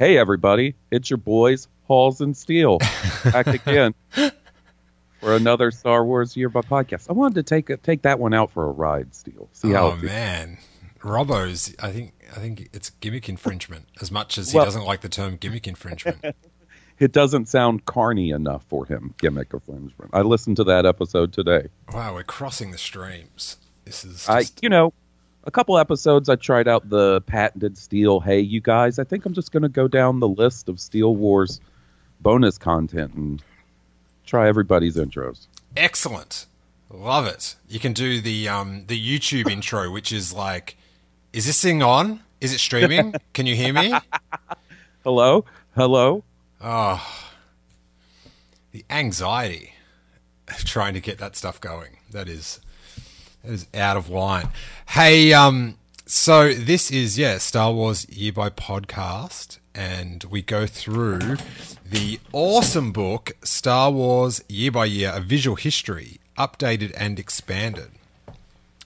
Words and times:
Hey, 0.00 0.16
everybody, 0.16 0.76
it's 0.90 1.10
your 1.10 1.18
boys, 1.18 1.68
Hawes 1.84 2.22
and 2.22 2.34
Steel, 2.34 2.78
back 3.24 3.48
again 3.48 3.94
for 5.20 5.36
another 5.36 5.70
Star 5.70 6.06
Wars 6.06 6.34
Yearbook 6.34 6.64
podcast. 6.64 7.10
I 7.10 7.12
wanted 7.12 7.34
to 7.34 7.42
take 7.42 7.82
take 7.82 8.00
that 8.00 8.18
one 8.18 8.32
out 8.32 8.50
for 8.50 8.64
a 8.64 8.70
ride, 8.70 9.14
Steel. 9.14 9.50
See 9.52 9.72
how 9.72 9.88
oh 9.88 9.96
man, 9.96 10.56
Robbo's. 11.00 11.74
I 11.80 11.92
think 11.92 12.14
I 12.34 12.40
think 12.40 12.70
it's 12.72 12.88
gimmick 12.88 13.28
infringement 13.28 13.88
as 14.00 14.10
much 14.10 14.38
as 14.38 14.52
he 14.52 14.56
Well- 14.56 14.64
doesn't 14.64 14.84
like 14.86 15.02
the 15.02 15.10
term 15.10 15.36
gimmick 15.36 15.68
infringement. 15.68 16.24
it 16.98 17.12
doesn't 17.12 17.50
sound 17.50 17.84
carny 17.84 18.30
enough 18.30 18.64
for 18.70 18.86
him. 18.86 19.14
Gimmick 19.18 19.52
infringement. 19.52 20.12
I 20.14 20.22
listened 20.22 20.56
to 20.56 20.64
that 20.64 20.86
episode 20.86 21.34
today. 21.34 21.68
wow, 21.92 22.14
we're 22.14 22.22
crossing 22.22 22.70
the 22.70 22.78
streams. 22.78 23.58
This 23.84 24.06
is 24.06 24.26
I, 24.30 24.40
just, 24.40 24.62
you 24.62 24.70
know, 24.70 24.94
a 25.44 25.50
couple 25.50 25.78
episodes 25.78 26.28
I 26.28 26.36
tried 26.36 26.68
out 26.68 26.88
the 26.88 27.20
patented 27.22 27.78
Steel. 27.78 28.20
Hey, 28.20 28.40
you 28.40 28.60
guys, 28.60 28.98
I 28.98 29.04
think 29.04 29.24
I'm 29.26 29.32
just 29.34 29.52
going 29.52 29.62
to 29.62 29.68
go 29.68 29.88
down 29.88 30.20
the 30.20 30.28
list 30.28 30.68
of 30.68 30.78
Steel 30.80 31.16
Wars 31.16 31.60
bonus 32.20 32.58
content 32.58 33.14
and 33.14 33.42
try 34.26 34.48
everybody's 34.48 34.96
intros. 34.96 35.46
excellent. 35.76 36.46
Love 36.92 37.26
it. 37.26 37.54
You 37.68 37.78
can 37.78 37.92
do 37.92 38.20
the 38.20 38.48
um 38.48 38.84
the 38.88 38.98
YouTube 39.00 39.48
intro, 39.52 39.90
which 39.92 40.10
is 40.10 40.32
like, 40.32 40.76
is 41.32 41.46
this 41.46 41.62
thing 41.62 41.82
on? 41.84 42.20
Is 42.40 42.52
it 42.52 42.58
streaming? 42.58 43.14
Can 43.32 43.46
you 43.46 43.54
hear 43.54 43.72
me? 43.72 43.94
Hello, 45.04 45.44
hello. 45.76 46.24
Oh, 46.60 47.00
the 48.72 48.84
anxiety 48.90 49.74
of 50.48 50.64
trying 50.64 50.94
to 50.94 51.00
get 51.00 51.18
that 51.18 51.36
stuff 51.36 51.60
going. 51.60 51.98
That 52.10 52.28
is 52.28 52.60
is 53.44 53.66
out 53.74 53.96
of 53.96 54.08
line. 54.08 54.48
Hey, 54.88 55.32
um, 55.32 55.76
so 56.06 56.52
this 56.52 56.90
is 56.90 57.18
yeah, 57.18 57.38
Star 57.38 57.72
Wars 57.72 58.08
Year 58.08 58.32
by 58.32 58.50
Podcast, 58.50 59.58
and 59.74 60.24
we 60.24 60.42
go 60.42 60.66
through 60.66 61.36
the 61.84 62.20
awesome 62.32 62.92
book 62.92 63.32
Star 63.42 63.90
Wars 63.90 64.42
Year 64.48 64.70
by 64.70 64.86
Year: 64.86 65.12
A 65.14 65.20
Visual 65.20 65.56
History, 65.56 66.18
updated 66.38 66.92
and 66.96 67.18
expanded. 67.18 67.90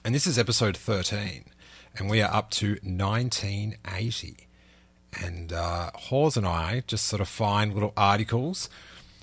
And 0.03 0.13
this 0.13 0.27
is 0.27 0.37
episode 0.37 0.77
thirteen, 0.77 1.45
and 1.97 2.09
we 2.09 2.21
are 2.21 2.33
up 2.33 2.51
to 2.51 2.77
nineteen 2.83 3.77
eighty 3.91 4.45
and 5.21 5.53
uh, 5.53 5.91
Hawes 5.95 6.37
and 6.37 6.45
I 6.45 6.83
just 6.87 7.05
sort 7.05 7.21
of 7.21 7.27
find 7.27 7.73
little 7.73 7.93
articles 7.95 8.69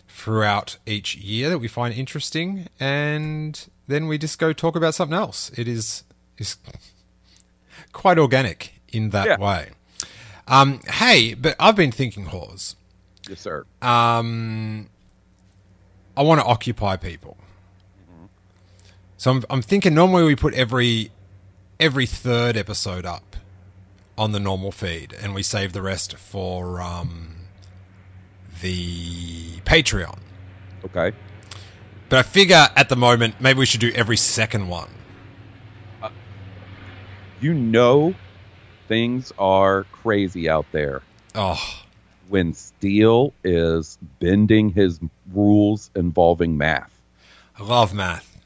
throughout 0.08 0.77
each 0.86 1.17
year 1.17 1.50
that 1.50 1.58
we 1.58 1.69
find 1.69 1.94
interesting, 1.94 2.69
and 2.78 3.67
then 3.88 4.06
we 4.08 4.19
just 4.19 4.38
go 4.38 4.52
talk 4.52 4.77
about 4.77 4.94
something 4.94 5.16
else. 5.16 5.50
It 5.56 5.69
is 5.69 6.05
is 6.38 6.56
quite 7.92 8.19
organic 8.19 8.80
in 8.92 9.11
that 9.11 9.27
Yeah. 9.27 9.36
way. 9.39 9.70
Um, 10.48 10.80
hey, 10.89 11.34
but 11.34 11.55
I've 11.61 11.77
been 11.77 11.92
thinking, 11.92 12.27
Hawes. 12.27 12.74
Yes, 13.28 13.41
sir. 13.41 13.64
Um, 13.80 14.89
I 16.16 16.22
want 16.22 16.41
to 16.41 16.44
occupy 16.47 16.97
people. 16.97 17.36
So 19.16 19.30
I'm, 19.30 19.44
I'm 19.50 19.62
thinking 19.62 19.94
normally 19.94 20.24
we 20.24 20.34
put 20.34 20.52
every 20.55 21.12
every 21.78 22.06
third 22.06 22.56
episode 22.56 23.05
up 23.06 23.36
on 24.19 24.33
the 24.33 24.41
normal 24.41 24.72
feed, 24.72 25.14
and 25.22 25.33
we 25.34 25.42
save 25.44 25.72
the 25.72 25.83
rest 25.83 26.17
for 26.17 26.80
um, 26.80 27.36
the 28.61 29.61
Patreon. 29.64 30.19
Okay. 30.84 31.12
But 32.12 32.18
I 32.18 32.22
figure 32.24 32.68
at 32.77 32.91
the 32.91 32.96
moment 32.96 33.41
maybe 33.41 33.58
we 33.60 33.64
should 33.64 33.80
do 33.80 33.91
every 33.94 34.18
second 34.18 34.68
one. 34.68 34.91
You 37.41 37.55
know, 37.55 38.14
things 38.86 39.32
are 39.38 39.84
crazy 39.84 40.46
out 40.46 40.66
there 40.72 41.00
Oh, 41.34 41.58
when 42.28 42.52
Steel 42.52 43.33
is 43.42 43.96
bending 44.20 44.68
his 44.68 45.00
rules 45.33 45.90
involving 45.94 46.58
math. 46.58 46.92
I 47.58 47.62
love 47.62 47.94
math. 47.94 48.36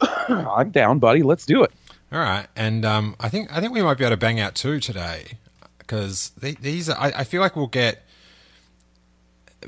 I'm 0.00 0.70
down, 0.70 0.98
buddy. 0.98 1.22
Let's 1.22 1.44
do 1.44 1.62
it. 1.62 1.72
All 2.10 2.20
right, 2.20 2.46
and 2.56 2.86
um, 2.86 3.16
I 3.20 3.28
think 3.28 3.54
I 3.54 3.60
think 3.60 3.74
we 3.74 3.82
might 3.82 3.98
be 3.98 4.04
able 4.04 4.14
to 4.14 4.16
bang 4.16 4.40
out 4.40 4.54
two 4.54 4.80
today 4.80 5.32
because 5.76 6.32
these 6.40 6.88
are. 6.88 6.96
I, 6.96 7.12
I 7.16 7.24
feel 7.24 7.42
like 7.42 7.54
we'll 7.54 7.66
get. 7.66 8.02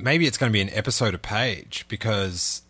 Maybe 0.01 0.27
it's 0.27 0.39
going 0.39 0.51
to 0.51 0.55
be 0.55 0.63
an 0.63 0.71
episode 0.71 1.13
a 1.13 1.19
page 1.19 1.85
because 1.87 2.62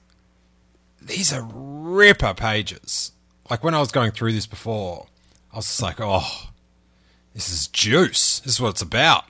these 1.06 1.32
are 1.32 1.46
ripper 1.52 2.34
pages. 2.34 3.12
Like 3.50 3.64
when 3.64 3.74
I 3.74 3.80
was 3.80 3.92
going 3.92 4.12
through 4.12 4.32
this 4.32 4.46
before, 4.46 5.06
I 5.52 5.56
was 5.56 5.66
just 5.66 5.82
like, 5.82 6.00
"Oh, 6.00 6.50
this 7.34 7.50
is 7.50 7.66
juice. 7.68 8.40
This 8.40 8.54
is 8.54 8.60
what 8.60 8.70
it's 8.70 8.82
about." 8.82 9.24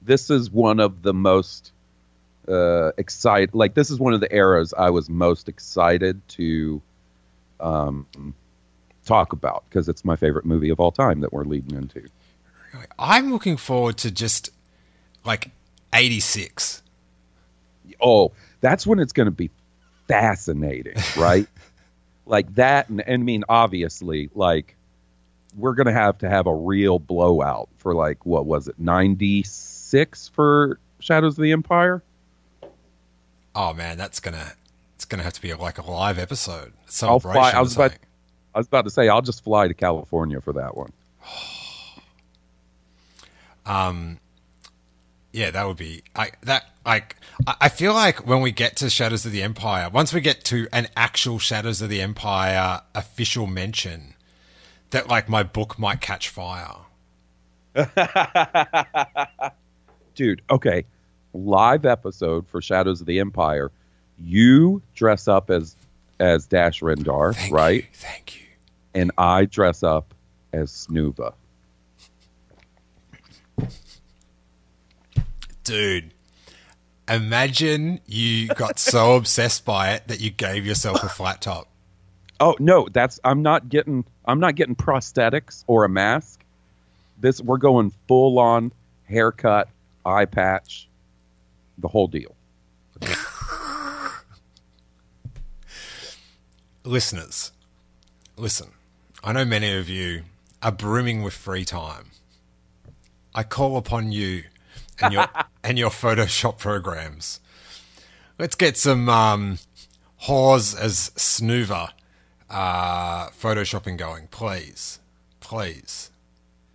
This 0.00 0.30
is 0.30 0.50
one 0.50 0.80
of 0.80 1.02
the 1.02 1.14
most 1.14 1.72
uh, 2.48 2.92
excited. 2.96 3.54
Like 3.54 3.74
this 3.74 3.90
is 3.90 3.98
one 3.98 4.14
of 4.14 4.20
the 4.20 4.34
eras 4.34 4.74
I 4.76 4.90
was 4.90 5.08
most 5.08 5.48
excited 5.48 6.26
to 6.30 6.82
um, 7.60 8.34
talk 9.04 9.32
about 9.32 9.64
because 9.68 9.88
it's 9.88 10.04
my 10.04 10.16
favorite 10.16 10.44
movie 10.44 10.70
of 10.70 10.80
all 10.80 10.92
time 10.92 11.20
that 11.20 11.32
we're 11.32 11.44
leading 11.44 11.76
into. 11.76 12.06
I'm 12.98 13.32
looking 13.32 13.56
forward 13.56 13.98
to 13.98 14.10
just 14.10 14.50
like 15.24 15.50
86. 15.92 16.82
Oh, 18.00 18.32
that's 18.60 18.86
when 18.86 18.98
it's 18.98 19.12
going 19.12 19.26
to 19.26 19.30
be 19.30 19.50
fascinating, 20.20 20.94
right? 21.16 21.46
like 22.26 22.54
that, 22.54 22.88
and, 22.88 23.00
and 23.00 23.22
I 23.22 23.24
mean, 23.24 23.44
obviously, 23.48 24.30
like 24.34 24.76
we're 25.56 25.74
going 25.74 25.86
to 25.86 25.92
have 25.92 26.18
to 26.18 26.28
have 26.28 26.46
a 26.46 26.54
real 26.54 26.98
blowout 26.98 27.68
for 27.78 27.94
like 27.94 28.24
what 28.24 28.46
was 28.46 28.68
it, 28.68 28.78
ninety 28.78 29.42
six 29.42 30.28
for 30.28 30.78
Shadows 31.00 31.38
of 31.38 31.42
the 31.42 31.52
Empire? 31.52 32.02
Oh 33.54 33.74
man, 33.74 33.98
that's 33.98 34.20
gonna 34.20 34.52
it's 34.94 35.04
gonna 35.04 35.22
have 35.22 35.34
to 35.34 35.42
be 35.42 35.52
like 35.54 35.78
a 35.78 35.90
live 35.90 36.18
episode. 36.18 36.68
A 36.68 37.06
I'll 37.06 37.20
celebration. 37.20 37.40
fly. 37.40 37.50
I 37.50 37.60
was 37.60 37.74
about. 37.74 37.92
I 38.54 38.58
was 38.58 38.66
about 38.66 38.84
to 38.84 38.90
say 38.90 39.08
I'll 39.08 39.22
just 39.22 39.44
fly 39.44 39.66
to 39.66 39.74
California 39.74 40.40
for 40.40 40.52
that 40.54 40.76
one. 40.76 40.92
Um, 43.64 44.18
Yeah, 45.32 45.50
that 45.50 45.66
would 45.66 45.78
be. 45.78 46.02
I 46.14 46.32
that 46.42 46.64
like. 46.84 47.16
I 47.46 47.68
feel 47.70 47.94
like 47.94 48.26
when 48.26 48.42
we 48.42 48.52
get 48.52 48.76
to 48.76 48.90
Shadows 48.90 49.24
of 49.24 49.32
the 49.32 49.42
Empire, 49.42 49.88
once 49.88 50.12
we 50.12 50.20
get 50.20 50.44
to 50.44 50.68
an 50.72 50.88
actual 50.96 51.38
Shadows 51.38 51.80
of 51.80 51.88
the 51.88 52.00
Empire 52.02 52.82
official 52.94 53.46
mention, 53.46 54.14
that 54.90 55.08
like 55.08 55.28
my 55.28 55.42
book 55.42 55.78
might 55.78 56.00
catch 56.00 56.28
fire. 56.28 56.76
Dude, 60.14 60.42
okay. 60.50 60.84
Live 61.34 61.86
episode 61.86 62.46
for 62.46 62.60
Shadows 62.60 63.00
of 63.00 63.06
the 63.06 63.18
Empire. 63.18 63.72
You 64.18 64.82
dress 64.94 65.26
up 65.28 65.50
as 65.50 65.74
as 66.20 66.46
Dash 66.46 66.80
Rendar, 66.80 67.34
Thank 67.34 67.52
right? 67.52 67.82
you, 67.82 67.88
thank 67.94 68.36
you. 68.36 68.46
And 68.94 69.10
I 69.16 69.46
dress 69.46 69.82
up 69.82 70.14
as 70.52 70.70
Snoova. 70.70 71.32
Dude, 75.64 76.12
imagine 77.08 78.00
you 78.06 78.48
got 78.48 78.78
so 78.78 79.16
obsessed 79.16 79.64
by 79.64 79.92
it 79.92 80.08
that 80.08 80.20
you 80.20 80.30
gave 80.30 80.66
yourself 80.66 81.02
a 81.02 81.08
flat 81.08 81.40
top. 81.40 81.68
Oh 82.40 82.56
no, 82.58 82.88
that's 82.92 83.20
I'm 83.22 83.42
not 83.42 83.68
getting 83.68 84.04
I'm 84.24 84.40
not 84.40 84.56
getting 84.56 84.74
prosthetics 84.74 85.62
or 85.66 85.84
a 85.84 85.88
mask. 85.88 86.44
This 87.20 87.40
we're 87.40 87.58
going 87.58 87.92
full 88.08 88.40
on 88.40 88.72
haircut, 89.04 89.68
eye 90.04 90.24
patch, 90.24 90.88
the 91.78 91.86
whole 91.86 92.08
deal. 92.08 92.34
Listeners, 96.84 97.52
listen. 98.36 98.70
I 99.22 99.32
know 99.32 99.44
many 99.44 99.72
of 99.76 99.88
you 99.88 100.24
are 100.60 100.72
brimming 100.72 101.22
with 101.22 101.32
free 101.32 101.64
time. 101.64 102.10
I 103.36 103.44
call 103.44 103.76
upon 103.76 104.10
you 104.10 104.42
and 105.02 105.12
your 105.12 105.28
and 105.64 105.78
your 105.78 105.90
Photoshop 105.90 106.58
programs. 106.58 107.40
Let's 108.38 108.54
get 108.54 108.76
some 108.76 109.08
um, 109.08 109.58
Hawes 110.16 110.74
as 110.74 111.10
Snoova 111.16 111.90
uh, 112.50 113.28
photoshopping 113.30 113.96
going, 113.96 114.28
please, 114.28 115.00
please. 115.40 116.10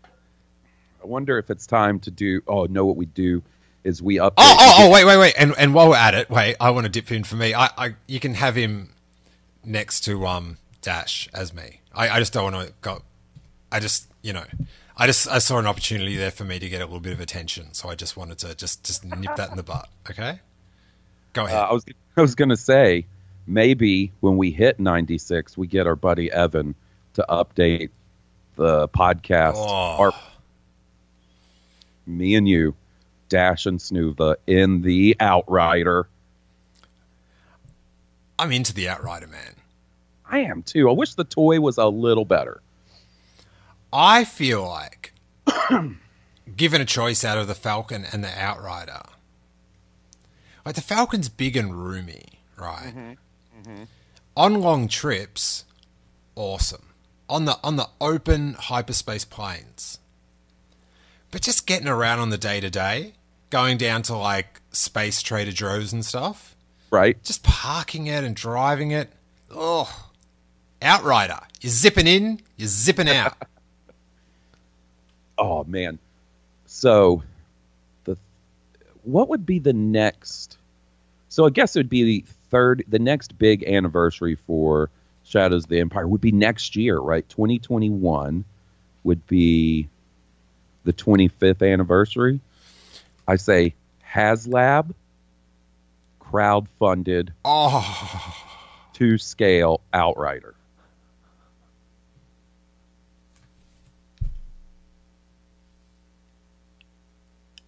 I 0.04 1.06
wonder 1.08 1.38
if 1.38 1.50
it's 1.50 1.66
time 1.68 2.00
to 2.02 2.12
do 2.12 2.42
oh 2.48 2.66
no 2.66 2.86
what 2.86 2.98
we 2.98 3.06
do 3.06 3.42
is 3.84 4.02
we 4.02 4.16
update 4.16 4.34
Oh, 4.38 4.58
oh, 4.60 4.76
oh, 4.80 4.92
wait, 4.92 5.06
wait, 5.06 5.18
wait. 5.18 5.34
And 5.38 5.54
and 5.58 5.74
while 5.74 5.90
we're 5.90 5.96
at 5.96 6.14
it, 6.14 6.30
wait, 6.30 6.56
I 6.60 6.72
want 6.72 6.86
to 6.86 6.90
dip 6.90 7.12
in 7.12 7.24
for 7.24 7.36
me. 7.36 7.54
I, 7.54 7.70
I 7.78 7.96
you 8.08 8.20
can 8.20 8.34
have 8.34 8.56
him 8.56 8.90
next 9.64 10.02
to 10.02 10.26
um 10.26 10.58
Dash 10.82 11.30
as 11.34 11.54
me. 11.54 11.82
I, 11.94 12.10
I 12.10 12.20
just 12.20 12.34
don't 12.34 12.52
want 12.52 12.68
to 12.68 12.74
go. 12.82 13.02
I 13.72 13.80
just 13.80 14.08
you 14.22 14.34
know, 14.34 14.46
I 15.00 15.06
just 15.06 15.28
I 15.28 15.38
saw 15.40 15.60
an 15.60 15.68
opportunity 15.68 16.16
there 16.16 16.32
for 16.32 16.44
me 16.44 16.58
to 16.60 16.68
get 16.68 16.82
a 16.82 16.86
little 16.86 17.00
bit 17.00 17.14
of 17.14 17.20
attention, 17.20 17.74
so 17.74 17.90
I 17.90 17.96
just 17.96 18.18
wanted 18.18 18.40
to 18.40 18.56
just 18.56 18.84
just 18.84 19.06
nip 19.06 19.36
that 19.36 19.52
in 19.52 19.58
the 19.58 19.64
butt. 19.64 19.88
Okay, 20.10 20.40
go 21.34 21.46
ahead. 21.46 21.58
Uh, 21.58 21.68
I 21.70 21.74
was 21.74 21.86
I 22.18 22.22
was 22.22 22.34
gonna 22.36 22.58
say 22.58 23.06
maybe 23.46 24.12
when 24.22 24.38
we 24.38 24.52
hit 24.52 24.80
96 24.80 25.56
we 25.58 25.68
get 25.68 25.88
our 25.88 25.96
buddy 25.96 26.30
Evan 26.32 26.76
to 27.14 27.26
update 27.30 27.90
the 28.56 28.88
podcast 28.90 29.54
Oh. 29.56 29.98
our 30.00 30.14
me 32.06 32.36
and 32.36 32.48
you 32.48 32.74
Dash 33.30 33.66
and 33.66 33.80
Snoova 33.80 34.36
in 34.48 34.82
the 34.82 35.16
Outrider. 35.20 36.08
I'm 38.40 38.52
into 38.52 38.74
the 38.74 38.88
Outrider, 38.90 39.28
man. 39.28 39.56
I 40.30 40.40
am 40.40 40.64
too. 40.64 40.90
I 40.90 40.94
wish 40.94 41.14
the 41.16 41.24
toy 41.24 41.60
was 41.60 41.78
a 41.78 41.88
little 41.88 42.26
better. 42.26 42.62
I 43.92 44.24
feel 44.26 44.66
like, 44.68 45.14
given 46.56 46.82
a 46.82 46.86
choice 46.86 47.24
out 47.24 47.38
of 47.38 47.48
the 47.48 47.56
Falcon 47.56 48.06
and 48.12 48.24
the 48.24 48.30
Outrider, 48.40 49.04
like 50.66 50.76
the 50.76 50.82
Falcon's 50.82 51.30
big 51.30 51.56
and 51.56 51.74
roomy, 51.74 52.42
right? 52.58 52.94
Mm-hmm. 52.96 53.12
Mm-hmm. 53.72 53.84
On 54.36 54.62
long 54.62 54.88
trips, 54.88 55.66
awesome. 56.36 56.84
On 57.30 57.46
the 57.46 57.58
on 57.64 57.76
the 57.76 57.90
open 58.00 58.54
hyperspace 58.54 59.26
planes, 59.26 60.00
but 61.32 61.42
just 61.42 61.68
getting 61.68 61.88
around 61.88 62.20
on 62.20 62.30
the 62.30 62.38
day 62.38 62.60
to 62.62 62.70
day, 62.70 63.14
going 63.50 63.78
down 63.78 64.02
to 64.04 64.16
like 64.16 64.62
space 64.72 65.22
Trader 65.22 65.52
Joe's 65.52 65.92
and 65.92 66.06
stuff, 66.06 66.56
Right? 66.90 67.22
just 67.24 67.44
parking 67.44 68.08
it 68.08 68.24
and 68.24 68.34
driving 68.36 68.92
it. 68.92 69.12
Oh, 69.52 70.08
Outrider, 70.82 71.40
you're 71.60 71.72
zipping 71.72 72.08
in, 72.08 72.40
you're 72.56 72.68
zipping 72.70 73.10
out. 73.10 73.36
Oh 75.38 75.64
man. 75.66 76.00
So 76.66 77.24
the 78.04 78.18
what 79.04 79.30
would 79.30 79.46
be 79.46 79.60
the 79.60 79.74
next 79.74 80.58
so 81.30 81.46
I 81.46 81.50
guess 81.50 81.76
it 81.76 81.80
would 81.80 81.90
be 81.90 82.04
the 82.04 82.26
third 82.50 82.84
the 82.88 83.00
next 83.00 83.38
big 83.38 83.64
anniversary 83.64 84.36
for 84.48 84.90
Shadows 85.24 85.66
of 85.66 85.70
the 85.70 85.80
Empire 85.80 86.08
would 86.08 86.22
be 86.22 86.32
next 86.32 86.76
year, 86.76 86.98
right? 86.98 87.28
2021 87.28 88.46
would 89.04 89.28
be 89.28 89.90
the 90.86 90.94
25th 90.94 91.70
anniversary. 91.70 92.40
I 93.28 93.36
say 93.36 93.74
HasLab 94.10 94.94
crowd-funded 96.20 97.34
oh. 97.44 98.36
to 98.94 99.18
scale 99.18 99.82
Outrider. 99.94 100.56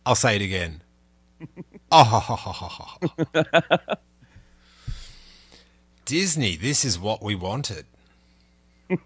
I'll 0.05 0.15
say 0.15 0.35
it 0.35 0.41
again. 0.41 0.81
oh. 1.91 2.97
Disney, 6.05 6.55
this 6.55 6.83
is 6.83 6.97
what 6.97 7.21
we 7.21 7.35
wanted. 7.35 7.85
it's 8.89 9.05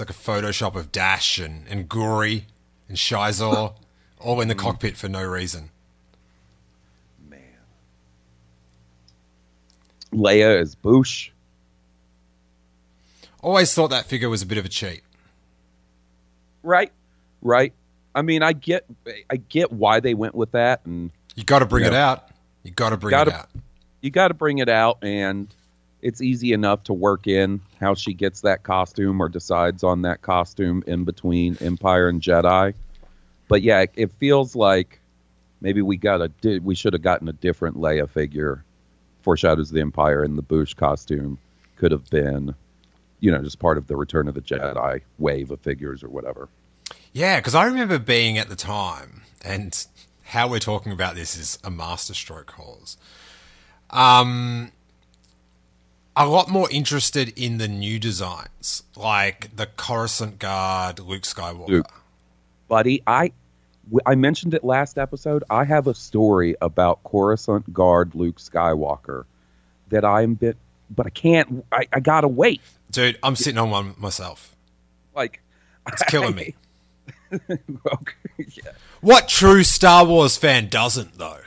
like 0.00 0.08
a 0.08 0.14
Photoshop 0.14 0.74
of 0.74 0.90
Dash 0.90 1.38
and, 1.38 1.66
and 1.68 1.88
Guri 1.88 2.44
and 2.88 2.96
Xizor 2.96 3.74
all 4.18 4.40
in 4.40 4.48
the 4.48 4.54
cockpit 4.54 4.96
for 4.96 5.08
no 5.08 5.22
reason. 5.22 5.70
Man. 7.28 7.40
Leia 10.12 10.60
is 10.60 10.74
Boushh. 10.74 11.30
Always 13.42 13.72
thought 13.74 13.88
that 13.88 14.06
figure 14.06 14.28
was 14.28 14.42
a 14.42 14.46
bit 14.46 14.58
of 14.58 14.64
a 14.64 14.68
cheat. 14.68 15.02
Right, 16.62 16.90
right. 17.42 17.72
I 18.18 18.22
mean, 18.22 18.42
I 18.42 18.52
get, 18.52 18.84
I 19.30 19.36
get 19.36 19.70
why 19.72 20.00
they 20.00 20.12
went 20.12 20.34
with 20.34 20.50
that, 20.50 20.84
and 20.84 21.12
You 21.36 21.44
got 21.44 21.60
to 21.60 21.66
bring 21.66 21.84
it 21.84 21.94
out. 21.94 22.28
You 22.64 22.72
got 22.72 22.90
to 22.90 22.96
bring 22.96 23.12
Gotta- 23.12 23.30
it 23.30 23.34
out. 23.36 23.48
you 24.00 24.10
got 24.10 24.28
to 24.28 24.34
bring 24.34 24.58
it 24.58 24.68
out, 24.68 24.98
and 25.02 25.46
it's 26.02 26.20
easy 26.20 26.52
enough 26.52 26.82
to 26.84 26.92
work 26.92 27.28
in 27.28 27.60
how 27.78 27.94
she 27.94 28.14
gets 28.14 28.40
that 28.40 28.64
costume 28.64 29.20
or 29.20 29.28
decides 29.28 29.84
on 29.84 30.02
that 30.02 30.20
costume 30.20 30.82
in 30.88 31.04
between 31.04 31.56
Empire 31.60 32.08
and 32.08 32.20
Jedi. 32.20 32.74
But 33.46 33.62
yeah, 33.62 33.82
it, 33.82 33.92
it 33.94 34.12
feels 34.18 34.56
like 34.56 34.98
maybe 35.60 35.80
we 35.80 35.96
got 35.96 36.20
a, 36.20 36.58
we 36.58 36.74
should 36.74 36.94
have 36.94 37.02
gotten 37.02 37.28
a 37.28 37.32
different 37.32 37.76
Leia 37.76 38.10
figure 38.10 38.64
for 39.22 39.36
Shadows 39.36 39.70
of 39.70 39.74
the 39.74 39.80
Empire, 39.80 40.24
and 40.24 40.36
the 40.36 40.42
Boushh 40.42 40.74
costume 40.74 41.38
could 41.76 41.92
have 41.92 42.10
been, 42.10 42.52
you 43.20 43.30
know, 43.30 43.40
just 43.42 43.60
part 43.60 43.78
of 43.78 43.86
the 43.86 43.94
Return 43.94 44.26
of 44.26 44.34
the 44.34 44.40
Jedi 44.40 45.02
wave 45.20 45.52
of 45.52 45.60
figures 45.60 46.02
or 46.02 46.08
whatever. 46.08 46.48
Yeah, 47.12 47.40
because 47.40 47.54
I 47.54 47.64
remember 47.64 47.98
being 47.98 48.38
at 48.38 48.48
the 48.48 48.56
time, 48.56 49.22
and 49.44 49.86
how 50.24 50.48
we're 50.48 50.58
talking 50.58 50.92
about 50.92 51.14
this 51.14 51.36
is 51.36 51.58
a 51.64 51.70
masterstroke 51.70 52.46
cause. 52.46 52.96
Um, 53.90 54.72
a 56.14 56.26
lot 56.26 56.48
more 56.48 56.68
interested 56.70 57.32
in 57.38 57.58
the 57.58 57.68
new 57.68 57.98
designs, 57.98 58.82
like 58.96 59.54
the 59.56 59.66
Coruscant 59.66 60.38
Guard, 60.38 61.00
Luke 61.00 61.22
Skywalker. 61.22 61.68
Luke. 61.68 61.92
buddy. 62.66 63.02
I 63.06 64.16
mentioned 64.16 64.52
it 64.54 64.64
last 64.64 64.98
episode. 64.98 65.44
I 65.48 65.64
have 65.64 65.86
a 65.86 65.94
story 65.94 66.56
about 66.60 67.02
Coruscant 67.04 67.72
Guard 67.72 68.14
Luke 68.14 68.36
Skywalker 68.36 69.24
that 69.88 70.04
I'm 70.04 70.34
bit, 70.34 70.56
but 70.90 71.06
I 71.06 71.10
can't. 71.10 71.64
I, 71.72 71.86
I 71.92 72.00
gotta 72.00 72.28
wait. 72.28 72.60
Dude, 72.90 73.18
I'm 73.22 73.36
sitting 73.36 73.58
on 73.58 73.70
one 73.70 73.94
myself. 73.98 74.54
Like 75.14 75.40
It's 75.86 76.02
killing 76.04 76.34
me. 76.34 76.54
okay, 77.50 78.14
yeah, 78.38 78.72
What 79.00 79.28
true 79.28 79.62
Star 79.64 80.04
Wars 80.04 80.36
fan 80.36 80.68
doesn't, 80.68 81.18
though? 81.18 81.40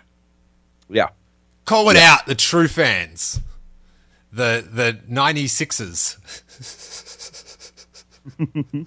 yeah. 0.90 1.10
Call 1.66 1.90
it 1.90 1.98
out, 1.98 2.26
the 2.26 2.36
true 2.36 2.68
fans. 2.68 3.40
The 4.34 4.66
the 4.70 5.00
96ers. 5.10 6.18
Are 8.40 8.86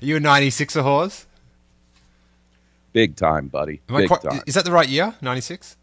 you 0.00 0.16
a 0.16 0.20
96er 0.20 0.82
Hawes? 0.82 1.26
Big 2.92 3.16
time, 3.16 3.48
buddy. 3.48 3.80
Big 3.86 4.08
quite, 4.08 4.22
time. 4.22 4.42
is 4.46 4.54
that 4.54 4.64
the 4.64 4.72
right 4.72 4.88
year? 4.88 5.14
96? 5.20 5.76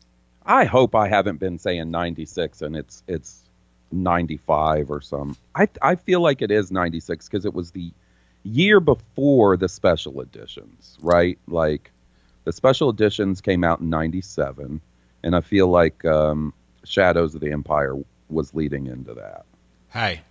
I 0.46 0.66
hope 0.66 0.96
I 0.96 1.08
haven't 1.08 1.40
been 1.40 1.58
saying 1.60 1.90
96 1.92 2.62
and 2.64 2.76
it's 2.76 3.04
it's 3.08 3.44
95 3.92 4.90
or 4.92 5.00
some. 5.02 5.38
I 5.56 5.68
I 5.82 5.96
feel 5.96 6.20
like 6.22 6.42
it 6.42 6.52
is 6.52 6.72
96 6.72 7.30
because 7.30 7.46
it 7.46 7.54
was 7.54 7.72
the 7.72 7.92
year 8.44 8.80
before 8.80 9.58
the 9.58 9.70
special 9.70 10.22
editions, 10.22 10.98
right? 11.02 11.38
Like 11.48 11.92
the 12.44 12.54
special 12.54 12.90
editions 12.90 13.42
came 13.42 13.64
out 13.64 13.80
in 13.80 13.90
97 13.90 14.82
and 15.24 15.36
I 15.36 15.42
feel 15.42 15.68
like 15.68 16.04
um, 16.06 16.54
Shadows 16.84 17.34
of 17.34 17.42
the 17.42 17.52
Empire 17.52 17.96
was 18.30 18.54
leading 18.54 18.88
into 18.88 19.14
that. 19.14 19.46
Hey, 19.90 20.22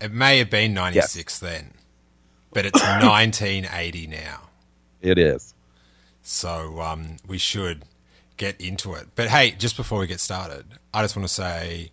it 0.00 0.12
may 0.12 0.38
have 0.38 0.50
been 0.50 0.74
96 0.74 1.38
then, 1.40 1.74
but 2.52 2.64
it's 2.66 2.80
1980 2.82 4.06
now. 4.06 4.48
It 5.00 5.18
is. 5.18 5.54
So 6.22 6.80
um, 6.80 7.16
we 7.26 7.38
should 7.38 7.84
get 8.36 8.60
into 8.60 8.94
it. 8.94 9.08
But 9.16 9.28
hey, 9.28 9.52
just 9.52 9.76
before 9.76 9.98
we 9.98 10.06
get 10.06 10.20
started, 10.20 10.64
I 10.94 11.02
just 11.02 11.16
want 11.16 11.28
to 11.28 11.34
say 11.34 11.90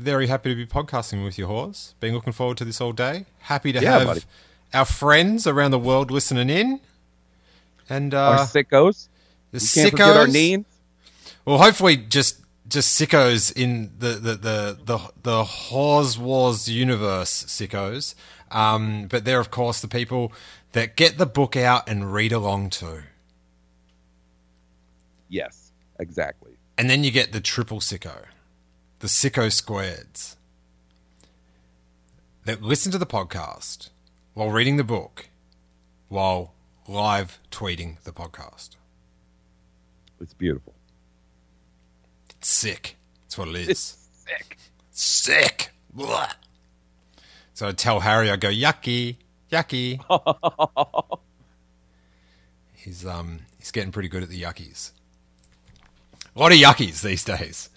very 0.00 0.26
happy 0.26 0.48
to 0.50 0.56
be 0.56 0.66
podcasting 0.66 1.24
with 1.24 1.38
you, 1.38 1.46
Hawes. 1.46 1.94
Been 2.00 2.14
looking 2.14 2.32
forward 2.32 2.56
to 2.58 2.64
this 2.64 2.80
all 2.80 2.92
day. 2.92 3.26
Happy 3.40 3.72
to 3.72 3.80
Yeah, 3.80 3.98
have 3.98 4.06
buddy. 4.06 4.22
our 4.74 4.84
friends 4.84 5.46
around 5.46 5.70
the 5.72 5.78
world 5.78 6.10
listening 6.10 6.48
in. 6.50 6.80
And 7.88 8.14
Our 8.14 8.34
uh, 8.36 8.46
sickos. 8.46 9.08
the 9.52 9.58
We 9.84 9.90
can't 9.90 10.00
our 10.00 10.26
sickos- 10.26 10.64
Well, 11.44 11.58
hopefully, 11.58 11.96
just 11.96 12.40
just 12.68 12.98
sickos 13.00 13.52
in 13.56 13.90
the 13.98 14.10
the 14.10 14.34
the 14.36 14.78
the, 14.84 14.98
the 15.22 15.44
Horse 15.44 16.16
Wars 16.16 16.68
universe, 16.68 17.44
sickos. 17.44 18.14
Um, 18.52 19.06
but 19.08 19.24
they're 19.24 19.40
of 19.40 19.50
course 19.50 19.80
the 19.80 19.88
people 19.88 20.32
that 20.72 20.96
get 20.96 21.18
the 21.18 21.26
book 21.26 21.56
out 21.56 21.88
and 21.88 22.12
read 22.12 22.32
along 22.32 22.70
to, 22.70 23.02
Yes, 25.28 25.72
exactly. 25.98 26.52
and 26.78 26.88
then 26.90 27.04
you 27.04 27.10
get 27.10 27.32
the 27.32 27.40
triple 27.40 27.80
sicko, 27.80 28.24
the 29.00 29.06
sicko 29.08 29.46
squareds 29.48 30.36
that 32.44 32.62
listen 32.62 32.92
to 32.92 32.98
the 32.98 33.06
podcast 33.06 33.90
while 34.34 34.50
reading 34.50 34.76
the 34.76 34.84
book, 34.84 35.28
while 36.08 36.52
live 36.86 37.38
tweeting 37.50 38.02
the 38.04 38.12
podcast. 38.12 38.70
It's 40.20 40.34
beautiful. 40.34 40.74
It's 42.38 42.48
sick. 42.48 42.96
That's 43.22 43.38
what 43.38 43.48
it 43.48 43.68
It's 43.68 43.96
sick. 44.26 44.58
sick. 44.90 45.70
Blah. 45.92 46.30
So 47.54 47.68
I 47.68 47.72
tell 47.72 48.00
Harry, 48.00 48.30
I 48.30 48.36
go 48.36 48.48
yucky, 48.48 49.16
yucky. 49.50 49.98
he's 52.74 53.04
um 53.06 53.40
he's 53.58 53.70
getting 53.70 53.92
pretty 53.92 54.08
good 54.08 54.22
at 54.22 54.28
the 54.28 54.40
yuckies. 54.42 54.92
A 56.36 56.38
lot 56.38 56.52
of 56.52 56.58
yuckies 56.58 57.02
these 57.02 57.24
days. 57.24 57.70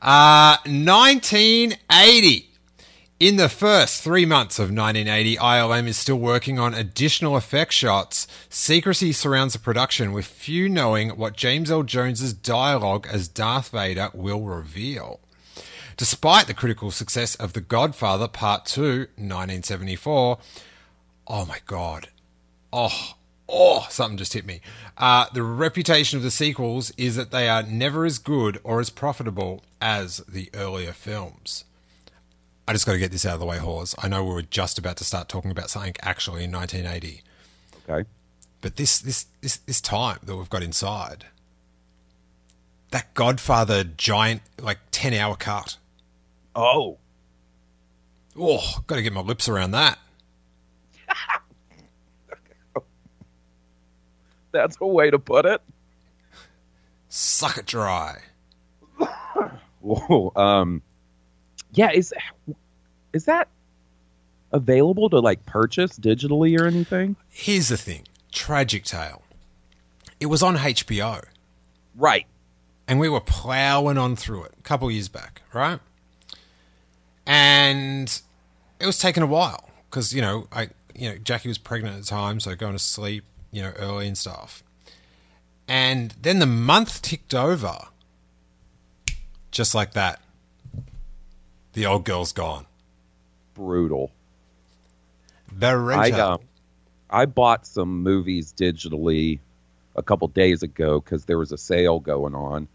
Uh, 0.00 0.56
1980. 0.64 2.46
In 3.18 3.36
the 3.36 3.50
first 3.50 4.02
three 4.02 4.24
months 4.24 4.58
of 4.58 4.70
1980, 4.70 5.36
ILM 5.36 5.86
is 5.86 5.98
still 5.98 6.16
working 6.16 6.58
on 6.58 6.72
additional 6.72 7.36
effect 7.36 7.74
shots. 7.74 8.26
Secrecy 8.48 9.12
surrounds 9.12 9.52
the 9.52 9.58
production, 9.58 10.12
with 10.12 10.24
few 10.24 10.70
knowing 10.70 11.10
what 11.10 11.36
James 11.36 11.70
Earl 11.70 11.82
Jones's 11.82 12.32
dialogue 12.32 13.06
as 13.12 13.28
Darth 13.28 13.68
Vader 13.68 14.08
will 14.14 14.40
reveal. 14.40 15.20
Despite 15.98 16.46
the 16.46 16.54
critical 16.54 16.90
success 16.90 17.34
of 17.34 17.52
The 17.52 17.60
Godfather 17.60 18.26
Part 18.26 18.64
2, 18.64 19.08
1974, 19.16 20.38
oh 21.26 21.44
my 21.44 21.58
god. 21.66 22.08
Oh, 22.72 23.16
Oh, 23.52 23.86
something 23.90 24.16
just 24.16 24.32
hit 24.32 24.46
me. 24.46 24.60
Uh, 24.96 25.26
the 25.34 25.42
reputation 25.42 26.16
of 26.16 26.22
the 26.22 26.30
sequels 26.30 26.92
is 26.96 27.16
that 27.16 27.30
they 27.32 27.48
are 27.48 27.62
never 27.64 28.04
as 28.04 28.18
good 28.18 28.60
or 28.62 28.78
as 28.80 28.90
profitable 28.90 29.62
as 29.80 30.18
the 30.28 30.50
earlier 30.54 30.92
films. 30.92 31.64
I 32.68 32.72
just 32.72 32.86
got 32.86 32.92
to 32.92 32.98
get 32.98 33.10
this 33.10 33.26
out 33.26 33.34
of 33.34 33.40
the 33.40 33.46
way, 33.46 33.58
Hawes. 33.58 33.94
I 33.98 34.06
know 34.08 34.22
we 34.24 34.32
were 34.34 34.42
just 34.42 34.78
about 34.78 34.96
to 34.98 35.04
start 35.04 35.28
talking 35.28 35.50
about 35.50 35.70
something 35.70 35.96
actually 36.02 36.44
in 36.44 36.52
1980, 36.52 37.22
Okay. 37.88 38.08
but 38.60 38.76
this 38.76 39.00
this 39.00 39.26
this 39.40 39.56
this 39.56 39.80
time 39.80 40.18
that 40.22 40.36
we've 40.36 40.48
got 40.50 40.62
inside, 40.62 41.26
that 42.92 43.12
Godfather 43.14 43.82
giant 43.82 44.42
like 44.60 44.78
10 44.92 45.14
hour 45.14 45.34
cut. 45.34 45.76
Oh, 46.54 46.98
Oh, 48.38 48.82
got 48.86 48.94
to 48.96 49.02
get 49.02 49.12
my 49.12 49.20
lips 49.22 49.48
around 49.48 49.72
that. 49.72 49.98
That's 54.52 54.76
a 54.80 54.86
way 54.86 55.10
to 55.10 55.18
put 55.18 55.46
it. 55.46 55.60
Suck 57.08 57.58
it 57.58 57.66
dry. 57.66 58.18
Whoa, 59.80 60.32
um, 60.36 60.82
yeah, 61.72 61.90
is 61.92 62.12
is 63.12 63.24
that 63.24 63.48
available 64.52 65.08
to 65.10 65.18
like 65.20 65.44
purchase 65.46 65.98
digitally 65.98 66.58
or 66.58 66.66
anything? 66.66 67.16
Here's 67.28 67.68
the 67.68 67.76
thing 67.76 68.04
Tragic 68.32 68.84
Tale. 68.84 69.22
It 70.20 70.26
was 70.26 70.42
on 70.42 70.56
HBO, 70.56 71.24
Right. 71.96 72.26
and 72.86 73.00
we 73.00 73.08
were 73.08 73.20
plowing 73.20 73.96
on 73.96 74.16
through 74.16 74.44
it 74.44 74.52
a 74.58 74.62
couple 74.62 74.90
years 74.90 75.08
back, 75.08 75.40
right? 75.54 75.80
And 77.26 78.20
it 78.78 78.86
was 78.86 78.98
taking 78.98 79.22
a 79.22 79.26
while 79.26 79.70
because, 79.88 80.12
you 80.14 80.20
know, 80.20 80.46
I, 80.52 80.68
you 80.94 81.10
know, 81.10 81.16
Jackie 81.18 81.48
was 81.48 81.58
pregnant 81.58 81.96
at 81.96 82.02
the 82.02 82.06
time, 82.06 82.40
so 82.40 82.54
going 82.54 82.72
to 82.74 82.78
sleep, 82.78 83.24
you 83.50 83.62
know, 83.62 83.72
early 83.76 84.06
and 84.06 84.16
stuff. 84.16 84.62
And 85.68 86.14
then 86.20 86.38
the 86.40 86.46
month 86.46 87.02
ticked 87.02 87.34
over, 87.34 87.78
just 89.50 89.74
like 89.74 89.92
that. 89.92 90.20
The 91.72 91.86
old 91.86 92.04
girl's 92.04 92.32
gone. 92.32 92.66
Brutal. 93.54 94.10
I 96.16 96.20
uh, 96.20 96.38
I 97.08 97.26
bought 97.26 97.66
some 97.66 98.02
movies 98.02 98.52
digitally 98.56 99.38
a 99.96 100.02
couple 100.02 100.26
days 100.28 100.62
ago 100.62 101.00
because 101.00 101.24
there 101.24 101.38
was 101.38 101.52
a 101.52 101.58
sale 101.58 102.00
going 102.00 102.34
on, 102.34 102.68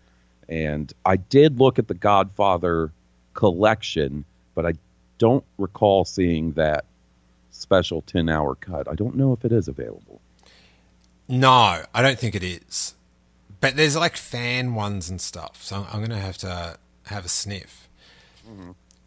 and 0.48 0.92
I 1.06 1.18
did 1.18 1.60
look 1.60 1.80
at 1.80 1.88
the 1.88 1.94
Godfather 1.94 2.92
collection, 3.34 4.26
but 4.54 4.66
I 4.66 4.74
don't 5.18 5.44
recall 5.58 6.06
seeing 6.06 6.54
that 6.54 6.86
special 7.52 8.02
ten 8.02 8.30
hour 8.30 8.56
cut. 8.56 8.90
I 8.90 8.96
don't 8.96 9.16
know 9.16 9.34
if 9.34 9.44
it 9.44 9.52
is 9.52 9.68
available. 9.68 10.22
No, 11.28 11.84
I 11.94 12.02
don't 12.02 12.20
think 12.20 12.36
it 12.36 12.44
is. 12.44 12.94
But 13.62 13.76
there's 13.76 13.96
like 13.96 14.16
fan 14.18 14.76
ones 14.76 15.10
and 15.10 15.20
stuff, 15.20 15.64
so 15.64 15.88
I'm 15.92 16.02
gonna 16.02 16.20
have 16.20 16.38
to 16.40 16.78
have 17.08 17.26
a 17.26 17.30
sniff. 17.30 17.88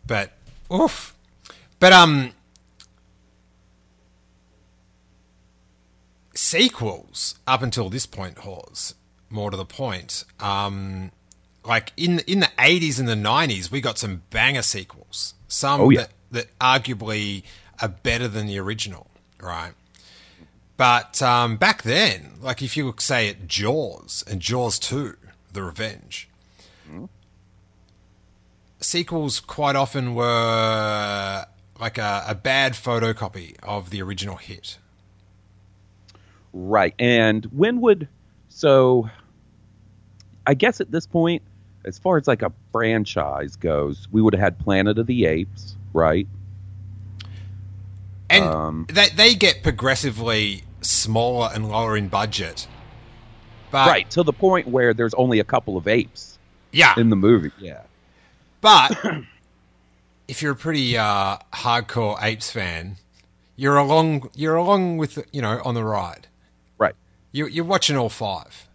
But 0.07 0.33
oof. 0.73 1.15
But 1.79 1.93
um, 1.93 2.33
sequels 6.35 7.37
up 7.47 7.63
until 7.63 7.89
this 7.91 8.07
point, 8.07 8.39
Hawes. 8.39 8.95
More 9.31 9.51
to 9.51 9.57
the 9.59 9.67
point, 9.67 10.25
um, 10.41 11.13
like 11.63 11.93
in 11.99 12.21
in 12.21 12.41
the 12.41 12.49
80s 12.59 12.99
and 12.99 13.07
the 13.07 13.15
90s, 13.15 13.71
we 13.71 13.83
got 13.83 13.99
some 13.99 14.23
banger 14.31 14.63
sequels. 14.63 15.35
Some 15.49 15.83
Oh, 15.83 15.91
yeah. 15.91 16.01
that 16.01 16.11
that 16.31 16.59
arguably 16.59 17.43
are 17.83 17.89
better 17.89 18.27
than 18.27 18.47
the 18.47 18.59
original, 18.59 19.09
right? 19.39 19.73
But 20.79 21.21
um, 21.21 21.57
back 21.57 21.83
then, 21.83 22.35
like 22.41 22.63
if 22.63 22.77
you 22.77 22.95
say 22.99 23.29
at 23.29 23.47
Jaws 23.49 24.25
and 24.27 24.41
Jaws 24.41 24.79
2, 24.79 25.17
The 25.53 25.63
Revenge, 25.63 26.29
sequels 28.81 29.41
quite 29.41 29.75
often 29.75 30.15
were 30.15 31.45
like 31.81 31.99
a, 31.99 32.25
a 32.29 32.35
bad 32.37 32.75
photocopy 32.75 33.57
of 33.63 33.91
the 33.91 34.01
original 34.01 34.37
hit. 34.37 34.79
Right. 36.53 36.95
And 36.99 37.45
when 37.47 37.81
would 37.81 38.09
so 38.49 39.11
I 40.47 40.55
guess 40.55 40.81
at 40.81 40.93
this 40.93 41.07
point, 41.07 41.43
as 41.85 41.99
far 41.99 42.19
as 42.19 42.29
like 42.29 42.43
a 42.43 42.53
franchise 42.71 43.57
goes, 43.57 44.07
we 44.13 44.23
would 44.23 44.33
have 44.33 44.41
had 44.41 44.59
Planet 44.61 44.97
of 44.99 45.09
the 45.09 45.27
Apes, 45.27 45.77
right? 45.93 46.29
And 48.31 48.45
Um, 48.45 48.87
they, 48.89 49.09
they 49.09 49.35
get 49.35 49.63
progressively 49.63 50.63
smaller 50.81 51.51
and 51.55 51.69
lower 51.69 51.97
in 51.97 52.09
budget. 52.09 52.67
But, 53.71 53.89
right, 53.89 54.11
to 54.13 54.23
the 54.23 54.33
point 54.33 54.67
where 54.69 54.95
there's 54.95 55.15
only 55.15 55.41
a 55.41 55.45
couple 55.45 55.77
of 55.77 55.87
apes 55.87 56.39
Yeah. 56.73 56.95
in 56.97 57.11
the 57.11 57.17
movie. 57.17 57.51
Yeah. 57.59 57.83
But 58.61 58.99
if 60.29 60.41
you're 60.43 60.53
a 60.53 60.57
pretty 60.57 60.97
uh, 60.97 61.37
hardcore 61.53 62.17
Apes 62.23 62.51
fan, 62.51 62.97
you're 63.57 63.77
along 63.77 64.31
you're 64.35 64.57
along 64.57 64.97
with 64.99 65.19
you 65.33 65.43
know 65.43 65.61
on 65.65 65.75
the 65.75 65.85
ride. 65.85 66.29
Right. 66.79 66.95
You, 67.33 67.47
you're 67.47 67.65
watching 67.65 67.97
all 67.97 68.09
five. 68.09 68.69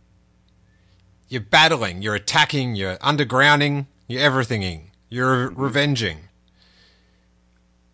You're 1.30 1.42
battling. 1.42 2.02
You're 2.02 2.16
attacking. 2.16 2.76
You're 2.76 2.98
undergrounding. 2.98 3.88
You're 4.08 4.22
everythinging. 4.22 4.92
You're 5.10 5.50
revenging. 5.52 6.20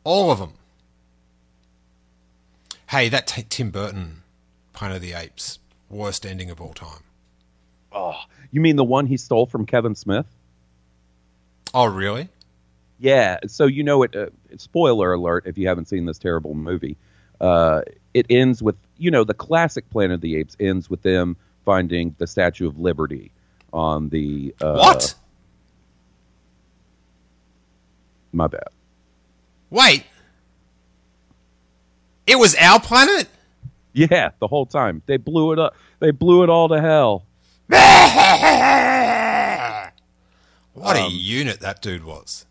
All 0.03 0.31
of 0.31 0.39
them. 0.39 0.53
Hey, 2.89 3.07
that 3.09 3.27
t- 3.27 3.45
Tim 3.47 3.69
Burton 3.69 4.23
Planet 4.73 4.97
of 4.97 5.01
the 5.03 5.13
Apes 5.13 5.59
worst 5.89 6.25
ending 6.25 6.49
of 6.49 6.59
all 6.59 6.73
time. 6.73 7.03
Oh, 7.91 8.15
you 8.49 8.61
mean 8.61 8.77
the 8.77 8.83
one 8.83 9.05
he 9.05 9.15
stole 9.15 9.45
from 9.45 9.67
Kevin 9.67 9.93
Smith? 9.93 10.25
Oh, 11.71 11.85
really? 11.85 12.29
Yeah. 12.99 13.39
So 13.45 13.65
you 13.65 13.83
know 13.83 14.01
it. 14.01 14.15
Uh, 14.15 14.27
spoiler 14.57 15.13
alert! 15.13 15.43
If 15.45 15.55
you 15.55 15.67
haven't 15.67 15.87
seen 15.87 16.05
this 16.05 16.17
terrible 16.17 16.55
movie, 16.55 16.97
uh, 17.39 17.81
it 18.15 18.25
ends 18.31 18.63
with 18.63 18.75
you 18.97 19.11
know 19.11 19.23
the 19.23 19.35
classic 19.35 19.87
Planet 19.91 20.15
of 20.15 20.21
the 20.21 20.35
Apes 20.37 20.57
ends 20.59 20.89
with 20.89 21.03
them 21.03 21.37
finding 21.65 22.15
the 22.17 22.25
Statue 22.25 22.67
of 22.67 22.79
Liberty 22.79 23.31
on 23.71 24.09
the 24.09 24.55
uh, 24.61 24.73
what? 24.73 25.13
My 28.33 28.47
bad. 28.47 28.69
Wait. 29.69 30.05
It 32.29 32.37
was 32.37 32.55
our 32.55 32.79
planet? 32.79 33.27
Yeah, 33.91 34.29
the 34.39 34.47
whole 34.47 34.67
time 34.67 35.01
they 35.07 35.17
blew 35.17 35.51
it 35.51 35.57
up. 35.57 35.75
They 35.99 36.11
blew 36.11 36.43
it 36.43 36.49
all 36.49 36.69
to 36.69 36.79
hell. 36.79 37.25
What 40.73 40.95
a 40.95 41.01
Um, 41.01 41.11
unit 41.13 41.59
that 41.59 41.81
dude 41.81 42.05
was. 42.05 42.45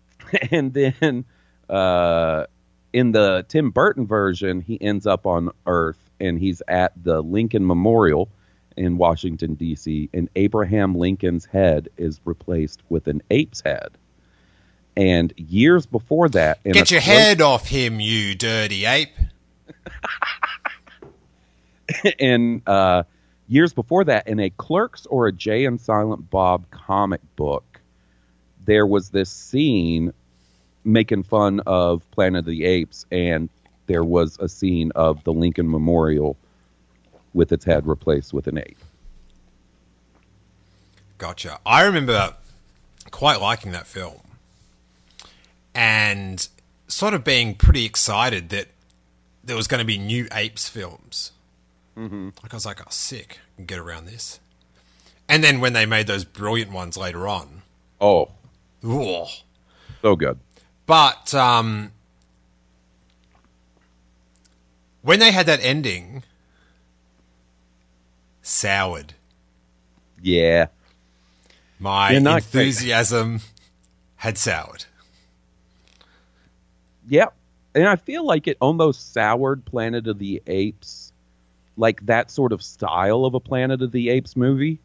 and 0.50 0.72
then 0.72 1.24
uh, 1.68 2.46
in 2.94 3.12
the 3.12 3.44
Tim 3.48 3.70
Burton 3.70 4.06
version, 4.06 4.60
he 4.60 4.80
ends 4.80 5.06
up 5.06 5.26
on 5.26 5.50
Earth 5.66 5.98
and 6.20 6.38
he's 6.38 6.62
at 6.68 6.92
the 7.02 7.20
Lincoln 7.22 7.66
Memorial 7.66 8.30
in 8.76 8.96
Washington 8.96 9.54
D.C. 9.54 10.08
And 10.14 10.30
Abraham 10.36 10.94
Lincoln's 10.94 11.44
head 11.44 11.88
is 11.98 12.20
replaced 12.24 12.82
with 12.88 13.06
an 13.06 13.20
ape's 13.30 13.60
head. 13.60 13.88
And 14.96 15.32
years 15.36 15.86
before 15.86 16.28
that, 16.30 16.60
in 16.64 16.72
Get 16.72 16.90
your 16.90 17.00
close- 17.00 17.14
head 17.16 17.40
off 17.40 17.68
him, 17.68 18.00
you 18.00 18.34
dirty 18.34 18.84
ape. 18.86 19.10
and 22.20 22.62
uh, 22.68 23.02
years 23.48 23.72
before 23.72 24.04
that, 24.04 24.28
in 24.28 24.38
a 24.38 24.50
Clerks 24.50 25.06
or 25.06 25.26
a 25.26 25.32
Jay 25.32 25.64
and 25.64 25.80
Silent 25.80 26.30
Bob 26.30 26.70
comic 26.70 27.20
book, 27.36 27.80
there 28.64 28.86
was 28.86 29.10
this 29.10 29.30
scene 29.30 30.12
making 30.84 31.24
fun 31.24 31.60
of 31.66 32.08
Planet 32.12 32.40
of 32.40 32.44
the 32.46 32.64
Apes, 32.64 33.04
and 33.10 33.48
there 33.86 34.04
was 34.04 34.38
a 34.38 34.48
scene 34.48 34.92
of 34.94 35.22
the 35.24 35.32
Lincoln 35.32 35.70
Memorial 35.70 36.36
with 37.32 37.50
its 37.52 37.64
head 37.64 37.86
replaced 37.86 38.32
with 38.32 38.46
an 38.46 38.58
ape. 38.58 38.78
Gotcha. 41.18 41.58
I 41.66 41.82
remember 41.82 42.34
quite 43.10 43.40
liking 43.40 43.72
that 43.72 43.86
film 43.86 44.20
and 45.74 46.48
sort 46.86 47.14
of 47.14 47.24
being 47.24 47.54
pretty 47.54 47.84
excited 47.84 48.50
that 48.50 48.68
there 49.42 49.56
was 49.56 49.66
going 49.66 49.80
to 49.80 49.84
be 49.84 49.98
new 49.98 50.26
apes 50.32 50.68
films. 50.68 51.32
Mm-hmm. 51.96 52.30
Like 52.42 52.52
I 52.52 52.56
was 52.56 52.66
like, 52.66 52.80
oh, 52.80 52.90
sick, 52.90 53.38
I 53.54 53.56
can 53.56 53.66
get 53.66 53.78
around 53.78 54.06
this. 54.06 54.40
And 55.28 55.42
then 55.42 55.60
when 55.60 55.72
they 55.72 55.86
made 55.86 56.06
those 56.06 56.24
brilliant 56.24 56.70
ones 56.72 56.96
later 56.96 57.26
on, 57.28 57.62
Oh, 58.00 58.30
ooh. 58.84 59.24
so 60.02 60.16
good. 60.16 60.38
But 60.86 61.32
um, 61.34 61.92
when 65.02 65.18
they 65.20 65.32
had 65.32 65.46
that 65.46 65.60
ending, 65.62 66.22
soured. 68.42 69.14
Yeah. 70.20 70.66
My 71.78 72.12
enthusiasm 72.12 73.40
had 74.16 74.36
soured. 74.38 74.84
Yep. 77.08 77.34
And 77.74 77.88
I 77.88 77.96
feel 77.96 78.24
like 78.24 78.46
it 78.46 78.56
almost 78.60 79.12
soured 79.12 79.64
Planet 79.64 80.06
of 80.06 80.18
the 80.18 80.42
Apes 80.46 81.12
like 81.76 82.06
that 82.06 82.30
sort 82.30 82.52
of 82.52 82.62
style 82.62 83.24
of 83.24 83.34
a 83.34 83.40
Planet 83.40 83.82
of 83.82 83.90
the 83.92 84.10
Apes 84.10 84.36
movie. 84.36 84.80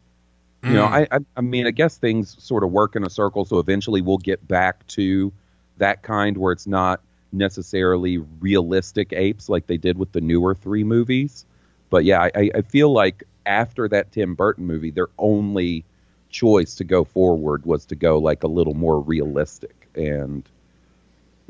You 0.62 0.74
know, 0.74 0.86
mm. 0.86 1.08
I, 1.10 1.16
I 1.16 1.20
I 1.36 1.40
mean, 1.40 1.66
I 1.66 1.70
guess 1.70 1.96
things 1.96 2.36
sort 2.42 2.64
of 2.64 2.70
work 2.70 2.94
in 2.94 3.04
a 3.04 3.08
circle, 3.10 3.44
so 3.44 3.58
eventually 3.58 4.02
we'll 4.02 4.18
get 4.18 4.46
back 4.46 4.86
to 4.88 5.32
that 5.78 6.02
kind 6.02 6.36
where 6.36 6.52
it's 6.52 6.66
not 6.66 7.00
necessarily 7.32 8.18
realistic 8.18 9.12
apes 9.12 9.48
like 9.48 9.66
they 9.66 9.78
did 9.78 9.96
with 9.96 10.12
the 10.12 10.20
newer 10.20 10.54
three 10.54 10.84
movies. 10.84 11.46
But 11.88 12.04
yeah, 12.04 12.28
I, 12.34 12.50
I 12.54 12.60
feel 12.62 12.92
like 12.92 13.24
after 13.46 13.88
that 13.88 14.12
Tim 14.12 14.34
Burton 14.34 14.66
movie, 14.66 14.90
their 14.90 15.08
only 15.18 15.84
choice 16.28 16.74
to 16.76 16.84
go 16.84 17.04
forward 17.04 17.64
was 17.64 17.86
to 17.86 17.94
go 17.94 18.18
like 18.18 18.42
a 18.42 18.48
little 18.48 18.74
more 18.74 19.00
realistic 19.00 19.88
and 19.94 20.48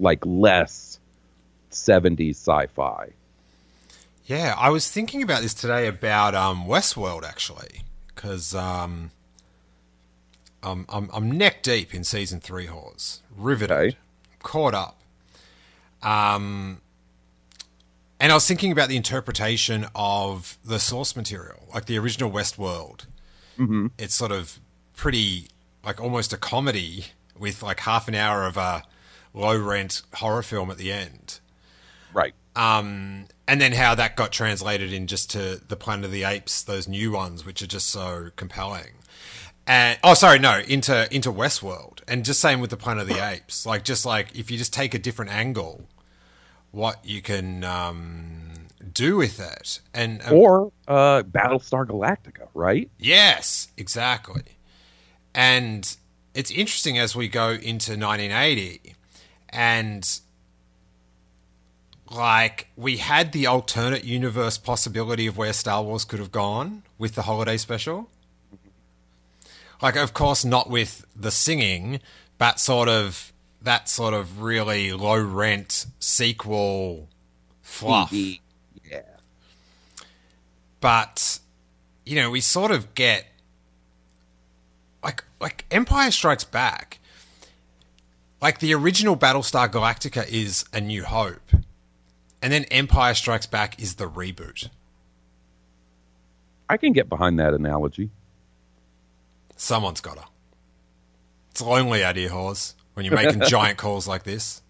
like 0.00 0.24
less 0.24 0.98
70s 1.70 2.30
sci-fi. 2.36 3.10
Yeah, 4.26 4.54
I 4.56 4.70
was 4.70 4.90
thinking 4.90 5.22
about 5.22 5.42
this 5.42 5.54
today 5.54 5.86
about 5.86 6.34
um, 6.34 6.66
Westworld 6.66 7.24
actually, 7.24 7.82
because 8.08 8.54
um, 8.54 9.10
I'm, 10.62 10.86
I'm 10.88 11.10
I'm 11.12 11.30
neck 11.30 11.62
deep 11.62 11.94
in 11.94 12.04
season 12.04 12.38
three. 12.40 12.66
Horse 12.66 13.22
riveted, 13.36 13.70
Okay. 13.72 13.96
caught 14.42 14.74
up. 14.74 15.00
Um, 16.02 16.80
and 18.20 18.30
I 18.30 18.34
was 18.34 18.46
thinking 18.46 18.70
about 18.70 18.88
the 18.88 18.96
interpretation 18.96 19.86
of 19.94 20.58
the 20.64 20.78
source 20.78 21.16
material, 21.16 21.66
like 21.74 21.86
the 21.86 21.98
original 21.98 22.30
Westworld. 22.30 23.06
Mm-hmm. 23.58 23.88
It's 23.98 24.14
sort 24.14 24.32
of 24.32 24.60
pretty, 24.94 25.48
like 25.84 26.00
almost 26.00 26.32
a 26.32 26.36
comedy 26.36 27.06
with 27.38 27.62
like 27.62 27.80
half 27.80 28.06
an 28.08 28.14
hour 28.14 28.44
of 28.46 28.56
a 28.56 28.84
low 29.34 29.58
rent 29.58 30.02
horror 30.14 30.42
film 30.42 30.70
at 30.70 30.76
the 30.78 30.90
end 30.92 31.40
Right. 32.12 32.34
um, 32.56 33.26
and 33.46 33.60
then 33.60 33.72
how 33.72 33.94
that 33.94 34.16
got 34.16 34.32
translated 34.32 34.92
in 34.92 35.06
just 35.06 35.30
to 35.30 35.60
the 35.66 35.76
Planet 35.76 36.06
of 36.06 36.10
the 36.12 36.24
Apes, 36.24 36.62
those 36.62 36.86
new 36.88 37.12
ones, 37.12 37.44
which 37.46 37.62
are 37.62 37.66
just 37.66 37.88
so 37.88 38.30
compelling. 38.36 38.92
And 39.66 39.98
oh, 40.02 40.14
sorry, 40.14 40.38
no, 40.40 40.58
into 40.66 41.12
into 41.14 41.32
Westworld, 41.32 42.00
and 42.08 42.24
just 42.24 42.40
same 42.40 42.60
with 42.60 42.70
the 42.70 42.76
Planet 42.76 43.02
of 43.02 43.08
the 43.08 43.24
Apes. 43.24 43.66
Like, 43.66 43.84
just 43.84 44.04
like 44.04 44.34
if 44.36 44.50
you 44.50 44.58
just 44.58 44.72
take 44.72 44.94
a 44.94 44.98
different 44.98 45.30
angle, 45.32 45.86
what 46.72 47.04
you 47.04 47.22
can 47.22 47.62
um, 47.62 48.48
do 48.92 49.16
with 49.16 49.38
it, 49.38 49.80
and 49.94 50.20
um, 50.22 50.32
Or 50.32 50.72
uh 50.88 51.22
Battlestar 51.22 51.86
Galactica, 51.86 52.48
right? 52.54 52.90
Yes, 52.98 53.68
exactly. 53.76 54.42
And 55.34 55.96
it's 56.34 56.50
interesting 56.50 56.98
as 56.98 57.14
we 57.14 57.28
go 57.28 57.50
into 57.50 57.92
1980 57.92 58.94
and 59.50 60.20
like 62.10 62.68
we 62.76 62.96
had 62.96 63.32
the 63.32 63.46
alternate 63.46 64.04
universe 64.04 64.58
possibility 64.58 65.26
of 65.26 65.36
where 65.36 65.52
Star 65.52 65.82
Wars 65.82 66.04
could 66.04 66.18
have 66.18 66.32
gone 66.32 66.82
with 66.98 67.14
the 67.14 67.22
holiday 67.22 67.56
special. 67.56 68.08
Like 69.80 69.96
of 69.96 70.12
course 70.12 70.44
not 70.44 70.68
with 70.68 71.06
the 71.14 71.30
singing, 71.30 72.00
but 72.38 72.58
sort 72.58 72.88
of 72.88 73.32
that 73.62 73.88
sort 73.88 74.14
of 74.14 74.40
really 74.40 74.92
low 74.92 75.20
rent 75.20 75.86
sequel 75.98 77.08
fluff 77.60 78.10
mm-hmm. 78.10 78.42
Yeah. 78.90 79.02
but 80.80 81.38
you 82.04 82.16
know 82.16 82.30
we 82.30 82.40
sort 82.40 82.70
of 82.70 82.94
get 82.94 83.26
like 85.02 85.24
like 85.40 85.64
Empire 85.70 86.10
Strikes 86.10 86.44
Back. 86.44 86.98
Like 88.40 88.58
the 88.60 88.74
original 88.74 89.16
Battlestar 89.16 89.68
Galactica 89.70 90.26
is 90.28 90.64
A 90.72 90.80
New 90.80 91.04
Hope, 91.04 91.52
and 92.40 92.52
then 92.52 92.64
Empire 92.64 93.14
Strikes 93.14 93.46
Back 93.46 93.80
is 93.80 93.96
the 93.96 94.08
reboot. 94.08 94.68
I 96.68 96.76
can 96.76 96.92
get 96.92 97.08
behind 97.08 97.38
that 97.38 97.52
analogy. 97.52 98.10
Someone's 99.56 100.00
gotta. 100.00 100.24
It's 101.50 101.60
lonely 101.60 102.02
out 102.02 102.16
here, 102.16 102.30
Hawes, 102.30 102.74
when 102.94 103.04
you're 103.04 103.14
making 103.14 103.40
giant 103.46 103.76
calls 103.76 104.08
like 104.08 104.22
this. 104.22 104.62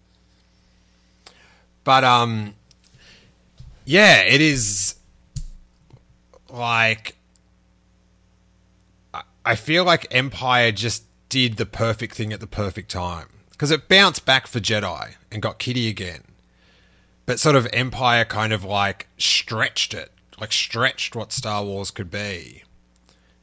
But 1.83 2.03
um, 2.03 2.55
yeah, 3.85 4.23
it 4.23 4.41
is 4.41 4.95
like 6.49 7.15
I- 9.13 9.23
I 9.45 9.55
feel 9.55 9.85
like 9.85 10.07
Empire 10.13 10.71
just 10.73 11.05
did 11.29 11.55
the 11.55 11.65
perfect 11.65 12.15
thing 12.15 12.33
at 12.33 12.41
the 12.41 12.47
perfect 12.47 12.91
time 12.91 13.27
because 13.61 13.69
it 13.69 13.87
bounced 13.87 14.25
back 14.25 14.47
for 14.47 14.59
Jedi 14.59 15.13
and 15.31 15.39
got 15.39 15.59
Kitty 15.59 15.87
again, 15.87 16.23
but 17.27 17.39
sort 17.39 17.55
of 17.55 17.67
Empire 17.71 18.25
kind 18.25 18.53
of 18.53 18.63
like 18.63 19.07
stretched 19.19 19.93
it, 19.93 20.11
like 20.39 20.51
stretched 20.51 21.15
what 21.15 21.31
Star 21.31 21.63
Wars 21.63 21.91
could 21.91 22.09
be 22.09 22.63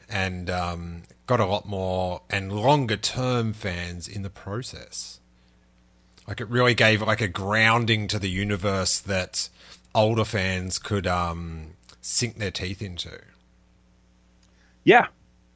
and 0.08 0.50
um, 0.50 1.04
got 1.26 1.38
a 1.38 1.46
lot 1.46 1.68
more 1.68 2.22
and 2.28 2.50
longer 2.50 2.96
term 2.96 3.52
fans 3.52 4.08
in 4.08 4.22
the 4.22 4.28
process. 4.28 5.20
Like 6.26 6.40
it 6.40 6.48
really 6.48 6.74
gave 6.74 7.00
like 7.00 7.20
a 7.20 7.28
grounding 7.28 8.08
to 8.08 8.18
the 8.18 8.28
universe 8.28 8.98
that 8.98 9.48
older 9.94 10.24
fans 10.24 10.80
could 10.80 11.06
um, 11.06 11.74
sink 12.00 12.38
their 12.38 12.50
teeth 12.50 12.82
into. 12.82 13.20
Yeah. 14.82 15.06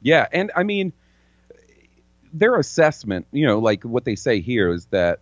Yeah. 0.01 0.29
And 0.31 0.53
I 0.55 0.63
mean, 0.63 0.93
their 2.33 2.55
assessment, 2.55 3.27
you 3.31 3.45
know, 3.45 3.59
like 3.59 3.83
what 3.83 4.05
they 4.05 4.15
say 4.15 4.41
here 4.41 4.71
is 4.73 4.87
that 4.87 5.19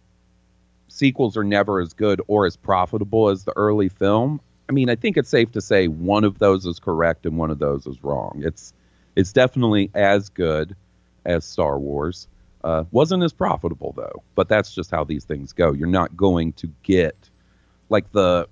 sequels 0.88 1.38
are 1.38 1.43
never 1.43 1.80
as 1.80 1.93
good 1.93 2.21
or 2.28 2.45
as 2.45 2.56
profitable 2.56 3.30
as 3.30 3.43
the 3.43 3.54
early 3.56 3.89
film. 3.89 4.39
I 4.69 4.71
mean, 4.71 4.89
I 4.89 4.95
think 4.95 5.17
it's 5.17 5.30
safe 5.30 5.52
to 5.52 5.62
say 5.62 5.88
one 5.88 6.24
of 6.24 6.39
those 6.39 6.65
is 6.65 6.80
correct 6.80 7.26
and 7.26 7.38
one 7.38 7.52
of 7.52 7.60
those 7.60 7.86
is 7.86 8.04
wrong. 8.04 8.41
It's 8.43 8.74
it's 9.15 9.34
definitely 9.34 9.91
as 9.93 10.30
good 10.30 10.76
as 11.26 11.43
Star 11.43 11.78
Wars. 11.78 12.28
Uh, 12.63 12.86
wasn't 12.91 13.24
as 13.24 13.34
profitable 13.34 13.93
though, 13.97 14.24
but 14.36 14.47
that's 14.47 14.74
just 14.74 14.91
how 14.91 15.04
these 15.04 15.26
things 15.26 15.52
go. 15.52 15.74
You're 15.74 15.88
not 15.88 16.15
going 16.15 16.54
to 16.54 16.69
get 16.84 17.30
like 17.89 18.10
the 18.12 18.47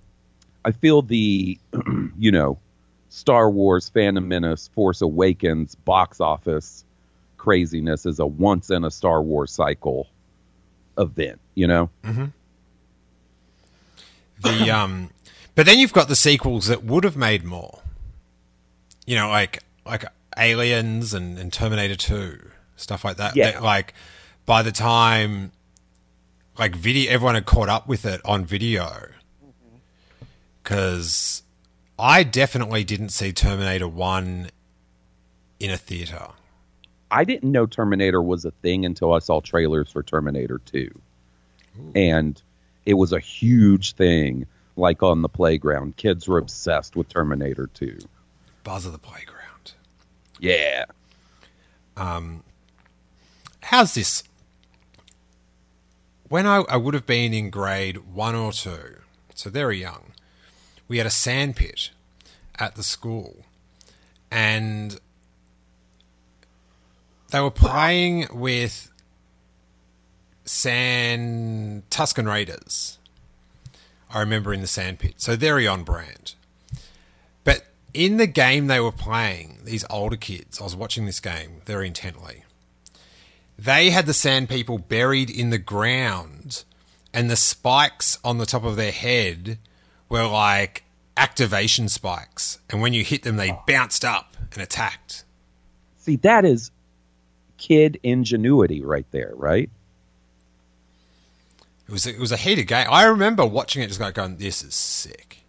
I 0.65 0.71
feel 0.71 1.01
the 1.01 1.57
you 2.17 2.31
know 2.31 2.59
Star 3.07 3.49
Wars, 3.49 3.89
Phantom 3.89 4.27
Menace, 4.27 4.67
Force 4.69 5.01
Awakens 5.01 5.75
box 5.75 6.19
office 6.19 6.83
craziness 7.39 8.05
is 8.05 8.19
a 8.19 8.27
once 8.27 8.69
in 8.69 8.83
a 8.83 8.91
Star 8.91 9.23
Wars 9.23 9.51
cycle 9.51 10.07
event, 10.99 11.39
you 11.55 11.65
know? 11.65 11.89
The 14.41 14.69
um, 14.69 15.09
but 15.55 15.65
then 15.65 15.79
you've 15.79 15.91
got 15.93 16.07
the 16.07 16.15
sequels 16.15 16.67
that 16.67 16.83
would 16.83 17.03
have 17.03 17.17
made 17.17 17.43
more. 17.43 17.79
You 19.07 19.15
know, 19.15 19.29
like 19.29 19.63
like 19.85 20.05
Aliens 20.37 21.13
and, 21.13 21.39
and 21.39 21.51
Terminator 21.51 21.95
Two, 21.95 22.51
stuff 22.75 23.03
like 23.03 23.17
that. 23.17 23.35
Yeah. 23.35 23.51
That, 23.51 23.63
like 23.63 23.93
by 24.45 24.61
the 24.61 24.71
time 24.71 25.51
like 26.57 26.75
video, 26.75 27.11
everyone 27.11 27.35
had 27.35 27.45
caught 27.45 27.69
up 27.69 27.87
with 27.87 28.05
it 28.05 28.21
on 28.23 28.45
video. 28.45 29.09
Because 30.61 31.41
I 31.97 32.23
definitely 32.23 32.83
didn't 32.83 33.09
see 33.09 33.33
Terminator 33.33 33.87
One 33.87 34.49
in 35.59 35.71
a 35.71 35.77
theater. 35.77 36.27
I 37.11 37.23
didn't 37.23 37.51
know 37.51 37.65
Terminator 37.65 38.21
was 38.21 38.45
a 38.45 38.51
thing 38.51 38.85
until 38.85 39.13
I 39.13 39.19
saw 39.19 39.41
trailers 39.41 39.91
for 39.91 40.03
Terminator 40.03 40.59
2. 40.65 41.01
And 41.95 42.41
it 42.85 42.95
was 42.95 43.13
a 43.13 43.19
huge 43.19 43.93
thing, 43.93 44.45
like 44.75 45.01
on 45.01 45.21
the 45.21 45.29
playground. 45.29 45.95
Kids 45.97 46.27
were 46.27 46.37
obsessed 46.37 46.95
with 46.95 47.09
Terminator 47.09 47.67
2. 47.73 47.97
Buzz 48.63 48.85
of 48.85 48.91
the 48.91 48.99
playground. 48.99 49.73
Yeah. 50.39 50.85
Um, 51.97 52.43
how's 53.61 53.93
this? 53.93 54.23
When 56.27 56.45
I, 56.45 56.57
I 56.69 56.77
would 56.77 56.93
have 56.93 57.07
been 57.07 57.33
in 57.33 57.49
grade 57.49 57.97
one 58.13 58.35
or 58.35 58.51
two, 58.51 58.97
so 59.33 59.49
very 59.49 59.79
young, 59.79 60.11
we 60.87 60.97
had 60.97 61.07
a 61.07 61.11
sandpit 61.11 61.89
at 62.59 62.75
the 62.75 62.83
school, 62.83 63.45
and 64.29 64.99
they 67.31 67.39
were 67.39 67.51
playing 67.51 68.27
with 68.31 68.91
sand 70.45 71.83
Tusken 71.89 72.27
Raiders. 72.27 72.97
I 74.11 74.19
remember 74.19 74.53
in 74.53 74.61
the 74.61 74.67
sandpit, 74.67 75.21
so 75.21 75.35
very 75.35 75.67
on 75.67 75.83
brand. 75.83 76.33
But 77.43 77.67
in 77.93 78.17
the 78.17 78.27
game 78.27 78.67
they 78.67 78.79
were 78.79 78.91
playing, 78.91 79.59
these 79.63 79.85
older 79.89 80.17
kids, 80.17 80.59
I 80.59 80.63
was 80.63 80.75
watching 80.75 81.05
this 81.05 81.19
game 81.19 81.61
very 81.65 81.87
intently 81.87 82.43
they 83.59 83.89
had 83.89 84.05
the 84.05 84.13
sand 84.13 84.47
people 84.47 84.77
buried 84.77 85.29
in 85.29 85.49
the 85.49 85.57
ground 85.57 86.63
and 87.13 87.29
the 87.29 87.35
spikes 87.35 88.17
on 88.23 88.37
the 88.37 88.45
top 88.45 88.63
of 88.63 88.77
their 88.77 88.91
head 88.91 89.57
were 90.07 90.25
like 90.25 90.83
activation 91.17 91.89
spikes 91.89 92.59
and 92.69 92.81
when 92.81 92.93
you 92.93 93.03
hit 93.03 93.23
them 93.23 93.35
they 93.35 93.57
bounced 93.67 94.05
up 94.05 94.37
and 94.53 94.61
attacked 94.63 95.25
See, 95.97 96.15
that 96.17 96.45
is 96.45 96.71
kid 97.59 97.99
ingenuity 98.01 98.81
right 98.83 99.05
there, 99.11 99.33
right? 99.35 99.69
it 101.87 101.91
was 101.91 102.05
it 102.07 102.19
was 102.19 102.31
a 102.31 102.37
heated 102.37 102.65
game 102.67 102.85
i 102.91 103.03
remember 103.03 103.43
watching 103.45 103.81
it 103.81 103.87
just 103.87 103.99
like 103.99 104.13
going 104.13 104.37
this 104.37 104.63
is 104.63 104.75
sick 104.75 105.43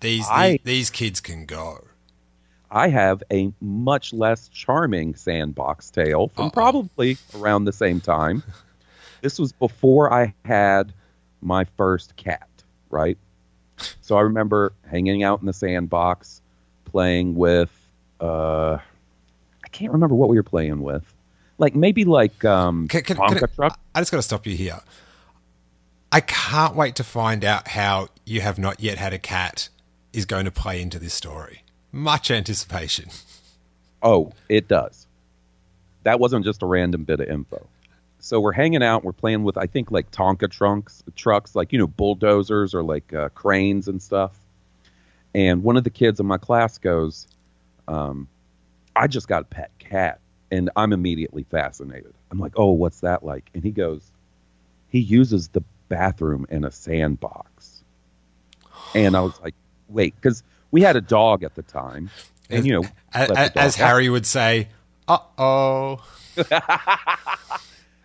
these, 0.00 0.26
I- 0.30 0.52
these 0.52 0.60
these 0.64 0.90
kids 0.90 1.20
can 1.20 1.44
go. 1.46 1.84
I 2.74 2.88
have 2.88 3.22
a 3.30 3.52
much 3.60 4.12
less 4.14 4.48
charming 4.48 5.14
sandbox 5.14 5.90
tale 5.90 6.28
from 6.34 6.46
Uh-oh. 6.46 6.50
probably 6.50 7.18
around 7.36 7.64
the 7.66 7.72
same 7.72 8.00
time. 8.00 8.42
This 9.20 9.38
was 9.38 9.52
before 9.52 10.12
I 10.12 10.34
had 10.44 10.92
my 11.40 11.64
first 11.76 12.16
cat, 12.16 12.48
right? 12.90 13.16
So 14.00 14.16
I 14.16 14.22
remember 14.22 14.72
hanging 14.90 15.22
out 15.22 15.38
in 15.40 15.46
the 15.46 15.52
sandbox, 15.52 16.40
playing 16.86 17.36
with. 17.36 17.70
Uh, 18.18 18.78
can't 19.72 19.92
remember 19.92 20.14
what 20.14 20.28
we 20.28 20.36
were 20.36 20.42
playing 20.42 20.82
with. 20.82 21.02
Like 21.58 21.74
maybe 21.74 22.04
like 22.04 22.44
um, 22.44 22.88
Can, 22.88 23.02
can, 23.02 23.16
Tonka 23.16 23.34
can 23.34 23.44
I, 23.44 23.54
truck. 23.54 23.80
I 23.94 24.00
just 24.00 24.10
got 24.10 24.18
to 24.18 24.22
stop 24.22 24.46
you 24.46 24.56
here. 24.56 24.80
I 26.10 26.20
can't 26.20 26.76
wait 26.76 26.96
to 26.96 27.04
find 27.04 27.44
out 27.44 27.68
how 27.68 28.08
you 28.24 28.42
have 28.42 28.58
not 28.58 28.80
yet 28.80 28.98
had 28.98 29.12
a 29.12 29.18
cat 29.18 29.68
is 30.12 30.26
going 30.26 30.44
to 30.44 30.50
play 30.50 30.82
into 30.82 30.98
this 30.98 31.14
story. 31.14 31.62
Much 31.90 32.30
anticipation. 32.30 33.08
Oh, 34.02 34.32
it 34.48 34.68
does. 34.68 35.06
That 36.02 36.20
wasn't 36.20 36.44
just 36.44 36.62
a 36.62 36.66
random 36.66 37.04
bit 37.04 37.20
of 37.20 37.28
info. 37.28 37.66
So 38.18 38.40
we're 38.40 38.52
hanging 38.52 38.82
out. 38.82 39.04
We're 39.04 39.12
playing 39.12 39.42
with, 39.42 39.56
I 39.56 39.66
think, 39.66 39.90
like 39.90 40.10
Tonka 40.10 40.50
trunks, 40.50 41.02
trucks, 41.16 41.56
like 41.56 41.72
you 41.72 41.78
know, 41.78 41.86
bulldozers 41.86 42.74
or 42.74 42.82
like 42.82 43.12
uh, 43.12 43.30
cranes 43.30 43.88
and 43.88 44.02
stuff. 44.02 44.38
And 45.34 45.62
one 45.62 45.76
of 45.76 45.84
the 45.84 45.90
kids 45.90 46.20
in 46.20 46.26
my 46.26 46.38
class 46.38 46.78
goes, 46.78 47.26
um, 47.88 48.28
"I 48.94 49.06
just 49.06 49.28
got 49.28 49.42
a 49.42 49.46
pet 49.46 49.70
cat," 49.78 50.20
and 50.50 50.70
I'm 50.76 50.92
immediately 50.92 51.44
fascinated. 51.44 52.14
I'm 52.30 52.38
like, 52.38 52.52
"Oh, 52.56 52.72
what's 52.72 53.00
that 53.00 53.24
like?" 53.24 53.50
And 53.54 53.62
he 53.62 53.70
goes, 53.70 54.10
"He 54.88 55.00
uses 55.00 55.48
the 55.48 55.62
bathroom 55.88 56.46
in 56.50 56.64
a 56.64 56.70
sandbox." 56.70 57.84
And 58.94 59.16
I 59.16 59.20
was 59.20 59.40
like, 59.40 59.54
"Wait," 59.88 60.14
because 60.16 60.42
we 60.70 60.82
had 60.82 60.96
a 60.96 61.00
dog 61.00 61.42
at 61.42 61.54
the 61.54 61.62
time, 61.62 62.10
and 62.50 62.66
you 62.66 62.72
know, 62.72 62.88
As, 63.12 63.30
as 63.30 63.56
out. 63.56 63.74
Harry 63.74 64.08
would 64.08 64.26
say, 64.26 64.68
uh 65.08 65.18
oh. 65.38 66.04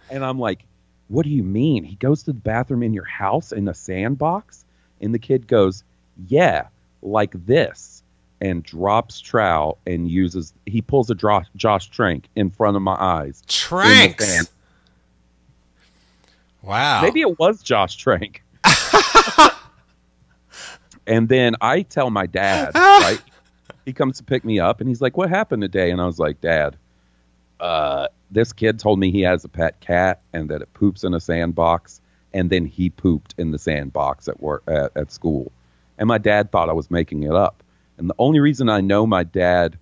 And 0.10 0.23
I'm 0.23 0.39
like, 0.39 0.65
what 1.10 1.23
do 1.23 1.30
you 1.30 1.43
mean? 1.43 1.84
He 1.84 1.95
goes 1.95 2.23
to 2.23 2.32
the 2.32 2.39
bathroom 2.39 2.84
in 2.84 2.93
your 2.93 3.06
house 3.06 3.52
in 3.52 3.67
a 3.67 3.73
sandbox? 3.73 4.65
And 5.02 5.13
the 5.13 5.19
kid 5.19 5.47
goes, 5.47 5.84
yeah, 6.28 6.67
like 7.02 7.34
this. 7.45 7.96
And 8.39 8.62
drops 8.63 9.19
trowel 9.19 9.80
and 9.88 10.10
uses, 10.10 10.54
he 10.67 10.82
pulls 10.82 11.10
a 11.10 11.15
Josh, 11.15 11.47
Josh 11.56 11.89
Trank 11.89 12.26
in 12.36 12.52
front 12.52 12.76
of 12.76 12.84
my 12.84 12.95
eyes. 13.00 13.41
the 14.12 14.15
Wow. 16.62 17.02
Maybe 17.02 17.21
it 17.21 17.39
was 17.39 17.63
Josh 17.63 17.95
Trank. 17.95 18.43
and 21.08 21.30
then 21.30 21.56
I 21.62 21.82
tell 21.84 22.10
my 22.10 22.26
dad, 22.26 22.71
right? 22.76 23.21
He 23.86 23.93
comes 23.93 24.17
to 24.17 24.23
pick 24.23 24.43
me 24.43 24.60
up 24.60 24.82
and 24.82 24.89
he's 24.89 25.02
like, 25.02 25.17
What 25.17 25.30
happened 25.30 25.62
today? 25.62 25.91
And 25.91 26.02
I 26.02 26.06
was 26.06 26.19
like, 26.19 26.41
Dad, 26.41 26.76
uh, 27.60 28.08
this 28.30 28.52
kid 28.54 28.80
told 28.80 29.00
me 29.00 29.12
he 29.12 29.21
has 29.21 29.45
a 29.45 29.50
pet 29.50 29.80
cat 29.80 30.21
and 30.34 30.50
that 30.50 30.62
it 30.62 30.73
poops 30.73 31.04
in 31.04 31.13
a 31.13 31.19
sandbox. 31.19 32.02
And 32.34 32.50
then 32.50 32.65
he 32.65 32.89
pooped 32.89 33.34
in 33.38 33.52
the 33.52 33.58
sandbox 33.58 34.28
at 34.28 34.41
work 34.41 34.63
at, 34.67 34.91
at 34.95 35.12
school. 35.12 35.52
And 35.97 36.08
my 36.08 36.17
dad 36.17 36.52
thought 36.52 36.69
I 36.69 36.73
was 36.73 36.91
making 36.91 37.23
it 37.23 37.34
up. 37.34 37.63
And 37.97 38.10
the 38.10 38.15
only 38.19 38.39
reason 38.39 38.69
I 38.69 38.81
know 38.81 39.07
my 39.07 39.23
dad 39.23 39.77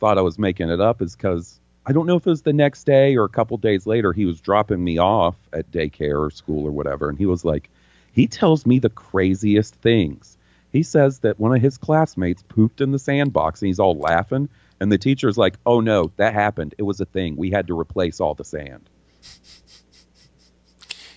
thought 0.00 0.18
I 0.18 0.22
was 0.22 0.38
making 0.38 0.70
it 0.70 0.80
up 0.80 1.02
is 1.02 1.14
because 1.14 1.60
I 1.86 1.92
don't 1.92 2.06
know 2.06 2.16
if 2.16 2.26
it 2.26 2.30
was 2.30 2.42
the 2.42 2.52
next 2.52 2.84
day 2.84 3.16
or 3.16 3.24
a 3.24 3.28
couple 3.28 3.56
days 3.58 3.86
later, 3.86 4.12
he 4.12 4.24
was 4.24 4.40
dropping 4.40 4.82
me 4.82 4.98
off 4.98 5.36
at 5.52 5.70
daycare 5.70 6.20
or 6.20 6.30
school 6.30 6.66
or 6.66 6.72
whatever. 6.72 7.08
And 7.08 7.18
he 7.18 7.26
was 7.26 7.44
like, 7.44 7.70
he 8.12 8.26
tells 8.26 8.66
me 8.66 8.78
the 8.78 8.90
craziest 8.90 9.74
things. 9.76 10.36
He 10.72 10.82
says 10.82 11.20
that 11.20 11.38
one 11.38 11.54
of 11.54 11.62
his 11.62 11.78
classmates 11.78 12.42
pooped 12.42 12.80
in 12.80 12.90
the 12.90 12.98
sandbox 12.98 13.62
and 13.62 13.68
he's 13.68 13.78
all 13.78 13.96
laughing. 13.96 14.48
And 14.80 14.90
the 14.90 14.98
teacher's 14.98 15.38
like, 15.38 15.54
oh 15.64 15.80
no, 15.80 16.10
that 16.16 16.34
happened. 16.34 16.74
It 16.78 16.82
was 16.82 17.00
a 17.00 17.06
thing. 17.06 17.36
We 17.36 17.50
had 17.50 17.68
to 17.68 17.78
replace 17.78 18.20
all 18.20 18.34
the 18.34 18.44
sand. 18.44 18.88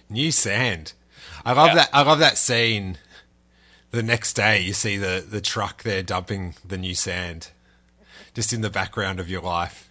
New 0.10 0.32
sand. 0.32 0.94
I 1.46 1.54
love 1.54 1.76
that. 1.76 1.90
I 1.94 2.04
love 2.04 2.20
that 2.20 2.38
scene. 2.38 2.98
The 3.92 4.04
next 4.04 4.34
day, 4.34 4.62
you 4.62 4.74
see 4.74 4.98
the, 4.98 5.26
the 5.28 5.42
truck 5.42 5.82
there 5.84 6.04
dumping 6.04 6.56
the 6.66 6.78
new 6.78 6.94
sand, 6.94 7.50
just 8.36 8.54
in 8.54 8.62
the 8.62 8.70
background 8.70 9.20
of 9.20 9.30
your 9.30 9.42
life. 9.42 9.90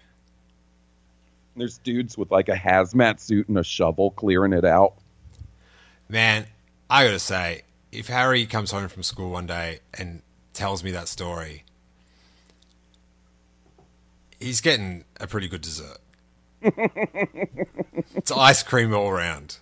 There's 1.57 1.79
dudes 1.79 2.17
with 2.17 2.31
like 2.31 2.49
a 2.49 2.55
hazmat 2.55 3.19
suit 3.19 3.49
and 3.49 3.59
a 3.59 3.65
shovel 3.65 4.13
clearing 4.13 4.53
it 4.53 4.65
out. 4.65 4.95
Man, 6.09 6.47
I 6.89 7.05
gotta 7.05 7.19
say, 7.19 7.63
if 7.91 8.07
Harry 8.07 8.47
comes 8.47 8.71
home 8.71 8.89
from 8.89 9.03
school 9.03 9.31
one 9.31 9.47
day 9.47 9.81
and 9.93 10.23
tells 10.53 10.85
me 10.85 10.93
that 10.93 11.09
story, 11.09 11.65
he's 14.39 14.61
getting 14.61 15.05
a 15.19 15.27
pretty 15.27 15.49
good 15.49 15.63
dessert. 15.63 15.99
it's 16.63 18.31
ice 18.31 18.63
cream 18.63 18.95
all 18.95 19.11
round. 19.13 19.57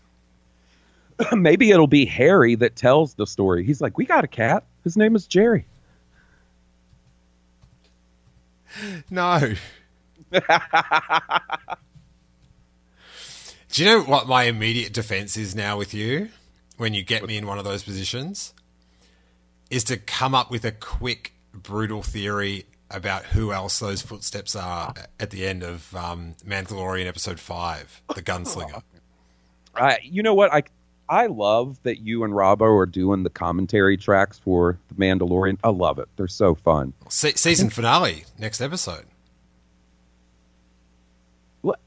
Maybe 1.33 1.70
it'll 1.70 1.87
be 1.87 2.05
Harry 2.05 2.55
that 2.57 2.76
tells 2.76 3.14
the 3.14 3.26
story. 3.26 3.64
He's 3.64 3.81
like, 3.81 3.96
we 3.96 4.05
got 4.05 4.24
a 4.24 4.29
cat. 4.29 4.64
His 4.85 4.96
name 4.96 5.16
is 5.16 5.26
Jerry. 5.26 5.66
No. 9.09 9.55
Do 13.70 13.85
you 13.85 13.85
know 13.87 14.02
what 14.02 14.26
my 14.26 14.44
immediate 14.44 14.92
defense 14.92 15.38
is 15.38 15.55
now 15.55 15.79
with 15.79 15.94
you 15.94 16.29
when 16.76 16.92
you 16.92 17.02
get 17.02 17.24
me 17.26 17.38
in 17.38 17.46
one 17.46 17.59
of 17.59 17.64
those 17.64 17.83
positions? 17.83 18.52
Is 19.70 19.83
to 19.85 19.96
come 19.96 20.35
up 20.35 20.50
with 20.50 20.64
a 20.66 20.72
quick, 20.72 21.33
brutal 21.55 22.02
theory 22.02 22.66
about 22.90 23.24
who 23.24 23.52
else 23.52 23.79
those 23.79 24.02
footsteps 24.02 24.55
are 24.55 24.92
at 25.18 25.31
the 25.31 25.46
end 25.46 25.62
of 25.62 25.94
um, 25.96 26.35
Mandalorian 26.46 27.07
episode 27.07 27.40
5, 27.40 28.02
The 28.14 28.22
Gunslinger. 28.22 28.83
I, 29.74 29.98
you 30.02 30.22
know 30.22 30.35
what? 30.35 30.52
I 30.52 30.62
I 31.09 31.27
love 31.27 31.81
that 31.85 32.01
you 32.01 32.25
and 32.25 32.33
Robbo 32.33 32.62
are 32.81 32.87
doing 32.87 33.23
the 33.23 33.31
commentary 33.31 33.97
tracks 33.97 34.38
for 34.38 34.79
the 34.88 34.95
Mandalorian. 34.95 35.59
I 35.62 35.69
love 35.69 35.99
it. 35.99 36.09
They're 36.16 36.27
so 36.29 36.55
fun. 36.55 36.92
Se- 37.09 37.35
season 37.35 37.71
finale, 37.71 38.25
next 38.38 38.61
episode. 38.61 39.05
What? 41.62 41.79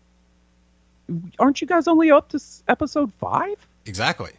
Aren't 1.38 1.60
you 1.60 1.68
guys 1.68 1.88
only 1.88 2.12
up 2.12 2.30
to 2.30 2.38
s- 2.38 2.64
episode 2.68 3.12
five? 3.20 3.56
Exactly. 3.86 4.32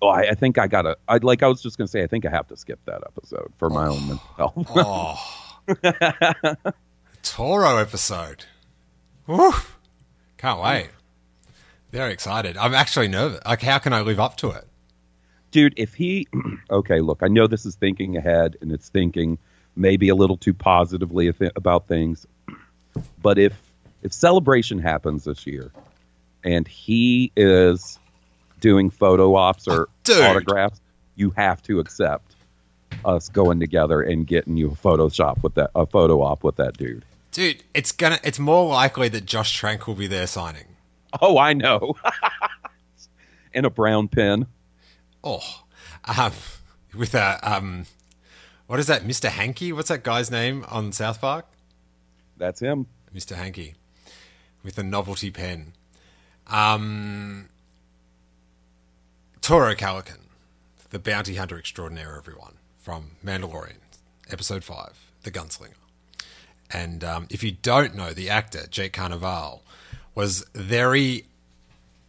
Oh, 0.00 0.08
I, 0.08 0.30
I 0.30 0.34
think 0.34 0.58
I 0.58 0.66
gotta. 0.66 0.96
I 1.08 1.18
like. 1.18 1.42
I 1.42 1.48
was 1.48 1.62
just 1.62 1.78
gonna 1.78 1.88
say. 1.88 2.02
I 2.02 2.06
think 2.08 2.26
I 2.26 2.30
have 2.30 2.48
to 2.48 2.56
skip 2.56 2.80
that 2.86 3.02
episode 3.06 3.52
for 3.58 3.70
my 3.70 3.86
own 3.86 4.08
mental 4.08 4.26
health. 4.36 4.70
Oh. 4.74 5.36
oh. 5.84 6.72
Toro 7.22 7.76
episode. 7.76 8.44
Woo. 9.28 9.52
Can't 10.38 10.60
wait. 10.60 10.88
Very 11.92 12.12
excited. 12.12 12.56
I'm 12.56 12.74
actually 12.74 13.08
nervous. 13.08 13.40
Like, 13.46 13.62
how 13.62 13.78
can 13.78 13.92
I 13.92 14.00
live 14.00 14.18
up 14.18 14.36
to 14.38 14.50
it? 14.50 14.66
dude 15.52 15.74
if 15.76 15.94
he 15.94 16.26
okay 16.70 17.00
look 17.00 17.18
i 17.22 17.28
know 17.28 17.46
this 17.46 17.64
is 17.64 17.76
thinking 17.76 18.16
ahead 18.16 18.56
and 18.60 18.72
it's 18.72 18.88
thinking 18.88 19.38
maybe 19.76 20.08
a 20.08 20.14
little 20.14 20.36
too 20.36 20.52
positively 20.52 21.32
about 21.54 21.86
things 21.86 22.26
but 23.22 23.38
if 23.38 23.52
if 24.02 24.12
celebration 24.12 24.78
happens 24.78 25.24
this 25.24 25.46
year 25.46 25.70
and 26.42 26.66
he 26.66 27.30
is 27.36 28.00
doing 28.58 28.90
photo 28.90 29.36
ops 29.36 29.68
or 29.68 29.88
Dude. 30.04 30.24
autographs 30.24 30.80
you 31.14 31.30
have 31.36 31.62
to 31.62 31.78
accept 31.78 32.34
us 33.04 33.28
going 33.28 33.60
together 33.60 34.02
and 34.02 34.26
getting 34.26 34.56
you 34.56 34.68
a 34.68 34.74
photoshop 34.74 35.42
with 35.42 35.54
that 35.54 35.70
a 35.74 35.86
photo 35.86 36.22
op 36.22 36.42
with 36.42 36.56
that 36.56 36.76
dude 36.76 37.04
Dude, 37.30 37.62
it's 37.72 37.92
gonna 37.92 38.18
it's 38.22 38.38
more 38.38 38.66
likely 38.66 39.08
that 39.08 39.24
Josh 39.24 39.56
Trank 39.56 39.86
will 39.86 39.94
be 39.94 40.06
there 40.06 40.26
signing. 40.26 40.66
oh 41.20 41.38
i 41.38 41.52
know 41.52 41.94
in 43.52 43.64
a 43.64 43.70
brown 43.70 44.08
pen 44.08 44.46
Oh. 45.24 45.62
Um 46.04 46.32
with 46.94 47.14
a 47.14 47.38
um 47.42 47.86
what 48.66 48.80
is 48.80 48.86
that, 48.86 49.02
Mr. 49.02 49.28
Hanky? 49.28 49.70
What's 49.72 49.88
that 49.88 50.02
guy's 50.02 50.30
name 50.30 50.64
on 50.68 50.92
South 50.92 51.20
Park? 51.20 51.46
that's 52.36 52.60
him 52.60 52.86
Mr. 53.14 53.36
Hanky. 53.36 53.74
With 54.64 54.78
a 54.78 54.82
novelty 54.82 55.30
pen. 55.30 55.74
Um 56.48 57.48
Toro 59.40 59.74
Calican, 59.74 60.20
the 60.90 60.98
bounty 60.98 61.36
hunter 61.36 61.58
extraordinaire, 61.58 62.16
everyone, 62.16 62.54
from 62.80 63.12
Mandalorian, 63.24 63.78
episode 64.30 64.62
five, 64.64 65.10
The 65.24 65.30
Gunslinger. 65.30 65.74
And 66.72 67.02
um, 67.04 67.26
if 67.28 67.42
you 67.42 67.52
don't 67.52 67.94
know, 67.94 68.12
the 68.12 68.30
actor, 68.30 68.66
Jake 68.70 68.92
Cannavale, 68.94 69.60
was 70.14 70.44
very 70.54 71.24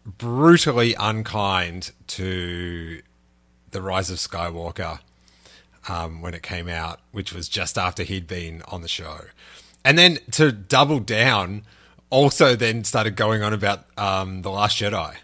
brutally 0.06 0.96
unkind 0.96 1.92
to 2.08 3.02
The 3.72 3.82
Rise 3.82 4.10
of 4.10 4.18
Skywalker 4.18 5.00
um, 5.88 6.22
when 6.22 6.34
it 6.34 6.44
came 6.44 6.68
out, 6.68 7.00
which 7.12 7.34
was 7.34 7.48
just 7.48 7.78
after 7.78 8.04
he'd 8.04 8.28
been 8.28 8.62
on 8.68 8.82
the 8.82 8.88
show. 8.88 9.22
And 9.86 9.98
then 9.98 10.20
to 10.32 10.52
double 10.52 11.00
down, 11.00 11.64
also 12.10 12.56
then 12.56 12.84
started 12.84 13.16
going 13.16 13.44
on 13.44 13.54
about 13.54 13.86
um, 13.98 14.42
The 14.42 14.52
Last 14.52 14.80
Jedi. 14.80 15.16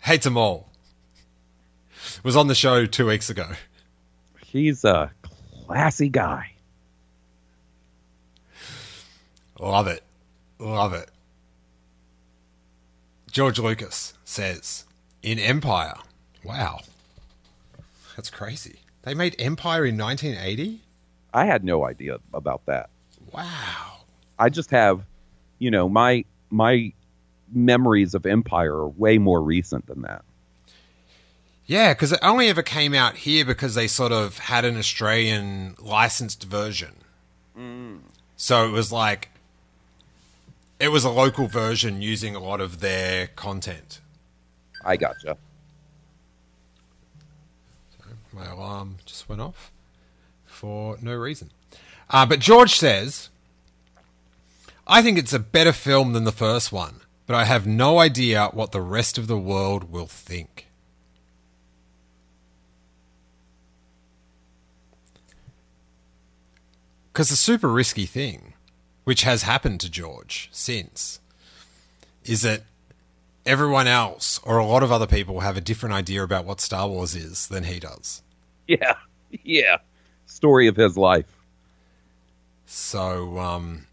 Hates 0.00 0.24
them 0.24 0.36
all. 0.36 0.68
was 2.22 2.36
on 2.36 2.48
the 2.48 2.54
show 2.54 2.86
two 2.86 3.06
weeks 3.06 3.30
ago. 3.30 3.48
He's 4.44 4.84
a 4.84 5.10
classy 5.66 6.08
guy. 6.08 6.52
Love 9.58 9.86
it. 9.86 10.02
Love 10.58 10.92
it. 10.92 11.08
George 13.34 13.58
Lucas 13.58 14.14
says 14.22 14.84
in 15.20 15.40
Empire. 15.40 15.96
Wow. 16.44 16.82
That's 18.14 18.30
crazy. 18.30 18.76
They 19.02 19.12
made 19.12 19.34
Empire 19.40 19.84
in 19.84 19.98
1980? 19.98 20.80
I 21.32 21.44
had 21.44 21.64
no 21.64 21.84
idea 21.84 22.18
about 22.32 22.64
that. 22.66 22.90
Wow. 23.32 24.02
I 24.38 24.50
just 24.50 24.70
have, 24.70 25.02
you 25.58 25.72
know, 25.72 25.88
my 25.88 26.24
my 26.50 26.92
memories 27.52 28.14
of 28.14 28.24
Empire 28.24 28.72
are 28.72 28.88
way 28.88 29.18
more 29.18 29.42
recent 29.42 29.88
than 29.88 30.02
that. 30.02 30.24
Yeah, 31.66 31.92
because 31.92 32.12
it 32.12 32.20
only 32.22 32.46
ever 32.46 32.62
came 32.62 32.94
out 32.94 33.16
here 33.16 33.44
because 33.44 33.74
they 33.74 33.88
sort 33.88 34.12
of 34.12 34.38
had 34.38 34.64
an 34.64 34.76
Australian 34.76 35.74
licensed 35.80 36.44
version. 36.44 36.98
Mm. 37.58 38.02
So 38.36 38.64
it 38.68 38.70
was 38.70 38.92
like, 38.92 39.30
it 40.80 40.88
was 40.88 41.04
a 41.04 41.10
local 41.10 41.46
version 41.46 42.02
using 42.02 42.34
a 42.34 42.40
lot 42.40 42.60
of 42.60 42.80
their 42.80 43.28
content. 43.28 44.00
I 44.84 44.96
gotcha. 44.96 45.36
My 48.32 48.46
alarm 48.46 48.96
just 49.06 49.28
went 49.28 49.40
off 49.40 49.70
for 50.44 50.96
no 51.00 51.14
reason. 51.14 51.50
Uh, 52.10 52.26
but 52.26 52.40
George 52.40 52.74
says, 52.74 53.30
I 54.86 55.02
think 55.02 55.18
it's 55.18 55.32
a 55.32 55.38
better 55.38 55.72
film 55.72 56.12
than 56.12 56.24
the 56.24 56.32
first 56.32 56.72
one, 56.72 57.00
but 57.26 57.36
I 57.36 57.44
have 57.44 57.66
no 57.66 57.98
idea 57.98 58.48
what 58.52 58.72
the 58.72 58.80
rest 58.80 59.16
of 59.16 59.28
the 59.28 59.38
world 59.38 59.90
will 59.90 60.06
think. 60.06 60.66
Because 67.12 67.28
the 67.28 67.36
super 67.36 67.68
risky 67.68 68.06
thing, 68.06 68.53
which 69.04 69.22
has 69.22 69.42
happened 69.42 69.80
to 69.80 69.90
George 69.90 70.48
since, 70.52 71.20
is 72.24 72.42
that 72.42 72.62
everyone 73.46 73.86
else 73.86 74.40
or 74.44 74.58
a 74.58 74.66
lot 74.66 74.82
of 74.82 74.90
other 74.92 75.06
people 75.06 75.40
have 75.40 75.56
a 75.56 75.60
different 75.60 75.94
idea 75.94 76.22
about 76.22 76.44
what 76.44 76.60
Star 76.60 76.88
Wars 76.88 77.14
is 77.14 77.46
than 77.48 77.64
he 77.64 77.78
does. 77.78 78.22
Yeah, 78.66 78.96
yeah. 79.44 79.78
Story 80.26 80.66
of 80.66 80.76
his 80.76 80.96
life. 80.96 81.26
So, 82.66 83.38
um, 83.38 83.86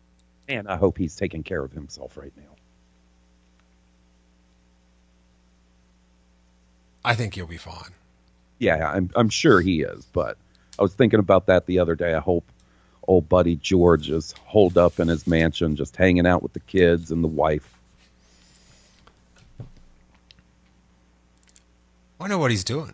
And 0.47 0.67
I 0.67 0.75
hope 0.77 0.97
he's 0.97 1.15
taking 1.15 1.43
care 1.43 1.63
of 1.63 1.71
himself 1.71 2.17
right 2.17 2.33
now. 2.37 2.43
I 7.03 7.15
think 7.15 7.35
he'll 7.35 7.47
be 7.47 7.57
fine. 7.57 7.91
Yeah, 8.59 8.91
I'm 8.91 9.09
I'm 9.15 9.29
sure 9.29 9.59
he 9.61 9.81
is, 9.81 10.05
but 10.13 10.37
I 10.77 10.83
was 10.83 10.93
thinking 10.93 11.19
about 11.19 11.47
that 11.47 11.65
the 11.65 11.79
other 11.79 11.95
day. 11.95 12.13
I 12.13 12.19
hope 12.19 12.45
old 13.07 13.27
buddy 13.29 13.55
George 13.55 14.09
is 14.09 14.33
holed 14.45 14.77
up 14.77 14.99
in 14.99 15.07
his 15.07 15.25
mansion 15.27 15.75
just 15.75 15.95
hanging 15.95 16.27
out 16.27 16.43
with 16.43 16.53
the 16.53 16.59
kids 16.61 17.11
and 17.11 17.23
the 17.23 17.27
wife. 17.27 17.67
I 22.19 22.27
know 22.27 22.37
what 22.37 22.51
he's 22.51 22.63
doing. 22.63 22.93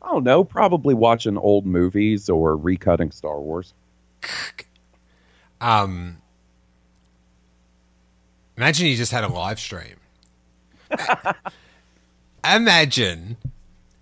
I 0.00 0.12
don't 0.12 0.24
know, 0.24 0.44
probably 0.44 0.94
watching 0.94 1.36
old 1.36 1.66
movies 1.66 2.28
or 2.28 2.56
recutting 2.56 3.12
Star 3.12 3.40
Wars. 3.40 3.74
Um, 5.60 6.18
imagine 8.56 8.86
he 8.86 8.94
just 8.94 9.10
had 9.10 9.24
a 9.24 9.28
live 9.28 9.58
stream. 9.58 9.96
imagine 12.44 13.36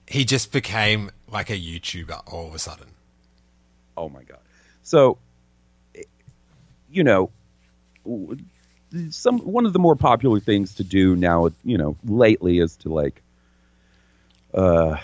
he 0.06 0.26
just 0.26 0.52
became 0.52 1.10
like 1.30 1.48
a 1.48 1.58
YouTuber 1.58 2.22
all 2.26 2.48
of 2.48 2.54
a 2.54 2.58
sudden. 2.58 2.88
Oh 3.96 4.08
my 4.08 4.22
god. 4.22 4.40
So 4.82 5.18
you 6.90 7.04
know, 7.04 7.30
some 9.10 9.38
one 9.40 9.66
of 9.66 9.72
the 9.72 9.78
more 9.78 9.96
popular 9.96 10.40
things 10.40 10.74
to 10.76 10.84
do 10.84 11.16
now, 11.16 11.50
you 11.64 11.78
know, 11.78 11.96
lately 12.04 12.58
is 12.58 12.76
to 12.78 12.88
like 12.88 13.22
uh 14.54 14.96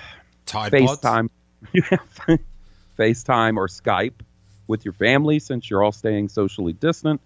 Tide. 0.46 0.72
FaceTime 0.72 1.28
FaceTime 2.98 3.56
or 3.56 3.68
Skype 3.68 4.20
with 4.66 4.84
your 4.84 4.94
family 4.94 5.38
since 5.38 5.68
you're 5.68 5.82
all 5.82 5.92
staying 5.92 6.28
socially 6.28 6.72
distant. 6.72 7.20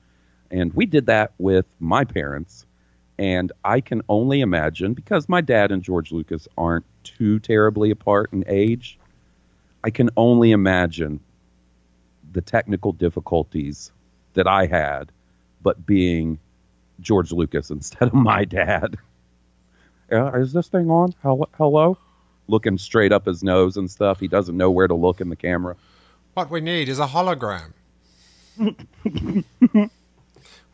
And 0.50 0.72
we 0.74 0.87
did 0.87 1.07
that 1.07 1.33
with 1.38 1.66
my 1.81 2.05
parents. 2.05 2.64
And 3.18 3.50
I 3.64 3.81
can 3.81 4.02
only 4.09 4.40
imagine 4.40 4.94
because 4.94 5.29
my 5.29 5.40
dad 5.40 5.72
and 5.72 5.83
George 5.83 6.12
Lucas 6.12 6.46
aren't 6.57 6.85
too 7.02 7.38
terribly 7.38 7.90
apart 7.90 8.33
in 8.33 8.44
age. 8.46 8.98
I 9.83 9.90
can 9.90 10.11
only 10.16 10.50
imagine 10.52 11.20
the 12.37 12.42
technical 12.42 12.92
difficulties 12.92 13.90
that 14.35 14.46
I 14.46 14.66
had, 14.66 15.11
but 15.62 15.87
being 15.87 16.38
George 17.01 17.33
Lucas 17.33 17.70
instead 17.79 18.09
of 18.09 18.14
my 18.14 18.44
dad. 18.44 18.99
Uh, 20.12 20.33
is 20.35 20.53
this 20.53 20.68
thing 20.68 20.90
on? 20.90 21.14
Hello? 21.22 21.49
Hello? 21.55 21.99
Looking 22.46 22.77
straight 22.77 23.11
up 23.11 23.25
his 23.25 23.42
nose 23.42 23.79
and 23.79 23.90
stuff. 23.90 24.20
He 24.20 24.29
doesn't 24.29 24.57
know 24.57 24.70
where 24.70 24.87
to 24.87 24.94
look 24.94 25.22
in 25.22 25.31
the 25.31 25.37
camera. 25.37 25.77
What 26.35 26.51
we 26.51 26.61
need 26.61 26.90
is 26.90 26.99
a 26.99 27.07
hologram. 27.07 27.72
I 28.61 29.42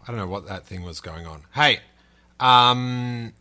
don't 0.09 0.17
know 0.17 0.27
what 0.27 0.49
that 0.49 0.67
thing 0.67 0.83
was 0.83 1.01
going 1.01 1.27
on. 1.27 1.45
Hey, 1.55 1.79
um, 2.41 3.33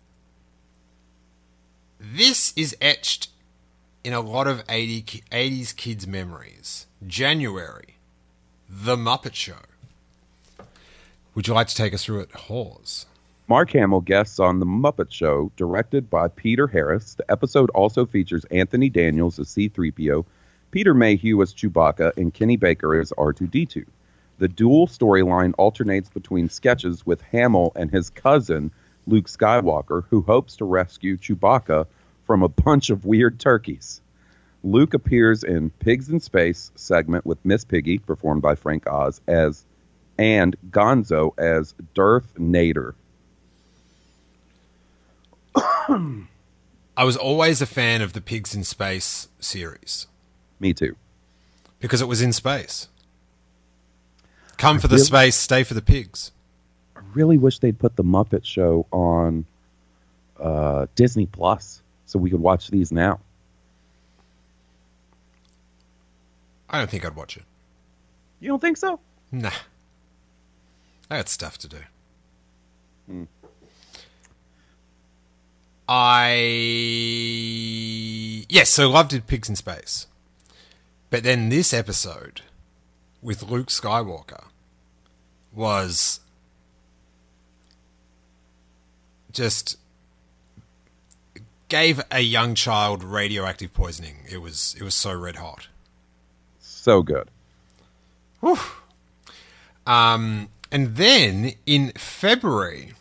this 2.00 2.54
is 2.56 2.78
etched 2.80 3.30
in 4.04 4.14
a 4.14 4.22
lot 4.22 4.46
of 4.48 4.64
80, 4.70 5.24
80s 5.32 5.76
kids' 5.76 6.06
memories. 6.06 6.86
January, 7.06 7.98
The 8.74 8.96
Muppet 8.96 9.34
Show. 9.36 9.58
Would 11.36 11.46
you 11.46 11.54
like 11.54 11.68
to 11.68 11.76
take 11.76 11.94
us 11.94 12.06
through 12.06 12.22
it, 12.22 12.32
Hawes? 12.32 13.06
Mark 13.50 13.72
Hamill 13.72 14.00
guests 14.00 14.40
on 14.40 14.60
The 14.60 14.66
Muppet 14.66 15.12
Show, 15.12 15.52
directed 15.58 16.10
by 16.10 16.30
Peter 16.30 16.68
Harris. 16.68 17.16
The 17.16 17.30
episode 17.30 17.70
also 17.72 18.06
features 18.06 18.46
Anthony 18.46 18.90
Daniels 18.90 19.40
as 19.40 19.50
C3PO, 19.50 20.24
Peter 20.72 20.94
Mayhew 20.94 21.42
as 21.42 21.54
Chewbacca, 21.54 22.16
and 22.16 22.34
Kenny 22.34 22.56
Baker 22.56 22.98
as 22.98 23.12
R2D2. 23.18 23.86
The 24.38 24.48
dual 24.48 24.88
storyline 24.88 25.54
alternates 25.58 26.08
between 26.08 26.48
sketches 26.48 27.06
with 27.06 27.22
Hamill 27.24 27.74
and 27.76 27.92
his 27.92 28.10
cousin, 28.10 28.72
Luke 29.06 29.28
Skywalker, 29.28 30.06
who 30.10 30.22
hopes 30.22 30.56
to 30.56 30.64
rescue 30.64 31.18
Chewbacca 31.18 31.88
from 32.24 32.42
a 32.42 32.48
bunch 32.48 32.90
of 32.90 33.04
weird 33.04 33.38
turkeys. 33.38 34.00
Luke 34.64 34.94
appears 34.94 35.44
in 35.44 35.70
Pigs 35.80 36.10
in 36.10 36.20
Space 36.20 36.72
segment 36.76 37.26
with 37.26 37.44
Miss 37.44 37.66
Piggy, 37.66 37.98
performed 37.98 38.42
by 38.42 38.56
Frank 38.56 38.88
Oz, 38.88 39.20
as 39.28 39.66
and 40.18 40.56
Gonzo 40.70 41.34
as 41.40 41.74
Darth 41.96 42.36
Nader. 42.36 42.94
I 45.56 47.04
was 47.04 47.18
always 47.18 47.62
a 47.62 47.66
fan 47.66 48.02
of 48.02 48.14
the 48.14 48.22
Pigs 48.22 48.54
in 48.54 48.64
Space 48.64 49.28
series 49.40 50.08
Me 50.60 50.74
too. 50.74 50.96
because 51.80 52.02
it 52.02 52.08
was 52.08 52.22
in 52.22 52.34
space. 52.34 52.88
Come 54.58 54.80
for 54.80 54.88
the 54.88 54.96
really- 54.96 55.06
space, 55.06 55.36
stay 55.36 55.64
for 55.64 55.74
the 55.74 55.82
pigs. 55.82 56.32
I 56.96 57.00
really 57.14 57.38
wish 57.40 57.58
they'd 57.60 57.80
put 57.80 57.96
the 57.96 58.04
Muppet 58.04 58.46
Show 58.46 58.86
on 58.92 59.46
uh, 60.40 60.86
Disney 60.96 61.26
Plus 61.26 61.82
so 62.06 62.20
we 62.20 62.30
could 62.30 62.40
watch 62.42 62.68
these 62.70 62.92
now. 62.92 63.20
I 66.72 66.80
don't 66.80 66.90
think 66.90 67.06
I'd 67.06 67.16
watch 67.16 67.38
it. 67.38 67.44
You 68.40 68.50
don't 68.50 68.60
think 68.60 68.78
so? 68.78 69.00
Nah. 69.32 69.52
I 71.10 71.18
got 71.18 71.30
stuff 71.30 71.58
to 71.60 71.68
do. 71.68 71.78
Hmm. 73.08 73.24
I. 75.88 76.32
Yes, 78.48 78.70
so 78.70 78.90
loved 78.90 79.12
it 79.14 79.28
Pigs 79.28 79.50
in 79.50 79.58
Space. 79.58 80.08
But 81.10 81.24
then 81.24 81.50
this 81.50 81.74
episode 81.74 82.42
with 83.22 83.44
Luke 83.44 83.68
Skywalker 83.68 84.46
was 85.54 86.22
just 89.34 89.78
gave 91.68 92.02
a 92.10 92.22
young 92.22 92.56
child 92.56 93.04
radioactive 93.04 93.74
poisoning. 93.74 94.20
It 94.30 94.38
was 94.38 94.76
it 94.80 94.84
was 94.84 94.96
so 94.96 95.14
red 95.14 95.36
hot. 95.36 95.68
So 96.82 97.04
good. 97.04 97.30
Um, 99.86 100.50
and 100.72 100.96
then 100.96 101.54
in 101.68 101.92
February, 101.92 102.94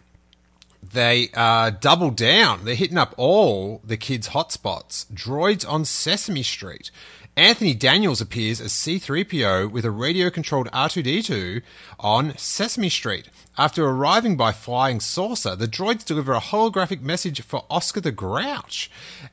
they 0.93 1.31
uh, 1.33 1.71
double 1.71 2.11
down. 2.11 2.67
They're 2.67 2.75
hitting 2.75 2.99
up 2.99 3.15
all 3.17 3.81
the 3.83 3.97
kids' 3.97 4.29
hotspots. 4.29 5.07
Droids 5.07 5.67
on 5.67 5.87
Sesame 5.87 6.43
Street. 6.43 6.91
Anthony 7.39 7.73
Daniels 7.73 8.21
appears 8.21 8.61
as 8.61 8.73
C3PO 8.75 9.71
with 9.71 9.87
a 9.87 9.91
radio 9.91 10.29
controlled 10.29 10.71
R2D2 10.73 11.63
on 11.99 12.37
Sesame 12.37 12.91
Street. 12.91 13.31
After 13.57 13.87
arriving 13.87 14.37
by 14.37 14.53
flying 14.53 15.01
saucer, 15.01 15.57
the 15.57 15.67
droids 15.67 16.05
deliver 16.05 16.35
a 16.35 16.41
holographic 16.41 17.01
message 17.01 17.41
for 17.41 17.65
Oscar 17.71 18.03
the 18.03 18.13
Grouch 18.13 18.91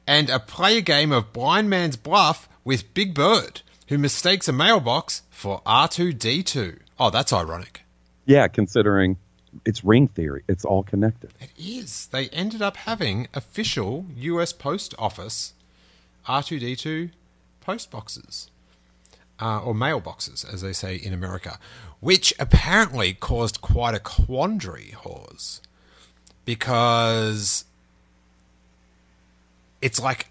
and 0.07 0.29
a 0.29 0.39
play 0.39 0.77
a 0.77 0.81
game 0.81 1.11
of 1.11 1.33
Blind 1.33 1.69
Man's 1.69 1.97
Bluff 1.97 2.47
with 2.63 2.93
Big 2.93 3.13
Bird, 3.13 3.61
who 3.87 3.97
mistakes 3.97 4.47
a 4.47 4.53
mailbox 4.53 5.23
for 5.29 5.61
R2D2. 5.65 6.79
Oh, 6.99 7.09
that's 7.09 7.31
ironic. 7.33 7.83
Yeah, 8.25 8.47
considering 8.47 9.17
it's 9.65 9.83
ring 9.83 10.07
theory, 10.07 10.43
it's 10.47 10.65
all 10.65 10.83
connected. 10.83 11.31
It 11.39 11.51
is. 11.57 12.07
They 12.07 12.27
ended 12.29 12.61
up 12.61 12.77
having 12.77 13.27
official 13.33 14.05
US 14.17 14.53
Post 14.53 14.93
Office 14.99 15.53
R2D2 16.27 17.11
post 17.61 17.89
boxes. 17.91 18.49
Uh, 19.39 19.61
or 19.61 19.75
mailboxes, 19.75 20.51
as 20.51 20.61
they 20.61 20.73
say 20.73 20.95
in 20.95 21.13
America, 21.13 21.59
which 21.99 22.33
apparently 22.39 23.13
caused 23.13 23.61
quite 23.61 23.93
a 23.93 23.99
quandary, 23.99 24.95
Hawes, 24.97 25.61
because 26.43 27.63
it's 29.79 30.01
like 30.01 30.29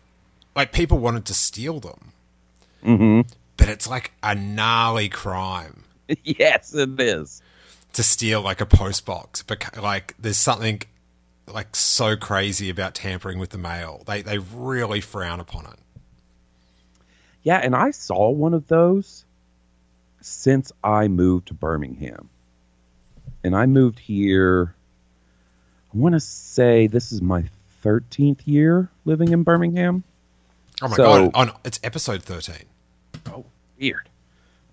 like 0.56 0.72
people 0.72 0.98
wanted 0.98 1.24
to 1.26 1.34
steal 1.34 1.78
them, 1.78 2.12
hmm 2.82 3.20
but 3.56 3.68
it's 3.68 3.88
like 3.88 4.12
a 4.22 4.34
gnarly 4.34 5.08
crime 5.08 5.84
yes, 6.24 6.74
it 6.74 7.00
is. 7.00 7.42
to 7.94 8.02
steal 8.02 8.40
like 8.42 8.60
a 8.60 8.66
post 8.66 9.04
box. 9.06 9.42
But 9.42 9.76
like, 9.82 10.14
there's 10.18 10.36
something 10.36 10.82
like 11.52 11.74
so 11.74 12.16
crazy 12.16 12.70
about 12.70 12.94
tampering 12.94 13.38
with 13.38 13.50
the 13.50 13.58
mail. 13.58 14.02
They 14.06 14.22
they 14.22 14.38
really 14.38 15.00
frown 15.00 15.40
upon 15.40 15.64
it. 15.66 15.78
Yeah, 17.42 17.58
and 17.58 17.74
I 17.74 17.90
saw 17.92 18.30
one 18.30 18.54
of 18.54 18.66
those 18.68 19.24
since 20.20 20.72
I 20.84 21.08
moved 21.08 21.48
to 21.48 21.54
Birmingham. 21.54 22.28
And 23.44 23.54
I 23.54 23.66
moved 23.66 24.00
here, 24.00 24.74
I 25.94 25.96
want 25.98 26.14
to 26.14 26.20
say 26.20 26.88
this 26.88 27.12
is 27.12 27.22
my 27.22 27.44
13th 27.84 28.40
year 28.44 28.88
living 29.04 29.32
in 29.32 29.44
Birmingham. 29.44 30.02
Oh 30.82 30.88
my 30.88 30.96
So- 30.96 31.04
god! 31.04 31.30
On 31.34 31.52
it's 31.64 31.78
episode 31.84 32.22
thirteen. 32.24 32.64
Oh, 33.28 33.44
weird. 33.80 34.08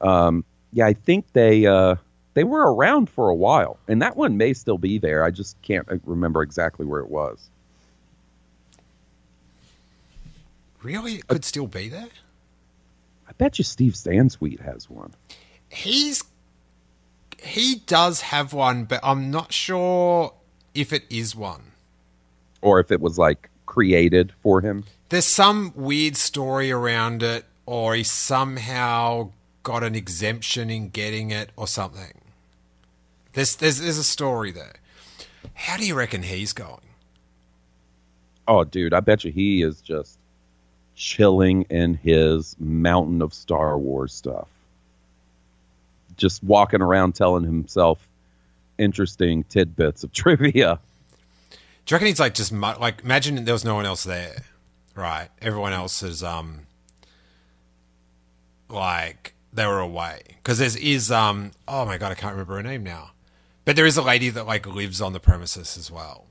Um, 0.02 0.44
yeah, 0.72 0.86
I 0.86 0.94
think 0.94 1.32
they 1.34 1.66
uh, 1.66 1.96
they 2.34 2.44
were 2.44 2.74
around 2.74 3.10
for 3.10 3.30
a 3.30 3.36
while, 3.36 3.78
and 3.88 4.02
that 4.02 4.16
one 4.18 4.38
may 4.38 4.54
still 4.54 4.78
be 4.78 4.98
there. 4.98 5.24
I 5.24 5.32
just 5.32 5.62
can't 5.62 5.88
uh, 5.90 5.98
remember 6.06 6.42
exactly 6.42 6.86
where 6.86 7.00
it 7.02 7.10
was. 7.10 7.50
Really, 10.82 11.16
it 11.16 11.28
could 11.28 11.46
still 11.46 11.68
be 11.68 11.88
there. 11.90 12.10
I 13.28 13.32
bet 13.38 13.58
you 13.58 13.64
Steve 13.64 13.94
Sansweet 13.94 14.60
has 14.60 14.90
one. 14.90 15.14
He's 15.70 16.24
he 17.42 17.82
does 17.88 18.22
have 18.22 18.54
one, 18.54 18.86
but 18.86 19.00
I'm 19.04 19.32
not 19.32 19.54
sure 19.54 20.34
if 20.74 20.92
it 20.94 21.04
is 21.10 21.36
one. 21.36 21.72
or 22.62 22.80
if 22.80 22.92
it 22.92 23.02
was 23.02 23.18
like 23.18 23.50
created 23.66 24.34
for 24.42 24.62
him. 24.62 24.84
There's 25.10 25.26
some 25.26 25.74
weird 25.76 26.16
story 26.16 26.72
around 26.72 27.22
it, 27.24 27.46
or 27.66 27.96
he 27.96 28.04
somehow 28.04 29.32
got 29.64 29.84
an 29.84 29.96
exemption 29.96 30.70
in 30.70 30.90
getting 30.90 31.32
it, 31.32 31.50
or 31.56 31.68
something. 31.68 32.14
There's 33.34 33.56
there's 33.56 33.80
there's 33.80 33.98
a 33.98 34.04
story 34.04 34.52
there. 34.52 34.76
How 35.54 35.78
do 35.78 35.86
you 35.86 35.96
reckon 35.96 36.24
he's 36.24 36.54
going? 36.54 36.82
Oh, 38.48 38.64
dude, 38.64 38.94
I 38.94 39.00
bet 39.00 39.24
you 39.24 39.32
he 39.32 39.62
is 39.62 39.82
just 39.82 40.18
chilling 40.96 41.64
in 41.64 41.96
his 41.96 42.56
mountain 42.60 43.22
of 43.22 43.34
Star 43.34 43.78
Wars 43.78 44.14
stuff. 44.14 44.48
Just 46.18 46.44
walking 46.44 46.82
around 46.82 47.14
telling 47.16 47.44
himself 47.44 48.08
interesting 48.78 49.44
tidbits 49.46 50.04
of 50.04 50.12
trivia. 50.14 50.80
Do 51.86 51.94
you 51.94 51.96
reckon 51.96 52.08
he's 52.08 52.20
like 52.20 52.34
just 52.34 52.52
like 52.54 53.02
imagine 53.04 53.44
there 53.44 53.54
was 53.54 53.66
no 53.66 53.76
one 53.76 53.86
else 53.86 54.04
there, 54.04 54.44
right? 54.96 55.30
Everyone 55.42 55.74
else 55.74 56.04
is 56.04 56.24
um 56.24 56.62
like 58.74 59.34
they 59.54 59.66
were 59.68 59.80
away 59.80 60.22
because 60.38 60.58
there's 60.58 60.76
is 60.76 61.12
um 61.12 61.52
oh 61.68 61.86
my 61.86 61.98
god 61.98 62.12
I 62.12 62.16
can't 62.16 62.34
remember 62.34 62.56
her 62.56 62.64
name 62.64 62.84
now, 62.84 63.12
but 63.66 63.76
there 63.76 63.86
is 63.86 63.98
a 63.98 64.02
lady 64.02 64.30
that 64.30 64.46
like 64.48 64.66
lives 64.66 65.00
on 65.02 65.14
the 65.14 65.20
premises 65.20 65.78
as 65.78 65.90
well, 65.92 66.26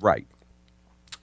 Right. 0.00 0.26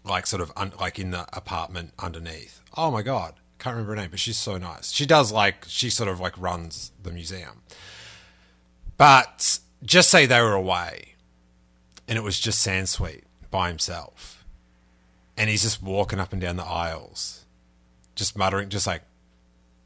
like 0.04 0.28
sort 0.28 0.42
of 0.42 0.52
un- 0.58 0.74
like 0.80 1.00
in 1.00 1.12
the 1.12 1.26
apartment 1.36 1.94
underneath. 2.00 2.62
Oh 2.78 2.92
my 2.92 3.02
god, 3.02 3.36
can't 3.58 3.74
remember 3.76 3.94
her 3.96 4.02
name, 4.02 4.12
but 4.12 4.20
she's 4.20 4.38
so 4.38 4.58
nice. 4.58 4.92
She 4.92 5.06
does 5.06 5.32
like 5.32 5.66
she 5.68 5.90
sort 5.90 6.10
of 6.10 6.20
like 6.20 6.38
runs 6.38 6.92
the 7.02 7.12
museum, 7.12 7.62
but 8.98 9.60
just 9.84 10.10
say 10.10 10.26
they 10.26 10.42
were 10.42 10.54
away, 10.54 11.16
and 12.08 12.18
it 12.18 12.22
was 12.22 12.40
just 12.40 12.66
Sansweet 12.66 13.24
by 13.50 13.70
himself, 13.70 14.46
and 15.38 15.50
he's 15.50 15.64
just 15.64 15.82
walking 15.82 16.20
up 16.20 16.34
and 16.34 16.42
down 16.42 16.58
the 16.58 16.66
aisles, 16.66 17.46
just 18.16 18.38
muttering, 18.38 18.70
just 18.70 18.86
like. 18.88 19.04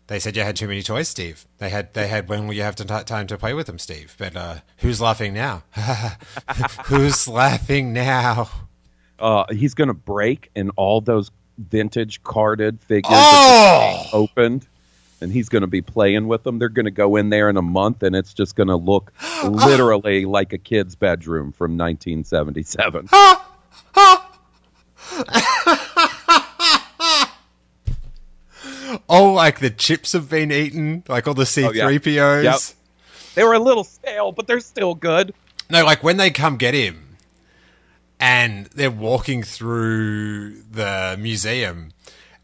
They 0.07 0.19
said 0.19 0.35
you 0.35 0.43
had 0.43 0.57
too 0.57 0.67
many 0.67 0.83
toys, 0.83 1.07
Steve. 1.07 1.45
They 1.59 1.69
had 1.69 1.93
they 1.93 2.07
had 2.07 2.27
when 2.27 2.45
will 2.47 2.53
you 2.53 2.63
have 2.63 2.75
to 2.75 2.85
t- 2.85 3.03
time 3.05 3.25
to 3.27 3.37
play 3.37 3.53
with 3.53 3.67
them, 3.67 3.79
Steve? 3.79 4.15
But 4.17 4.35
uh, 4.35 4.55
who's 4.77 4.99
laughing 4.99 5.33
now? 5.33 5.63
who's 6.85 7.27
laughing 7.27 7.93
now? 7.93 8.49
Uh, 9.17 9.45
he's 9.51 9.73
going 9.73 9.87
to 9.87 9.93
break 9.93 10.51
and 10.55 10.71
all 10.75 10.99
those 10.99 11.31
vintage 11.57 12.21
carded 12.23 12.81
figures 12.81 13.13
Oh! 13.15 14.05
opened 14.11 14.67
and 15.21 15.31
he's 15.31 15.47
going 15.47 15.61
to 15.61 15.67
be 15.67 15.81
playing 15.81 16.27
with 16.27 16.43
them. 16.43 16.59
They're 16.59 16.67
going 16.67 16.85
to 16.85 16.91
go 16.91 17.15
in 17.15 17.29
there 17.29 17.49
in 17.49 17.55
a 17.55 17.61
month 17.61 18.03
and 18.03 18.13
it's 18.15 18.33
just 18.33 18.57
going 18.57 18.67
to 18.67 18.75
look 18.75 19.13
literally 19.45 20.25
like 20.25 20.51
a 20.51 20.57
kid's 20.57 20.95
bedroom 20.95 21.53
from 21.53 21.77
1977. 21.77 23.07
Oh, 29.09 29.33
like 29.33 29.59
the 29.59 29.69
chips 29.69 30.13
have 30.13 30.29
been 30.29 30.51
eaten, 30.51 31.03
like 31.07 31.27
all 31.27 31.33
the 31.33 31.41
Oh. 31.41 31.45
C3POs. 31.45 32.43
Yep. 32.43 32.59
They 33.35 33.43
were 33.43 33.53
a 33.53 33.59
little 33.59 33.83
stale, 33.83 34.31
but 34.31 34.47
they're 34.47 34.59
still 34.59 34.95
good. 34.95 35.33
No, 35.69 35.83
like 35.83 36.03
when 36.03 36.17
they 36.17 36.29
come 36.29 36.57
get 36.57 36.73
him 36.73 37.17
and 38.19 38.67
they're 38.67 38.91
walking 38.91 39.43
through 39.43 40.61
the 40.63 41.17
museum 41.19 41.91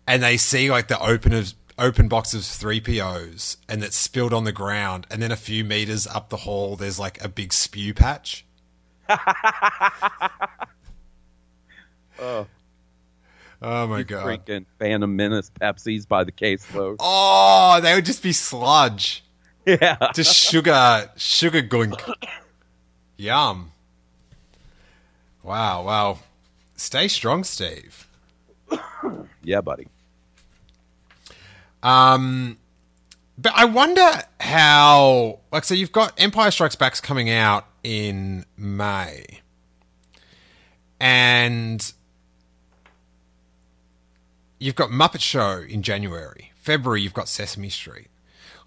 and 0.08 0.22
they 0.24 0.36
see 0.38 0.70
like 0.72 0.88
the 0.88 1.00
open 1.00 1.34
of 1.34 1.54
open 1.78 2.08
box 2.10 2.34
of 2.34 2.42
3POs 2.42 3.58
and 3.70 3.84
it's 3.84 3.96
spilled 3.96 4.34
on 4.34 4.44
the 4.44 4.52
ground 4.52 5.08
and 5.10 5.22
then 5.22 5.32
a 5.32 5.36
few 5.38 5.64
meters 5.64 6.06
up 6.08 6.30
the 6.30 6.38
hall 6.38 6.76
there's 6.76 7.00
like 7.00 7.24
a 7.24 7.30
big 7.30 7.54
spew 7.54 7.94
patch. 7.94 8.46
Oh. 12.22 12.48
Oh 13.62 13.88
my 13.88 14.04
god. 14.04 14.26
Freaking 14.26 14.66
Phantom 14.80 15.14
Menace 15.14 15.52
Pepsis 15.60 16.08
by 16.08 16.24
the 16.24 16.32
caseload. 16.32 16.98
Oh, 17.00 17.80
they 17.82 17.94
would 17.96 18.06
just 18.06 18.24
be 18.24 18.32
sludge. 18.32 19.24
Yeah. 19.66 19.98
Just 20.14 20.36
sugar, 20.36 21.10
sugar 21.18 21.62
gunk. 21.62 22.02
Yum. 23.18 23.72
Wow, 25.44 25.84
wow. 25.84 26.20
Stay 26.76 27.08
strong, 27.08 27.44
Steve. 27.44 28.08
Yeah, 29.44 29.62
buddy. 29.62 29.88
Um, 31.84 32.58
but 33.38 33.54
I 33.56 33.66
wonder 33.66 34.10
how, 34.40 35.40
like, 35.52 35.64
so 35.64 35.74
you've 35.74 35.92
got 35.92 36.14
Empire 36.18 36.52
Strikes 36.52 36.76
Back's 36.76 37.02
coming 37.02 37.30
out 37.30 37.66
in 37.84 38.46
May, 38.58 39.42
and 41.00 41.94
you've 44.60 44.76
got 44.76 44.90
Muppet 44.90 45.22
Show 45.22 45.64
in 45.68 45.82
January. 45.82 46.52
February, 46.56 47.02
you've 47.02 47.14
got 47.14 47.28
Sesame 47.28 47.70
Street. 47.70 48.08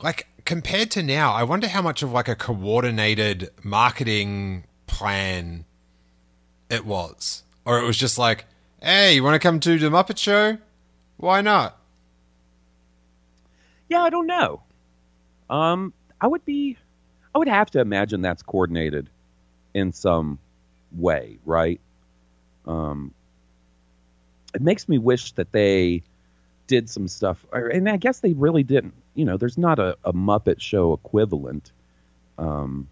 Like, 0.03 0.27
compared 0.45 0.91
to 0.93 1.03
now, 1.03 1.33
I 1.33 1.45
wonder 1.45 1.69
how 1.69 1.83
much 1.83 2.03
of 2.03 2.11
like 2.11 2.29
a 2.29 2.35
coordinated 2.35 3.51
marketing 3.63 4.65
plan 4.87 5.65
it 6.69 6.85
was, 6.85 7.45
or 7.65 7.79
it 7.79 7.87
was 7.87 7.97
just 7.97 8.19
like, 8.19 8.47
hey, 8.81 9.15
you 9.15 9.23
want 9.23 9.35
to 9.35 9.39
come 9.39 9.61
to 9.61 9.79
the 9.79 9.91
Muppet 9.91 10.19
Show? 10.19 10.59
Why 11.19 11.41
not? 11.41 11.79
Yeah, 13.89 14.03
I 14.03 14.11
don't 14.11 14.27
know. 14.27 14.63
Um, 15.51 15.93
I 16.21 16.27
would 16.27 16.45
be, 16.45 16.79
I 17.35 17.39
would 17.39 17.49
have 17.49 17.71
to 17.73 17.81
imagine 17.81 18.23
that's 18.23 18.43
coordinated 18.43 19.11
in 19.75 19.93
some 19.93 20.39
way, 20.91 21.39
right? 21.45 21.81
Um, 22.67 23.13
it 24.55 24.61
makes 24.63 24.89
me 24.89 24.99
wish 24.99 25.33
that 25.33 25.53
they 25.53 26.03
did 26.67 26.89
some 26.89 27.09
stuff, 27.09 27.45
or- 27.53 27.69
and 27.69 27.89
I 27.89 27.97
guess 27.97 28.21
they 28.21 28.33
really 28.35 28.63
didn't. 28.63 28.95
You 29.15 29.25
know, 29.25 29.37
there's 29.37 29.59
not 29.59 29.79
a, 29.79 29.97
a 30.05 30.13
Muppet 30.13 30.61
Show 30.61 30.93
equivalent 30.93 31.73
um, 32.39 32.89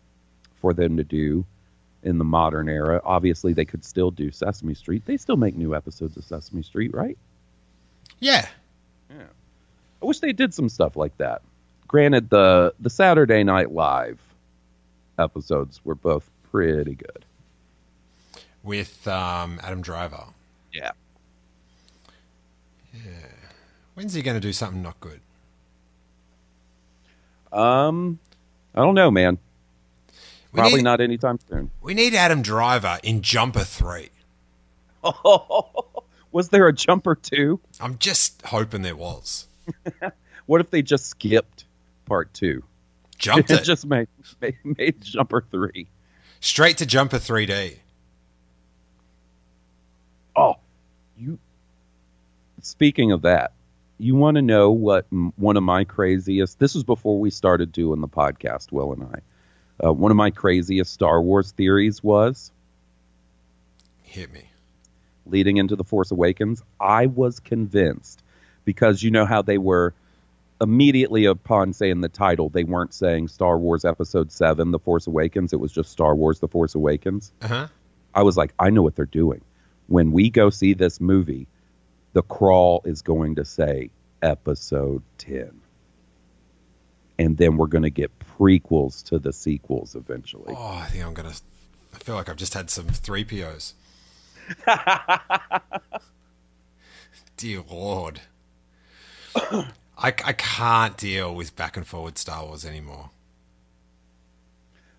for 0.60 0.72
them 0.74 0.96
to 0.98 1.04
do 1.04 1.44
in 2.02 2.18
the 2.18 2.24
modern 2.24 2.68
era. 2.68 3.00
Obviously, 3.04 3.52
they 3.52 3.64
could 3.64 3.84
still 3.84 4.10
do 4.10 4.30
Sesame 4.30 4.74
Street. 4.74 5.04
They 5.06 5.16
still 5.16 5.36
make 5.36 5.56
new 5.56 5.74
episodes 5.74 6.16
of 6.16 6.24
Sesame 6.24 6.62
Street, 6.62 6.92
right? 6.94 7.16
Yeah. 8.20 8.46
Yeah. 9.10 9.24
I 10.02 10.04
wish 10.06 10.20
they 10.20 10.32
did 10.32 10.52
some 10.54 10.68
stuff 10.68 10.96
like 10.96 11.16
that. 11.18 11.42
Granted, 11.88 12.30
the 12.30 12.72
the 12.80 12.90
Saturday 12.90 13.42
Night 13.44 13.70
Live 13.72 14.18
episodes 15.18 15.80
were 15.84 15.94
both 15.94 16.28
pretty 16.50 16.94
good. 16.94 17.24
with 18.62 19.06
um, 19.08 19.58
Adam 19.62 19.80
Driver. 19.82 20.24
Yeah. 22.92 23.00
When's 23.94 24.14
he 24.14 24.22
going 24.22 24.36
to 24.36 24.40
do 24.40 24.52
something 24.52 24.82
not 24.82 24.98
good? 25.00 25.20
Um, 27.52 28.18
I 28.74 28.80
don't 28.80 28.94
know, 28.94 29.10
man. 29.10 29.38
We 30.52 30.58
Probably 30.58 30.76
need, 30.78 30.84
not 30.84 31.00
anytime 31.00 31.38
soon. 31.48 31.70
We 31.80 31.94
need 31.94 32.14
Adam 32.14 32.42
Driver 32.42 32.98
in 33.02 33.22
Jumper 33.22 33.64
Three. 33.64 34.10
Was 36.32 36.48
there 36.50 36.66
a 36.68 36.72
jumper 36.72 37.14
too? 37.14 37.60
I'm 37.80 37.98
just 37.98 38.42
hoping 38.42 38.82
there 38.82 38.96
was. 38.96 39.46
What 40.46 40.60
if 40.60 40.70
they 40.70 40.82
just 40.82 41.06
skipped 41.06 41.64
part 42.06 42.34
two? 42.34 42.64
Jumped 43.18 43.50
it 43.52 43.62
just 43.62 43.86
made, 43.86 44.08
made 44.40 44.56
made 44.64 45.00
jumper 45.00 45.44
three. 45.48 45.86
straight 46.40 46.76
to 46.78 46.86
Jumper 46.86 47.18
3D. 47.18 47.76
Oh, 50.34 50.54
you. 51.16 51.38
Speaking 52.64 53.12
of 53.12 53.22
that, 53.22 53.52
you 53.98 54.14
want 54.14 54.36
to 54.36 54.42
know 54.42 54.70
what 54.70 55.06
m- 55.12 55.32
one 55.36 55.56
of 55.56 55.62
my 55.62 55.84
craziest? 55.84 56.58
This 56.58 56.74
was 56.74 56.84
before 56.84 57.18
we 57.18 57.30
started 57.30 57.72
doing 57.72 58.00
the 58.00 58.08
podcast, 58.08 58.72
Will 58.72 58.92
and 58.92 59.02
I. 59.04 59.86
Uh, 59.88 59.92
one 59.92 60.10
of 60.10 60.16
my 60.16 60.30
craziest 60.30 60.92
Star 60.92 61.20
Wars 61.22 61.52
theories 61.52 62.02
was 62.02 62.52
Hit 64.02 64.32
me. 64.32 64.50
leading 65.26 65.56
into 65.56 65.76
the 65.76 65.84
Force 65.84 66.10
Awakens. 66.10 66.62
I 66.80 67.06
was 67.06 67.40
convinced 67.40 68.22
because 68.64 69.02
you 69.02 69.10
know 69.10 69.24
how 69.24 69.42
they 69.42 69.58
were 69.58 69.94
immediately 70.60 71.24
upon 71.24 71.72
saying 71.72 72.00
the 72.02 72.08
title, 72.08 72.48
they 72.50 72.64
weren't 72.64 72.92
saying 72.92 73.28
Star 73.28 73.56
Wars 73.58 73.84
Episode 73.84 74.30
Seven, 74.32 74.70
The 74.72 74.78
Force 74.78 75.06
Awakens. 75.06 75.52
It 75.52 75.60
was 75.60 75.72
just 75.72 75.90
Star 75.90 76.14
Wars: 76.14 76.40
The 76.40 76.48
Force 76.48 76.74
Awakens. 76.74 77.32
Uh 77.40 77.48
huh. 77.48 77.66
I 78.14 78.22
was 78.22 78.36
like, 78.36 78.52
I 78.58 78.70
know 78.70 78.82
what 78.82 78.96
they're 78.96 79.06
doing. 79.06 79.40
When 79.86 80.12
we 80.12 80.28
go 80.30 80.50
see 80.50 80.74
this 80.74 81.00
movie, 81.00 81.46
the 82.12 82.22
crawl 82.22 82.82
is 82.84 83.02
going 83.02 83.36
to 83.36 83.44
say 83.44 83.90
episode 84.22 85.02
10. 85.18 85.60
And 87.18 87.36
then 87.36 87.56
we're 87.56 87.66
going 87.66 87.82
to 87.82 87.90
get 87.90 88.10
prequels 88.18 89.04
to 89.04 89.18
the 89.18 89.32
sequels 89.32 89.94
eventually. 89.94 90.54
Oh, 90.56 90.78
I 90.82 90.86
think 90.86 91.04
I'm 91.04 91.12
gonna. 91.14 91.34
I 91.94 91.98
feel 91.98 92.14
like 92.14 92.28
I've 92.28 92.36
just 92.36 92.54
had 92.54 92.70
some 92.70 92.86
three 92.86 93.24
POs. 93.24 93.74
Dear 97.36 97.62
Lord, 97.70 98.20
I, 99.36 99.68
I 99.98 100.32
can't 100.32 100.96
deal 100.96 101.34
with 101.34 101.54
back 101.56 101.76
and 101.76 101.86
forward 101.86 102.16
Star 102.16 102.46
Wars 102.46 102.64
anymore. 102.64 103.10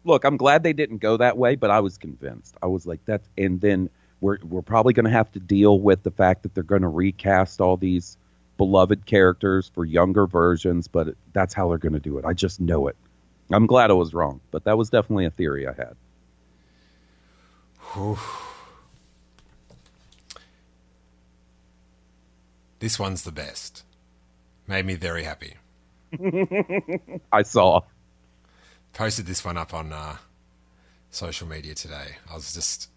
Look, 0.04 0.24
I'm 0.24 0.38
glad 0.38 0.64
they 0.64 0.74
didn't 0.74 0.98
go 0.98 1.18
that 1.18 1.38
way, 1.38 1.56
but 1.56 1.70
I 1.70 1.80
was 1.80 1.98
convinced. 1.98 2.56
I 2.62 2.68
was 2.68 2.86
like, 2.88 3.00
that's, 3.06 3.28
and 3.38 3.62
then 3.62 3.90
we're, 4.22 4.38
we're 4.44 4.62
probably 4.62 4.94
going 4.94 5.06
to 5.06 5.12
have 5.12 5.32
to 5.34 5.40
deal 5.40 5.80
with 5.80 6.04
the 6.04 6.12
fact 6.12 6.44
that 6.44 6.54
they're 6.54 6.64
going 6.64 6.84
to 6.84 6.88
recast 6.88 7.60
all 7.60 7.76
these 7.76 8.18
beloved 8.58 9.06
characters 9.06 9.72
for 9.74 9.84
younger 9.84 10.28
versions, 10.28 10.88
but 10.88 11.16
that's 11.34 11.54
how 11.54 11.70
they're 11.70 11.80
going 11.80 11.94
to 11.94 12.00
do 12.00 12.18
it. 12.20 12.26
I 12.26 12.34
just 12.34 12.62
know 12.62 12.88
it. 12.88 12.96
I'm 13.52 13.66
glad 13.66 13.90
I 13.90 13.96
was 13.96 14.14
wrong, 14.14 14.40
but 14.52 14.64
that 14.64 14.78
was 14.78 14.90
definitely 14.90 15.26
a 15.26 15.32
theory 15.32 15.68
I 15.68 15.74
had. 15.74 15.96
This 22.80 22.98
one's 22.98 23.22
the 23.22 23.32
best. 23.32 23.84
Made 24.66 24.88
me 24.88 24.96
very 24.96 25.24
happy. 25.24 25.54
I 27.32 27.44
saw. 27.44 27.82
Posted 28.94 29.28
this 29.28 29.46
one 29.46 29.56
up 29.56 29.72
on 29.76 29.94
uh, 29.94 30.18
social 31.12 31.48
media 31.48 31.76
today. 31.76 32.16
I 32.28 32.34
was 32.34 32.56
just 32.56 32.90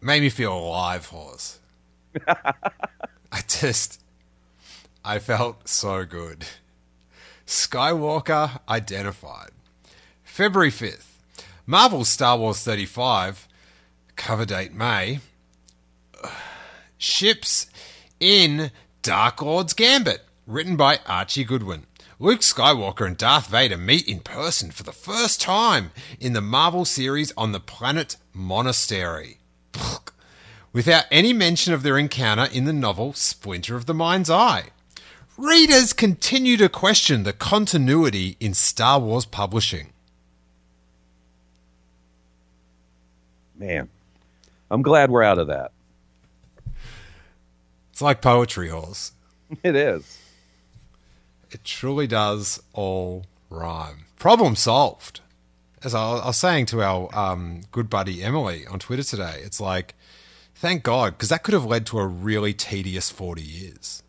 made 0.00 0.22
me 0.22 0.30
feel 0.30 0.56
alive, 0.56 1.06
horse. 1.06 1.58
I 2.26 3.42
just 3.46 4.00
I 5.04 5.18
felt 5.18 5.68
so 5.68 6.04
good. 6.04 6.44
Skywalker 7.46 8.60
identified. 8.68 9.50
February 10.22 10.70
5th. 10.70 11.06
Marvel 11.66 12.04
Star 12.04 12.38
Wars 12.38 12.62
35 12.62 13.48
cover 14.16 14.44
date 14.44 14.74
May 14.74 15.20
ships 16.98 17.66
in 18.18 18.70
Dark 19.02 19.40
Lord's 19.40 19.72
Gambit, 19.72 20.20
written 20.46 20.76
by 20.76 20.98
Archie 21.06 21.44
Goodwin. 21.44 21.86
Luke 22.18 22.40
Skywalker 22.40 23.06
and 23.06 23.16
Darth 23.16 23.46
Vader 23.46 23.78
meet 23.78 24.06
in 24.06 24.20
person 24.20 24.70
for 24.70 24.82
the 24.82 24.92
first 24.92 25.40
time 25.40 25.90
in 26.20 26.34
the 26.34 26.42
Marvel 26.42 26.84
series 26.84 27.32
on 27.34 27.52
the 27.52 27.60
planet 27.60 28.16
Monastery. 28.34 29.39
Without 30.72 31.04
any 31.10 31.32
mention 31.32 31.74
of 31.74 31.82
their 31.82 31.98
encounter 31.98 32.46
in 32.52 32.64
the 32.64 32.72
novel 32.72 33.12
Splinter 33.12 33.74
of 33.74 33.86
the 33.86 33.94
Mind's 33.94 34.30
Eye. 34.30 34.66
Readers 35.36 35.92
continue 35.92 36.56
to 36.58 36.68
question 36.68 37.22
the 37.22 37.32
continuity 37.32 38.36
in 38.40 38.54
Star 38.54 39.00
Wars 39.00 39.24
publishing. 39.24 39.92
Man, 43.56 43.88
I'm 44.70 44.82
glad 44.82 45.10
we're 45.10 45.22
out 45.22 45.38
of 45.38 45.48
that. 45.48 45.72
It's 47.90 48.02
like 48.02 48.22
poetry, 48.22 48.68
horse. 48.68 49.12
It 49.64 49.74
is. 49.74 50.18
It 51.50 51.64
truly 51.64 52.06
does 52.06 52.62
all 52.72 53.24
rhyme. 53.50 54.04
Problem 54.18 54.54
solved. 54.54 55.20
As 55.82 55.94
I 55.94 56.00
I 56.00 56.26
was 56.26 56.36
saying 56.36 56.66
to 56.66 56.82
our 56.82 57.08
um, 57.14 57.62
good 57.72 57.88
buddy 57.88 58.22
Emily 58.22 58.66
on 58.66 58.78
Twitter 58.78 59.02
today, 59.02 59.40
it's 59.42 59.60
like, 59.60 59.94
thank 60.54 60.82
God, 60.82 61.12
because 61.12 61.30
that 61.30 61.42
could 61.42 61.54
have 61.54 61.64
led 61.64 61.86
to 61.86 61.98
a 61.98 62.06
really 62.06 62.52
tedious 62.52 63.10
40 63.10 63.42
years. 63.42 64.02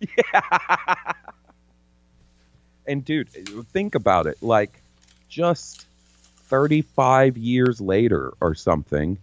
Yeah. 0.00 1.12
And 2.86 3.04
dude, 3.04 3.28
think 3.68 3.94
about 3.94 4.26
it. 4.26 4.42
Like, 4.42 4.82
just 5.28 5.86
35 6.48 7.36
years 7.38 7.80
later 7.80 8.32
or 8.40 8.56
something, 8.56 9.16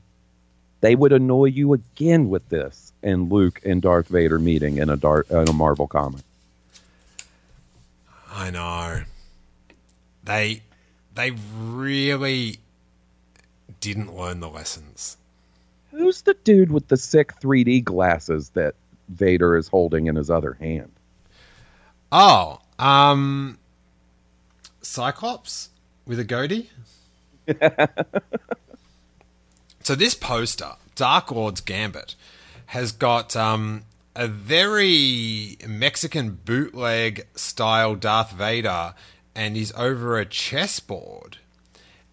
they 0.79 0.95
would 0.95 1.11
annoy 1.11 1.45
you 1.45 1.73
again 1.73 2.29
with 2.29 2.47
this 2.47 2.93
and 3.03 3.29
Luke 3.29 3.59
and 3.65 3.81
Darth 3.81 4.07
Vader 4.07 4.39
meeting 4.39 4.77
in 4.77 4.89
a 4.89 4.95
Darth, 4.95 5.29
in 5.29 5.49
a 5.49 5.53
Marvel 5.53 5.85
comic. 5.85 6.21
I 8.31 8.51
know. 8.51 9.01
They 10.23 10.61
they 11.17 11.31
really 11.59 12.59
didn't 13.81 14.15
learn 14.15 14.39
the 14.39 14.49
lessons. 14.49 15.17
Who's 15.91 16.21
the 16.21 16.35
dude 16.35 16.71
with 16.71 16.87
the 16.87 16.95
sick 16.95 17.33
3D 17.41 17.83
glasses 17.83 18.49
that 18.51 18.75
Vader 19.09 19.57
is 19.57 19.67
holding 19.67 20.05
in 20.05 20.15
his 20.15 20.29
other 20.29 20.53
hand? 20.53 20.91
Oh, 22.11 22.59
um 22.77 23.57
Cyclops 24.81 25.69
with 26.05 26.19
a 26.19 26.23
goatee? 26.23 26.69
so 29.81 29.95
this 29.95 30.13
poster, 30.13 30.73
Dark 30.95 31.31
Lord's 31.31 31.61
Gambit, 31.61 32.13
has 32.67 32.91
got 32.91 33.35
um 33.35 33.85
a 34.15 34.27
very 34.27 35.57
Mexican 35.67 36.39
bootleg 36.45 37.25
style 37.35 37.95
Darth 37.95 38.33
Vader 38.33 38.93
and 39.37 39.55
he's 39.55 39.71
over 39.73 40.17
a 40.17 40.25
chessboard 40.25 41.37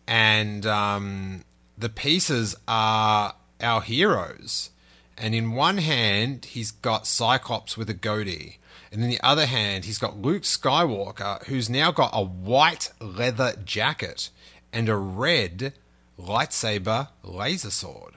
and 0.06 0.66
um, 0.66 1.44
the 1.76 1.88
pieces 1.88 2.54
are 2.68 3.34
our 3.60 3.80
heroes. 3.80 4.70
And 5.16 5.34
in 5.34 5.52
one 5.52 5.78
hand, 5.78 6.44
he's 6.46 6.70
got 6.70 7.06
Cyclops 7.06 7.76
with 7.76 7.88
a 7.88 7.94
goatee. 7.94 8.58
And 8.92 9.02
in 9.02 9.08
the 9.08 9.20
other 9.22 9.46
hand, 9.46 9.84
he's 9.86 9.98
got 9.98 10.20
Luke 10.20 10.42
Skywalker, 10.42 11.44
who's 11.46 11.70
now 11.70 11.90
got 11.92 12.10
a 12.12 12.22
white 12.22 12.92
leather 13.00 13.54
jacket 13.64 14.30
and 14.72 14.88
a 14.88 14.96
red 14.96 15.72
lightsaber 16.18 17.08
laser 17.22 17.70
sword. 17.70 18.14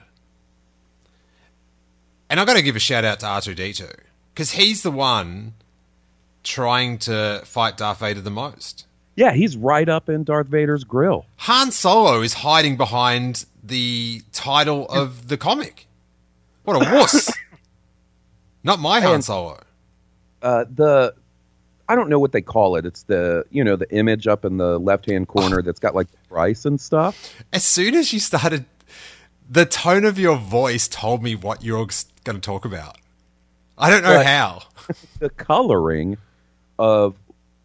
And 2.28 2.38
I've 2.38 2.46
got 2.46 2.56
to 2.56 2.62
give 2.62 2.76
a 2.76 2.80
shout 2.80 3.04
out 3.04 3.20
to 3.20 3.26
R2D2 3.26 3.94
because 4.34 4.52
he's 4.52 4.82
the 4.82 4.90
one 4.90 5.54
trying 6.44 6.98
to 6.98 7.40
fight 7.44 7.78
Darth 7.78 8.00
Vader 8.00 8.20
the 8.20 8.30
most. 8.30 8.84
Yeah, 9.18 9.32
he's 9.32 9.56
right 9.56 9.88
up 9.88 10.08
in 10.08 10.22
Darth 10.22 10.46
Vader's 10.46 10.84
grill. 10.84 11.26
Han 11.38 11.72
Solo 11.72 12.20
is 12.20 12.34
hiding 12.34 12.76
behind 12.76 13.46
the 13.64 14.22
title 14.32 14.86
of 14.86 15.26
the 15.26 15.36
comic. 15.36 15.88
What 16.62 16.74
a 16.76 16.94
wuss! 16.94 17.32
Not 18.62 18.78
my 18.78 19.00
Han 19.00 19.14
And- 19.16 19.24
Solo. 19.24 19.60
Uh, 20.40 20.66
the 20.72 21.14
I 21.88 21.96
don't 21.96 22.08
know 22.08 22.20
what 22.20 22.30
they 22.30 22.42
call 22.42 22.76
it. 22.76 22.86
It's 22.86 23.02
the 23.04 23.44
you 23.50 23.64
know 23.64 23.74
the 23.74 23.90
image 23.92 24.28
up 24.28 24.44
in 24.44 24.56
the 24.58 24.78
left 24.78 25.06
hand 25.10 25.26
corner 25.26 25.62
that's 25.62 25.80
got 25.80 25.96
like 25.96 26.08
the 26.12 26.18
price 26.28 26.64
and 26.64 26.80
stuff. 26.80 27.34
As 27.52 27.64
soon 27.64 27.96
as 27.96 28.12
you 28.12 28.20
started, 28.20 28.66
the 29.50 29.66
tone 29.66 30.04
of 30.04 30.16
your 30.16 30.36
voice 30.36 30.86
told 30.86 31.24
me 31.24 31.34
what 31.34 31.64
you're 31.64 31.88
going 32.22 32.36
to 32.36 32.40
talk 32.40 32.64
about. 32.64 32.98
I 33.76 33.90
don't 33.90 34.04
know 34.04 34.14
But- 34.18 34.26
how. 34.26 34.62
the 35.18 35.30
coloring 35.30 36.18
of 36.78 37.16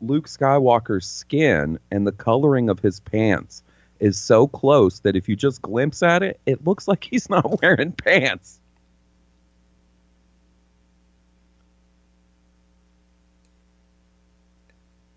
Luke 0.03 0.27
Skywalker's 0.27 1.07
skin 1.07 1.79
and 1.89 2.05
the 2.05 2.11
coloring 2.11 2.69
of 2.69 2.79
his 2.79 2.99
pants 2.99 3.63
is 3.99 4.19
so 4.19 4.47
close 4.47 4.99
that 4.99 5.15
if 5.15 5.29
you 5.29 5.35
just 5.35 5.61
glimpse 5.61 6.03
at 6.03 6.23
it, 6.23 6.39
it 6.45 6.65
looks 6.65 6.87
like 6.87 7.03
he's 7.03 7.29
not 7.29 7.61
wearing 7.61 7.93
pants. 7.93 8.59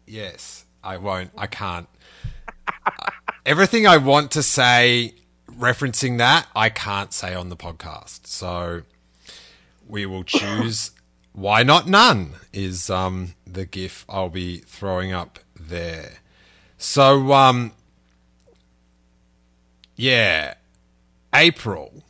Yes, 0.07 0.64
I 0.84 0.99
won't. 0.99 1.32
I 1.37 1.49
can't. 1.49 1.89
Everything 3.47 3.89
I 3.89 3.97
want 3.97 4.30
to 4.32 4.43
say 4.43 5.14
referencing 5.51 6.18
that, 6.18 6.47
I 6.55 6.68
can't 6.68 7.12
say 7.12 7.34
on 7.34 7.49
the 7.49 7.57
podcast. 7.57 8.26
So 8.26 8.82
we 9.89 10.07
will 10.07 10.22
choose 10.22 10.93
why 11.37 11.62
not 11.62 11.87
none 11.87 12.32
is 12.53 12.89
um, 12.89 13.34
the 13.47 13.66
gif 13.66 14.05
I'll 14.09 14.30
be 14.30 14.59
throwing 14.59 15.12
up 15.12 15.39
there. 15.55 16.14
So 16.78 17.32
um 17.32 17.72
yeah, 19.97 20.55
April. 21.34 22.03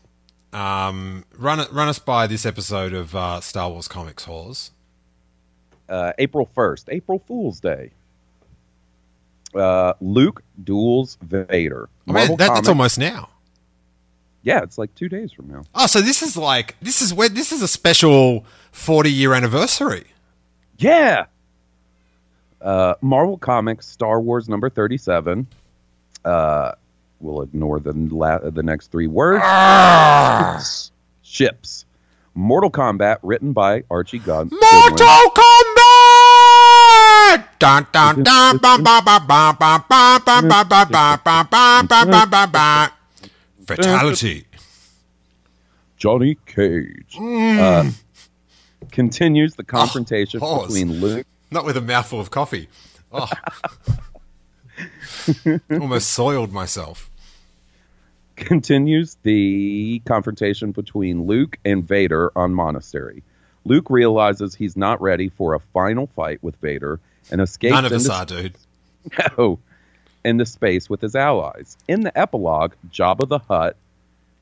Um, 0.52 1.24
run 1.36 1.66
run 1.70 1.88
us 1.88 1.98
by 1.98 2.26
this 2.26 2.46
episode 2.46 2.92
of 2.92 3.14
uh, 3.14 3.40
Star 3.40 3.70
Wars 3.70 3.88
Comics 3.88 4.24
Halls. 4.24 4.70
Uh, 5.88 6.12
April 6.18 6.48
1st, 6.56 6.84
April 6.88 7.22
Fool's 7.28 7.60
Day. 7.60 7.90
Uh, 9.54 9.92
Luke 10.00 10.42
duels 10.64 11.16
Vader. 11.22 11.88
I 12.08 12.12
mean, 12.12 12.36
that, 12.36 12.54
that's 12.54 12.68
almost 12.68 12.98
now. 12.98 13.30
Yeah, 14.46 14.62
it's 14.62 14.78
like 14.78 14.94
two 14.94 15.08
days 15.08 15.32
from 15.32 15.48
now. 15.48 15.64
Oh, 15.74 15.86
so 15.88 16.00
this 16.00 16.22
is 16.22 16.36
like 16.36 16.76
this 16.80 17.02
is 17.02 17.12
where 17.12 17.28
this 17.28 17.50
is 17.50 17.62
a 17.62 17.68
special 17.68 18.44
forty 18.70 19.10
year 19.10 19.34
anniversary. 19.34 20.04
Yeah. 20.78 21.24
Uh, 22.62 22.94
Marvel 23.00 23.38
Comics 23.38 23.88
Star 23.88 24.20
Wars 24.20 24.48
number 24.48 24.70
37. 24.70 25.48
Uh, 26.24 26.72
we'll 27.20 27.42
ignore 27.42 27.80
the 27.80 27.92
la- 27.92 28.38
the 28.38 28.62
next 28.62 28.92
three 28.92 29.08
words. 29.08 29.42
Ships. 31.22 31.84
Mortal 32.34 32.70
Kombat 32.70 33.18
written 33.22 33.52
by 33.52 33.82
Archie 33.90 34.20
Gun- 34.20 34.48
Goodwin. 34.48 34.60
Mortal 34.72 35.32
Kombat! 35.34 35.74
Dun, 37.58 37.86
dun, 37.92 38.22
dun, 38.22 38.58
Fatality. 43.66 44.46
Johnny 45.96 46.36
Cage. 46.46 47.16
Uh, 47.18 47.90
continues 48.92 49.54
the 49.54 49.64
confrontation 49.64 50.40
pause. 50.40 50.68
between 50.68 51.00
Luke. 51.00 51.26
Not 51.50 51.64
with 51.64 51.76
a 51.76 51.80
mouthful 51.80 52.20
of 52.20 52.30
coffee. 52.30 52.68
Oh. 53.12 53.28
Almost 55.70 56.10
soiled 56.10 56.52
myself. 56.52 57.10
continues 58.36 59.16
the 59.22 60.02
confrontation 60.04 60.72
between 60.72 61.26
Luke 61.26 61.58
and 61.64 61.86
Vader 61.86 62.30
on 62.36 62.52
Monastery. 62.52 63.22
Luke 63.64 63.88
realizes 63.90 64.54
he's 64.54 64.76
not 64.76 65.00
ready 65.00 65.28
for 65.28 65.54
a 65.54 65.60
final 65.72 66.06
fight 66.08 66.42
with 66.42 66.56
Vader 66.56 67.00
and 67.30 67.40
escapes 67.40 67.72
None 67.72 67.84
of 67.86 67.92
us 67.92 68.04
into, 68.04 68.16
are, 68.16 68.26
dude. 68.26 68.56
no, 69.38 69.58
into 70.26 70.44
space 70.44 70.90
with 70.90 71.00
his 71.00 71.14
allies. 71.14 71.76
In 71.88 72.00
the 72.00 72.16
epilogue, 72.18 72.74
Jabba 72.90 73.28
the 73.28 73.38
Hutt 73.38 73.76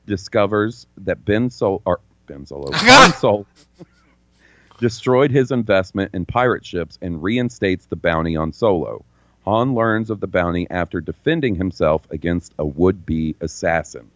discovers 0.05 0.87
that 0.97 1.23
Ben 1.23 1.49
Sol 1.49 1.81
or 1.85 1.99
Ben 2.27 2.45
Solo 2.45 2.71
Han 2.73 3.13
Solo 3.13 3.45
destroyed 4.79 5.31
his 5.31 5.51
investment 5.51 6.13
in 6.13 6.25
pirate 6.25 6.65
ships 6.65 6.97
and 7.01 7.21
reinstates 7.21 7.85
the 7.85 7.95
bounty 7.95 8.35
on 8.35 8.51
Solo. 8.51 9.05
Han 9.45 9.75
learns 9.75 10.09
of 10.09 10.19
the 10.19 10.27
bounty 10.27 10.67
after 10.69 10.99
defending 10.99 11.55
himself 11.55 12.01
against 12.09 12.53
a 12.57 12.65
would-be 12.65 13.35
assassin. 13.41 14.09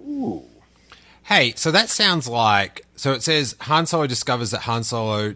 Ooh. 0.00 0.42
Hey, 1.22 1.52
so 1.54 1.70
that 1.70 1.88
sounds 1.88 2.26
like 2.28 2.84
so 2.96 3.12
it 3.12 3.22
says 3.22 3.54
Han 3.60 3.86
Solo 3.86 4.06
discovers 4.06 4.50
that 4.50 4.62
Han 4.62 4.82
Solo 4.82 5.34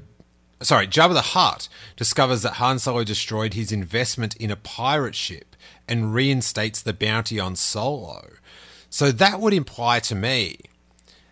sorry, 0.63 0.87
Jabba 0.87 1.13
the 1.15 1.21
Hutt 1.23 1.69
discovers 1.97 2.43
that 2.43 2.55
Han 2.55 2.79
Solo 2.79 3.05
destroyed 3.05 3.55
his 3.55 3.71
investment 3.73 4.37
in 4.37 4.51
a 4.51 4.57
pirate 4.57 5.15
ship 5.15 5.57
and 5.89 6.15
reinstates 6.15 6.81
the 6.83 6.93
bounty 6.93 7.39
on 7.39 7.57
Solo. 7.57 8.29
So 8.91 9.11
that 9.13 9.41
would 9.41 9.53
imply 9.53 10.01
to 10.01 10.15
me 10.15 10.59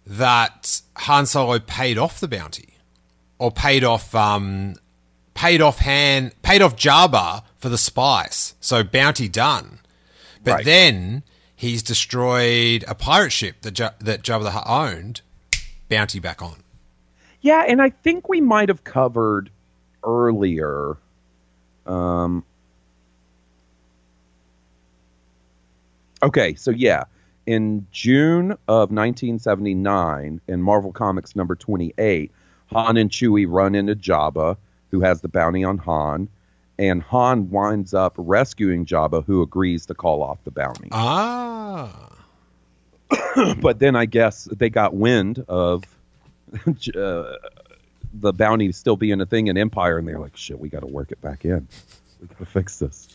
that 0.07 0.83
Han 0.97 1.27
Solo 1.27 1.59
paid 1.59 1.97
off 1.99 2.21
the 2.21 2.29
bounty 2.29 2.75
or 3.39 3.51
paid 3.51 3.85
off 3.85 4.15
um 4.15 4.75
paid 5.35 5.61
off 5.63 5.79
Han 5.81 6.33
paid 6.43 6.61
off 6.63 6.77
Jabba 6.77 7.43
for 7.59 7.69
the 7.69 7.79
spice. 7.79 8.55
So 8.61 8.83
bounty 8.83 9.29
done. 9.29 9.79
But 10.45 10.53
Right. 10.55 10.65
then 10.65 11.23
he's 11.55 11.83
destroyed 11.83 12.85
a 12.89 12.95
pirate 12.97 13.31
ship 13.31 13.63
that 13.63 13.79
Ja- 13.79 13.93
that 14.01 14.23
Jabba 14.23 14.43
the 14.43 14.51
Hutt 14.51 14.67
owned. 14.67 15.21
Bounty 15.89 16.19
back 16.19 16.43
on. 16.43 16.62
Yeah, 17.43 17.65
and 17.67 17.83
I 17.83 17.91
think 17.91 18.29
we 18.29 18.41
might 18.41 18.69
have 18.69 18.85
covered 18.85 19.51
earlier. 20.05 20.97
Um, 21.87 22.45
okay, 26.23 26.55
so 26.55 26.71
yeah, 26.71 27.05
in 27.47 27.87
June 27.91 28.53
of 28.69 28.91
1979, 28.93 30.41
in 30.47 30.63
Marvel 30.63 30.93
Comics 30.93 31.35
number 31.35 31.57
28, 31.57 32.31
Han 32.67 32.97
and 32.97 33.11
Chewie 33.11 33.47
run 33.49 33.75
into 33.75 33.97
Jabba, 33.97 34.57
who 34.93 35.01
has 35.01 35.21
the 35.21 35.29
bounty 35.29 35.65
on 35.65 35.79
Han, 35.79 36.29
and 36.79 37.03
Han 37.03 37.51
winds 37.51 37.93
up 37.93 38.15
rescuing 38.17 38.87
Jabba, 38.87 39.25
who 39.25 39.43
agrees 39.43 39.87
to 39.87 39.95
call 39.95 40.23
off 40.23 40.39
the 40.45 40.53
bounty. 40.53 40.89
Ah. 40.93 42.09
but 43.61 43.81
then 43.81 43.97
I 43.97 44.07
guess 44.07 44.45
they 44.45 44.71
got 44.71 44.95
wind 44.95 45.45
of 45.49 45.83
uh, 46.97 47.35
the 48.15 48.33
bounty 48.33 48.71
still 48.73 48.97
being 48.97 49.21
a 49.21 49.27
thing 49.27 49.47
in 49.47 49.57
Empire, 49.57 49.99
and 49.99 50.07
they're 50.07 50.19
like, 50.19 50.37
"Shit, 50.37 50.59
we 50.61 50.69
got 50.69 50.81
to 50.81 50.87
work 50.87 51.13
it 51.13 51.21
back 51.21 51.45
in. 51.45 51.67
We 52.21 52.27
got 52.29 52.39
to 52.39 52.47
fix 52.47 52.79
this." 52.79 53.09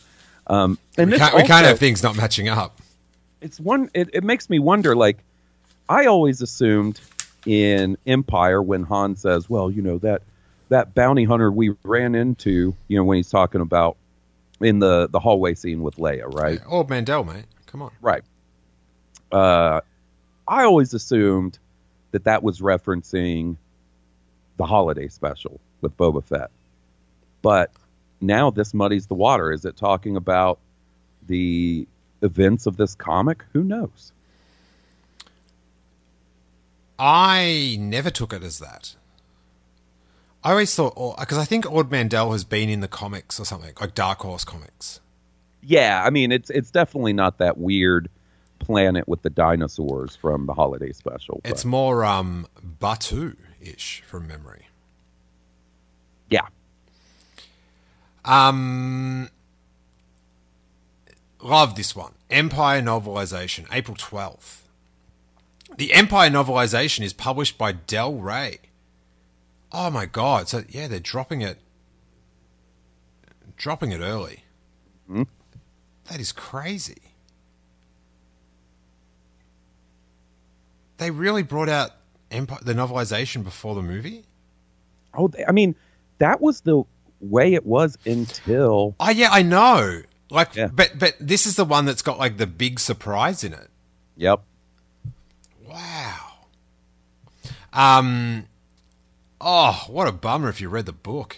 Um, 0.46 0.78
and 0.96 1.06
We 1.08 1.12
this 1.12 1.20
can't, 1.20 1.34
we 1.34 1.40
can't 1.42 1.50
also- 1.52 1.68
have 1.68 1.78
things 1.78 2.02
not 2.02 2.16
matching 2.16 2.48
up. 2.48 2.80
It's 3.40 3.60
one. 3.60 3.90
It, 3.94 4.10
it 4.12 4.24
makes 4.24 4.50
me 4.50 4.58
wonder. 4.58 4.96
Like, 4.96 5.18
I 5.88 6.06
always 6.06 6.42
assumed 6.42 7.00
in 7.46 7.96
Empire 8.06 8.60
when 8.62 8.82
Han 8.84 9.14
says, 9.16 9.48
"Well, 9.48 9.70
you 9.70 9.82
know 9.82 9.98
that 9.98 10.22
that 10.70 10.94
bounty 10.94 11.24
hunter 11.24 11.52
we 11.52 11.74
ran 11.84 12.14
into," 12.16 12.74
you 12.88 12.96
know, 12.98 13.04
when 13.04 13.16
he's 13.16 13.30
talking 13.30 13.60
about 13.60 13.96
in 14.60 14.80
the 14.80 15.06
the 15.08 15.20
hallway 15.20 15.54
scene 15.54 15.82
with 15.82 15.96
Leia, 15.96 16.26
right? 16.34 16.60
Ord 16.66 16.90
Mantell, 16.90 17.22
mate. 17.22 17.44
Come 17.66 17.82
on. 17.82 17.92
Right. 18.00 18.22
Uh, 19.30 19.80
I 20.48 20.64
always 20.64 20.94
assumed 20.94 21.58
that 22.10 22.24
that 22.24 22.42
was 22.42 22.60
referencing 22.60 23.56
the 24.56 24.64
holiday 24.64 25.08
special 25.08 25.60
with 25.80 25.96
Boba 25.96 26.24
Fett. 26.24 26.50
But 27.42 27.70
now 28.20 28.50
this 28.50 28.74
muddies 28.74 29.06
the 29.06 29.14
water. 29.14 29.52
Is 29.52 29.64
it 29.64 29.76
talking 29.76 30.16
about 30.16 30.58
the 31.26 31.86
events 32.22 32.66
of 32.66 32.76
this 32.76 32.94
comic? 32.94 33.44
Who 33.52 33.62
knows? 33.62 34.12
I 36.98 37.76
never 37.78 38.10
took 38.10 38.32
it 38.32 38.42
as 38.42 38.58
that. 38.58 38.96
I 40.42 40.52
always 40.52 40.74
thought, 40.74 40.94
oh, 40.96 41.14
because 41.18 41.38
I 41.38 41.44
think 41.44 41.70
Ord 41.70 41.90
Mantell 41.90 42.32
has 42.32 42.44
been 42.44 42.68
in 42.68 42.80
the 42.80 42.88
comics 42.88 43.38
or 43.38 43.44
something, 43.44 43.72
like 43.80 43.94
Dark 43.94 44.20
Horse 44.20 44.44
comics. 44.44 45.00
Yeah, 45.62 46.02
I 46.04 46.10
mean 46.10 46.32
it's 46.32 46.50
it's 46.50 46.70
definitely 46.70 47.12
not 47.12 47.38
that 47.38 47.58
weird 47.58 48.08
planet 48.58 49.08
with 49.08 49.22
the 49.22 49.30
dinosaurs 49.30 50.16
from 50.16 50.46
the 50.46 50.54
holiday 50.54 50.92
special. 50.92 51.40
but- 51.42 51.50
It's 51.52 51.64
more 51.64 52.04
um, 52.04 52.46
Batu 52.62 53.36
ish 53.60 54.02
from 54.06 54.26
memory. 54.26 54.66
yeah. 56.30 56.46
Um, 58.24 59.30
love 61.42 61.74
this 61.76 61.96
one. 61.96 62.12
Empire 62.30 62.82
novelization, 62.82 63.66
April 63.72 63.96
12th. 63.96 64.62
The 65.78 65.92
Empire 65.94 66.28
novelization 66.30 67.02
is 67.04 67.12
published 67.12 67.56
by 67.56 67.72
Del 67.72 68.14
Rey. 68.14 68.58
Oh 69.72 69.90
my 69.90 70.06
god. 70.06 70.48
So 70.48 70.64
yeah, 70.68 70.88
they're 70.88 70.98
dropping 71.00 71.40
it 71.42 71.58
dropping 73.56 73.92
it 73.92 74.00
early. 74.00 74.44
Hmm? 75.06 75.24
That 76.10 76.20
is 76.20 76.32
crazy. 76.32 77.07
They 80.98 81.10
really 81.10 81.42
brought 81.42 81.68
out 81.68 81.92
Empire 82.30 82.58
the 82.62 82.74
novelization 82.74 83.42
before 83.42 83.74
the 83.74 83.82
movie? 83.82 84.24
Oh, 85.14 85.30
I 85.46 85.52
mean 85.52 85.74
that 86.18 86.40
was 86.40 86.60
the 86.60 86.82
way 87.20 87.54
it 87.54 87.64
was 87.66 87.96
until 88.04 88.94
Oh 89.00 89.10
yeah, 89.10 89.30
I 89.32 89.42
know. 89.42 90.02
Like, 90.30 90.54
Yeah. 90.54 90.66
but 90.68 90.98
but 90.98 91.14
this 91.18 91.46
is 91.46 91.56
the 91.56 91.64
one 91.64 91.86
that's 91.86 92.02
got 92.02 92.18
like 92.18 92.36
the 92.36 92.46
big 92.46 92.78
surprise 92.80 93.42
in 93.44 93.52
it. 93.54 93.68
yep. 94.16 94.42
Wow. 95.66 96.16
Um, 97.72 98.46
Oh, 99.40 99.84
what 99.88 100.08
a 100.08 100.12
bummer 100.12 100.48
if 100.48 100.60
you 100.60 100.68
read 100.68 100.86
the 100.86 100.92
book. 100.92 101.36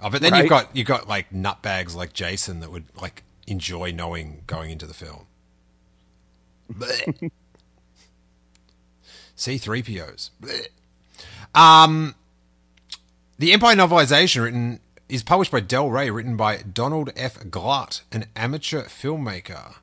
Oh, 0.00 0.08
but 0.10 0.22
then 0.22 0.32
Right. 0.32 0.40
you've 0.40 0.48
got 0.50 0.74
you've 0.74 0.86
got 0.86 1.06
like 1.06 1.30
nutbags 1.30 1.94
like 1.94 2.12
Jason 2.14 2.60
that 2.60 2.72
would 2.72 2.84
like 3.00 3.22
enjoy 3.46 3.92
knowing 3.92 4.42
going 4.46 4.70
into 4.70 4.86
the 4.86 4.94
film. 4.94 5.26
Blech. 9.36 9.60
C3POs. 9.62 10.30
Blech. 10.40 10.68
Um 11.54 12.14
The 13.38 13.52
Empire 13.52 13.76
novelization 13.76 14.42
written 14.42 14.80
is 15.08 15.22
published 15.22 15.52
by 15.52 15.60
Del 15.60 15.90
Rey, 15.90 16.10
written 16.10 16.36
by 16.36 16.58
Donald 16.58 17.10
F. 17.16 17.38
Glut, 17.50 18.02
an 18.12 18.26
amateur 18.34 18.84
filmmaker 18.84 19.74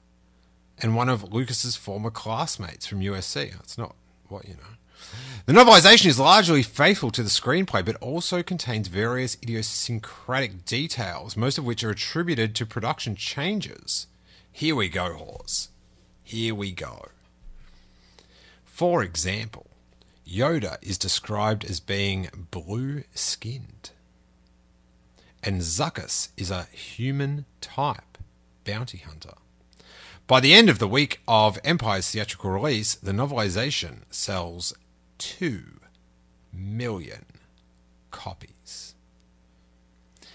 and 0.82 0.96
one 0.96 1.10
of 1.10 1.34
Lucas's 1.34 1.76
former 1.76 2.10
classmates 2.10 2.86
from 2.86 3.02
USC. 3.02 3.60
It's 3.60 3.78
not 3.78 3.96
what 4.28 4.48
you 4.48 4.56
know. 4.56 4.76
The 5.46 5.54
novelization 5.54 6.08
is 6.08 6.20
largely 6.20 6.62
faithful 6.62 7.12
to 7.12 7.24
the 7.24 7.30
screenplay, 7.30 7.84
but 7.84 7.96
also 7.98 8.44
contains 8.44 8.88
various 8.88 9.38
idiosyncratic 9.42 10.66
details, 10.66 11.36
most 11.36 11.58
of 11.58 11.66
which 11.66 11.84
are 11.84 11.90
attributed 11.90 12.54
to 12.56 12.66
production 12.66 13.16
changes. 13.16 14.08
Here 14.52 14.76
we 14.76 14.90
go, 14.90 15.14
Hawes. 15.14 15.70
Here 16.24 16.54
we 16.54 16.72
go. 16.72 17.08
For 18.80 19.04
example, 19.04 19.68
Yoda 20.26 20.78
is 20.82 20.98
described 20.98 21.66
as 21.66 21.82
being 21.82 22.30
blue 22.50 23.04
skinned, 23.14 23.90
and 25.44 25.60
Zuckuss 25.60 26.30
is 26.38 26.50
a 26.50 26.64
human 26.72 27.44
type 27.60 28.18
bounty 28.64 29.00
hunter. 29.00 29.34
By 30.28 30.40
the 30.40 30.54
end 30.54 30.70
of 30.70 30.80
the 30.80 30.88
week 30.88 31.20
of 31.28 31.60
Empire's 31.66 32.10
theatrical 32.10 32.52
release, 32.52 32.96
the 32.96 33.12
novelization 33.12 34.04
sells 34.12 34.74
2 35.18 35.82
million 36.54 37.26
copies. 38.12 38.96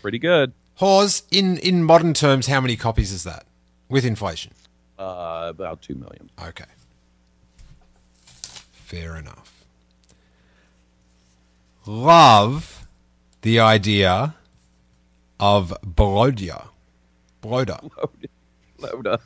Pretty 0.03 0.18
good. 0.18 0.53
Hawes, 0.74 1.22
in, 1.30 1.57
in 1.57 1.82
modern 1.82 2.12
terms, 2.12 2.49
how 2.49 2.61
many 2.61 2.76
copies 2.76 3.11
is 3.11 3.24
that? 3.24 3.47
With 3.88 4.05
inflation. 4.05 4.53
Uh, 4.99 5.47
about 5.49 5.80
two 5.80 5.95
million. 5.95 6.30
Okay. 6.40 6.66
Fair 8.95 9.16
enough. 9.16 9.64
Love 11.84 12.86
the 13.42 13.59
idea 13.59 14.36
of 15.40 15.74
Blodia. 15.84 16.68
Bloda. 17.42 17.82
Load, 17.99 18.28
load 18.78 19.07
up. 19.09 19.20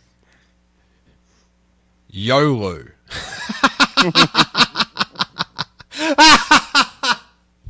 Yolu. 2.10 2.92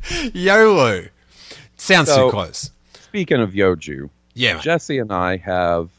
Yolu. 0.03 1.09
Sounds 1.77 2.09
So- 2.09 2.27
too 2.27 2.31
close. 2.31 2.71
Speaking 3.01 3.41
of 3.41 3.51
Yoju, 3.51 4.09
Yeah. 4.35 4.59
Jesse 4.59 4.99
and 4.99 5.11
I 5.11 5.37
have, 5.37 5.89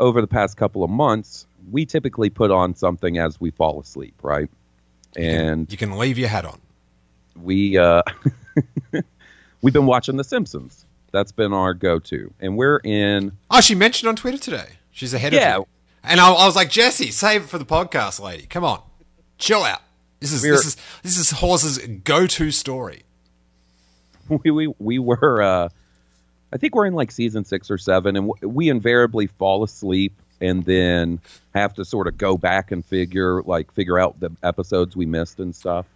over 0.00 0.20
the 0.20 0.26
past 0.26 0.56
couple 0.56 0.82
of 0.82 0.90
months, 0.90 1.46
we 1.70 1.84
typically 1.86 2.30
put 2.30 2.50
on 2.50 2.74
something 2.74 3.18
as 3.18 3.40
we 3.40 3.50
fall 3.50 3.78
asleep, 3.80 4.14
right? 4.22 4.48
And 5.16 5.70
You 5.70 5.76
can 5.78 5.98
leave 5.98 6.18
your 6.18 6.28
hat 6.28 6.44
on. 6.44 6.60
we 7.40 7.76
uh, 7.78 8.02
we've 9.62 9.72
been 9.74 9.86
watching 9.86 10.16
The 10.16 10.24
Simpsons. 10.24 10.84
That's 11.12 11.32
been 11.32 11.52
our 11.52 11.74
go-to, 11.74 12.32
and 12.40 12.56
we're 12.56 12.78
in. 12.78 13.32
Oh, 13.50 13.60
she 13.60 13.74
mentioned 13.74 14.08
on 14.08 14.16
Twitter 14.16 14.38
today. 14.38 14.66
She's 14.92 15.12
ahead 15.12 15.32
Yeah. 15.34 15.56
of 15.56 15.60
you. 15.60 15.66
And 16.04 16.18
I, 16.20 16.32
I 16.32 16.46
was 16.46 16.56
like, 16.56 16.70
Jesse, 16.70 17.10
save 17.10 17.42
it 17.42 17.48
for 17.48 17.58
the 17.58 17.64
podcast, 17.66 18.18
lady. 18.20 18.46
Come 18.46 18.64
on, 18.64 18.80
chill 19.38 19.62
out. 19.62 19.82
This 20.20 20.32
is 20.32 20.42
We're- 20.42 20.56
this 20.56 20.66
is 20.66 20.76
this 21.02 21.18
is 21.18 21.30
Horse's 21.30 21.78
go-to 21.78 22.50
story. 22.50 23.02
We 24.28 24.50
we 24.50 24.72
we 24.78 24.98
were. 24.98 25.42
Uh, 25.42 25.68
I 26.52 26.56
think 26.56 26.74
we're 26.74 26.86
in 26.86 26.94
like 26.94 27.10
season 27.10 27.44
six 27.44 27.70
or 27.70 27.76
seven, 27.76 28.16
and 28.16 28.30
we 28.40 28.68
invariably 28.70 29.26
fall 29.26 29.64
asleep 29.64 30.14
and 30.42 30.64
then 30.64 31.20
have 31.54 31.72
to 31.74 31.84
sort 31.86 32.06
of 32.08 32.18
go 32.18 32.36
back 32.36 32.70
and 32.72 32.84
figure 32.84 33.42
like 33.44 33.72
figure 33.72 33.98
out 33.98 34.20
the 34.20 34.30
episodes 34.42 34.94
we 34.94 35.06
missed 35.06 35.40
and 35.40 35.54
stuff. 35.54 35.86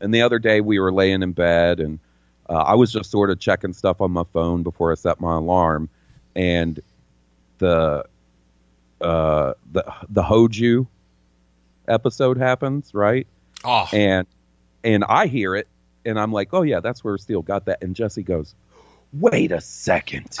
And 0.00 0.14
the 0.14 0.22
other 0.22 0.38
day 0.38 0.62
we 0.62 0.78
were 0.78 0.92
laying 0.92 1.22
in 1.22 1.32
bed 1.32 1.80
and 1.80 1.98
uh, 2.48 2.54
I 2.54 2.74
was 2.74 2.90
just 2.92 3.10
sort 3.10 3.30
of 3.30 3.38
checking 3.38 3.72
stuff 3.72 4.00
on 4.00 4.10
my 4.10 4.24
phone 4.32 4.62
before 4.64 4.90
I 4.90 4.94
set 4.96 5.20
my 5.20 5.36
alarm, 5.36 5.88
and 6.34 6.80
the 7.58 8.04
uh, 9.00 9.52
the 9.70 9.84
the 10.08 10.22
Hoju 10.22 10.86
episode 11.86 12.38
happens 12.38 12.92
right, 12.92 13.28
Oh, 13.64 13.86
and 13.92 14.26
and 14.82 15.04
I 15.04 15.28
hear 15.28 15.54
it, 15.54 15.68
and 16.04 16.18
I'm 16.18 16.32
like, 16.32 16.48
oh 16.52 16.62
yeah, 16.62 16.80
that's 16.80 17.04
where 17.04 17.16
Steele 17.18 17.42
got 17.42 17.66
that. 17.66 17.84
And 17.84 17.94
Jesse 17.94 18.24
goes, 18.24 18.56
wait 19.12 19.52
a 19.52 19.60
second. 19.60 20.36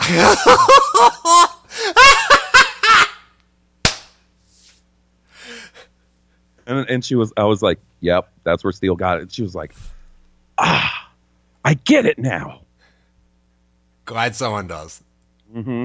and 6.66 6.88
and 6.88 7.04
she 7.04 7.14
was, 7.14 7.32
I 7.36 7.44
was 7.44 7.62
like, 7.62 7.78
yep, 8.00 8.30
that's 8.44 8.62
where 8.64 8.72
Steele 8.72 8.96
got 8.96 9.18
it. 9.18 9.22
And 9.22 9.32
she 9.32 9.42
was 9.42 9.54
like, 9.54 9.74
ah, 10.58 11.10
I 11.64 11.74
get 11.74 12.06
it 12.06 12.18
now. 12.18 12.60
glad 14.04 14.34
someone 14.36 14.66
does. 14.66 15.02
Mm-hmm. 15.54 15.84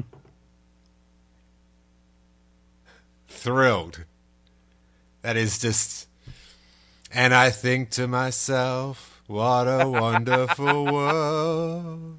Thrilled. 3.27 4.03
That 5.21 5.37
is 5.37 5.59
just. 5.59 6.07
And 7.11 7.33
I 7.33 7.49
think 7.49 7.91
to 7.91 8.07
myself, 8.07 9.21
what 9.27 9.63
a 9.65 9.87
wonderful 9.87 10.85
world. 10.93 12.17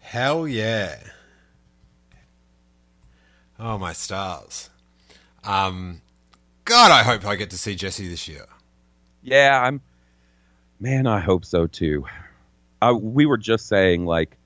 Hell 0.00 0.46
yeah. 0.46 0.96
Oh, 3.58 3.78
my 3.78 3.92
stars. 3.92 4.68
Um, 5.44 6.00
God, 6.64 6.90
I 6.90 7.02
hope 7.02 7.24
I 7.26 7.36
get 7.36 7.50
to 7.50 7.58
see 7.58 7.74
Jesse 7.74 8.08
this 8.08 8.26
year. 8.28 8.46
Yeah, 9.22 9.60
I'm. 9.62 9.80
Man, 10.80 11.06
I 11.06 11.20
hope 11.20 11.44
so 11.44 11.66
too. 11.66 12.04
I, 12.82 12.92
we 12.92 13.26
were 13.26 13.36
just 13.38 13.68
saying, 13.68 14.04
like, 14.04 14.36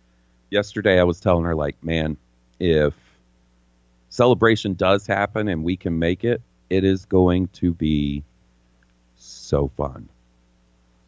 yesterday 0.50 1.00
I 1.00 1.04
was 1.04 1.20
telling 1.20 1.44
her, 1.44 1.54
like, 1.54 1.82
man, 1.82 2.16
if 2.60 2.94
celebration 4.10 4.74
does 4.74 5.06
happen 5.06 5.48
and 5.48 5.64
we 5.64 5.76
can 5.76 5.98
make 5.98 6.24
it, 6.24 6.42
it 6.70 6.84
is 6.84 7.04
going 7.04 7.48
to 7.48 7.72
be 7.72 8.22
so 9.16 9.68
fun. 9.76 10.08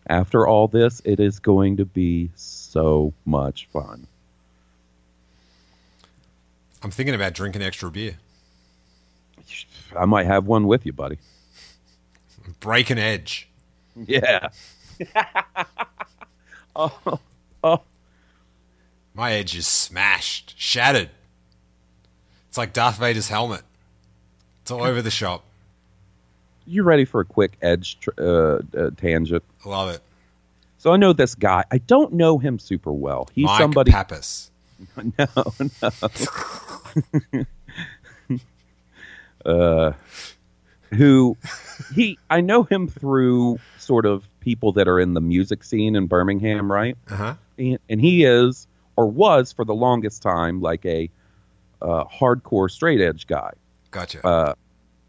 After 0.08 0.46
all 0.46 0.66
this, 0.66 1.00
it 1.04 1.20
is 1.20 1.38
going 1.38 1.76
to 1.76 1.84
be 1.84 2.30
so 2.34 3.12
much 3.24 3.66
fun. 3.72 4.06
I'm 6.82 6.90
thinking 6.90 7.14
about 7.14 7.34
drinking 7.34 7.62
extra 7.62 7.90
beer. 7.90 8.16
I 9.96 10.04
might 10.04 10.26
have 10.26 10.46
one 10.46 10.66
with 10.66 10.86
you, 10.86 10.92
buddy. 10.92 11.18
Break 12.60 12.90
an 12.90 12.98
edge. 12.98 13.48
Yeah. 14.06 14.48
oh, 16.76 17.18
oh, 17.64 17.82
My 19.14 19.32
edge 19.32 19.56
is 19.56 19.66
smashed, 19.66 20.54
shattered. 20.58 21.10
It's 22.48 22.58
like 22.58 22.72
Darth 22.72 22.98
Vader's 22.98 23.28
helmet. 23.28 23.62
It's 24.62 24.70
all 24.70 24.82
over 24.82 25.00
the 25.02 25.10
shop. 25.10 25.44
you 26.66 26.82
ready 26.82 27.04
for 27.04 27.20
a 27.20 27.24
quick 27.24 27.52
edge 27.62 27.98
tr- 28.00 28.10
uh, 28.18 28.58
uh, 28.76 28.90
tangent? 28.96 29.42
Love 29.64 29.90
it. 29.90 30.00
So 30.78 30.92
I 30.92 30.96
know 30.96 31.12
this 31.12 31.34
guy. 31.34 31.64
I 31.70 31.78
don't 31.78 32.14
know 32.14 32.38
him 32.38 32.58
super 32.58 32.92
well. 32.92 33.28
He's 33.34 33.44
Mike 33.46 33.58
somebody. 33.60 33.92
Pappas. 33.92 34.50
no, 35.18 35.26
no. 35.82 37.44
uh, 39.44 39.92
who 40.94 41.36
he? 41.94 42.18
I 42.28 42.40
know 42.40 42.62
him 42.64 42.88
through 42.88 43.58
sort 43.78 44.06
of 44.06 44.24
people 44.40 44.72
that 44.72 44.88
are 44.88 44.98
in 45.00 45.14
the 45.14 45.20
music 45.20 45.64
scene 45.64 45.96
in 45.96 46.06
Birmingham, 46.06 46.70
right? 46.70 46.96
Uh 47.08 47.16
huh. 47.16 47.34
And, 47.58 47.78
and 47.88 48.00
he 48.00 48.24
is 48.24 48.66
or 48.96 49.06
was 49.06 49.52
for 49.52 49.64
the 49.64 49.74
longest 49.74 50.22
time 50.22 50.60
like 50.60 50.84
a 50.84 51.10
uh, 51.80 52.04
hardcore 52.04 52.70
straight 52.70 53.00
edge 53.00 53.26
guy. 53.26 53.52
Gotcha. 53.90 54.24
uh, 54.24 54.54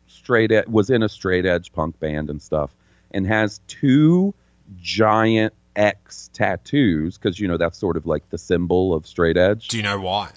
straight 0.07 0.51
ed- 0.51 0.67
was 0.67 0.89
in 0.89 1.03
a 1.03 1.09
straight 1.09 1.45
edge 1.45 1.71
punk 1.71 1.99
band 1.99 2.29
and 2.29 2.41
stuff, 2.41 2.71
and 3.11 3.27
has 3.27 3.59
two 3.67 4.33
giant 4.81 5.53
X 5.75 6.29
tattoos 6.33 7.17
because 7.17 7.39
you 7.39 7.47
know 7.47 7.57
that's 7.57 7.77
sort 7.77 7.97
of 7.97 8.05
like 8.05 8.29
the 8.29 8.37
symbol 8.37 8.93
of 8.93 9.05
straight 9.07 9.37
edge. 9.37 9.67
Do 9.69 9.77
you 9.77 9.83
know 9.83 9.99
why? 9.99 10.29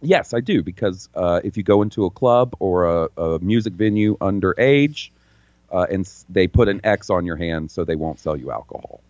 Yes, 0.00 0.34
I 0.34 0.40
do 0.40 0.62
because 0.62 1.08
uh, 1.14 1.40
if 1.44 1.56
you 1.56 1.62
go 1.62 1.82
into 1.82 2.04
a 2.04 2.10
club 2.10 2.54
or 2.58 2.84
a, 2.84 3.08
a 3.16 3.38
music 3.40 3.74
venue 3.74 4.16
underage, 4.18 5.10
uh, 5.70 5.86
and 5.90 6.08
they 6.28 6.46
put 6.46 6.68
an 6.68 6.80
X 6.84 7.10
on 7.10 7.24
your 7.24 7.36
hand 7.36 7.70
so 7.70 7.84
they 7.84 7.96
won't 7.96 8.18
sell 8.18 8.36
you 8.36 8.50
alcohol. 8.50 9.00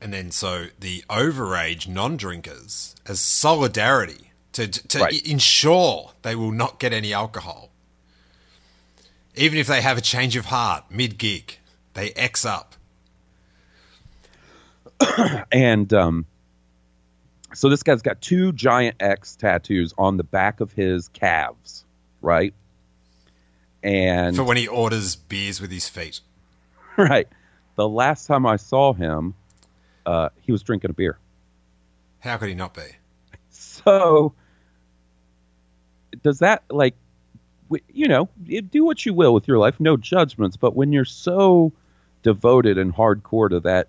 And 0.00 0.12
then 0.12 0.30
so 0.30 0.66
the 0.78 1.04
overage 1.08 1.88
non-drinkers, 1.88 2.94
as 3.06 3.20
solidarity 3.20 4.32
to 4.52 4.68
to 4.68 4.98
Right. 4.98 5.26
ensure 5.26 6.12
they 6.22 6.34
will 6.36 6.52
not 6.52 6.78
get 6.78 6.92
any 6.92 7.12
alcohol, 7.12 7.70
even 9.34 9.58
if 9.58 9.66
they 9.66 9.80
have 9.80 9.98
a 9.98 10.00
change 10.02 10.36
of 10.36 10.46
heart 10.46 10.84
mid 10.90 11.18
gig, 11.18 11.58
they 11.94 12.10
X 12.12 12.44
up 12.44 12.76
and 15.52 15.92
um, 15.92 16.26
so 17.54 17.68
this 17.68 17.82
guy's 17.82 18.02
got 18.02 18.20
two 18.20 18.52
giant 18.52 18.96
X 19.00 19.36
tattoos 19.36 19.94
on 19.96 20.16
the 20.16 20.24
back 20.24 20.60
of 20.60 20.72
his 20.72 21.08
calves, 21.08 21.84
right? 22.20 22.54
And 23.82 24.36
For 24.36 24.44
when 24.44 24.56
he 24.56 24.68
orders 24.68 25.16
beers 25.16 25.60
with 25.60 25.70
his 25.70 25.88
feet. 25.88 26.20
right, 26.96 27.28
the 27.76 27.88
last 27.88 28.26
time 28.26 28.44
I 28.44 28.56
saw 28.56 28.92
him, 28.92 29.34
uh, 30.04 30.30
he 30.40 30.52
was 30.52 30.62
drinking 30.62 30.90
a 30.90 30.94
beer. 30.94 31.18
How 32.20 32.36
could 32.36 32.48
he 32.48 32.54
not 32.54 32.74
be? 32.74 32.82
So, 33.50 34.34
does 36.22 36.40
that 36.40 36.64
like, 36.68 36.94
you 37.92 38.08
know, 38.08 38.28
do 38.70 38.84
what 38.84 39.06
you 39.06 39.14
will 39.14 39.32
with 39.32 39.46
your 39.46 39.58
life, 39.58 39.78
no 39.78 39.96
judgments. 39.96 40.56
But 40.56 40.74
when 40.74 40.92
you're 40.92 41.04
so 41.04 41.72
devoted 42.22 42.76
and 42.76 42.94
hardcore 42.94 43.48
to 43.50 43.60
that 43.60 43.88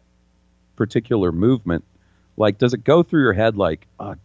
particular 0.75 1.31
movement, 1.31 1.83
like, 2.39 2.57
does 2.57 2.73
it 2.73 2.83
go 2.83 3.03
through 3.03 3.21
your 3.21 3.33
head 3.33 3.57
like, 3.57 3.85
uh, 3.99 4.15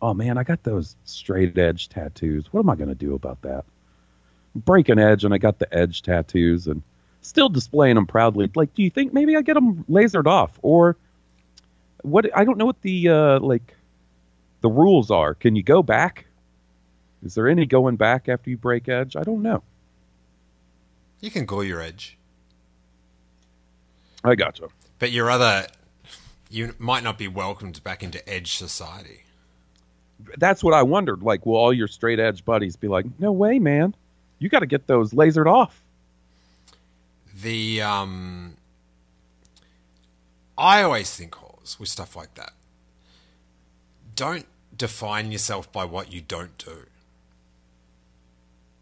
oh 0.00 0.14
man, 0.14 0.38
I 0.38 0.44
got 0.44 0.62
those 0.62 0.94
straight 1.04 1.56
edge 1.58 1.88
tattoos. 1.88 2.52
What 2.52 2.60
am 2.60 2.70
I 2.70 2.76
going 2.76 2.90
to 2.90 2.94
do 2.94 3.14
about 3.14 3.42
that? 3.42 3.64
Break 4.54 4.88
an 4.88 4.98
edge, 4.98 5.24
and 5.24 5.34
I 5.34 5.38
got 5.38 5.58
the 5.58 5.72
edge 5.74 6.02
tattoos, 6.02 6.66
and 6.66 6.82
still 7.22 7.48
displaying 7.48 7.94
them 7.96 8.06
proudly. 8.06 8.50
Like, 8.54 8.74
do 8.74 8.82
you 8.82 8.90
think 8.90 9.12
maybe 9.12 9.34
I 9.36 9.42
get 9.42 9.54
them 9.54 9.84
lasered 9.90 10.26
off, 10.26 10.58
or 10.62 10.96
what? 12.02 12.28
I 12.36 12.44
don't 12.44 12.58
know 12.58 12.66
what 12.66 12.80
the 12.82 13.08
uh, 13.08 13.40
like 13.40 13.74
the 14.60 14.68
rules 14.68 15.10
are. 15.10 15.34
Can 15.34 15.56
you 15.56 15.62
go 15.62 15.82
back? 15.82 16.26
Is 17.24 17.34
there 17.34 17.48
any 17.48 17.66
going 17.66 17.96
back 17.96 18.28
after 18.28 18.50
you 18.50 18.56
break 18.56 18.88
edge? 18.88 19.16
I 19.16 19.22
don't 19.22 19.42
know. 19.42 19.62
You 21.20 21.30
can 21.30 21.46
go 21.46 21.62
your 21.62 21.80
edge. 21.80 22.16
I 24.24 24.34
gotcha. 24.34 24.68
But 24.98 25.10
your 25.12 25.30
other, 25.30 25.66
you 26.50 26.74
might 26.78 27.02
not 27.02 27.18
be 27.18 27.28
welcomed 27.28 27.82
back 27.82 28.02
into 28.02 28.26
Edge 28.28 28.56
society. 28.56 29.24
That's 30.36 30.64
what 30.64 30.74
I 30.74 30.82
wondered. 30.82 31.22
Like, 31.22 31.46
will 31.46 31.56
all 31.56 31.72
your 31.72 31.86
straight 31.86 32.18
edge 32.18 32.44
buddies 32.44 32.76
be 32.76 32.88
like, 32.88 33.06
"No 33.18 33.30
way, 33.30 33.58
man! 33.58 33.94
You 34.38 34.48
got 34.48 34.60
to 34.60 34.66
get 34.66 34.86
those 34.86 35.12
lasered 35.12 35.46
off." 35.46 35.80
The 37.40 37.82
um, 37.82 38.56
I 40.56 40.82
always 40.82 41.14
think 41.14 41.36
Hawes 41.36 41.78
with 41.78 41.88
stuff 41.88 42.16
like 42.16 42.34
that. 42.34 42.52
Don't 44.16 44.46
define 44.76 45.30
yourself 45.30 45.70
by 45.70 45.84
what 45.84 46.12
you 46.12 46.20
don't 46.20 46.58
do. 46.58 46.86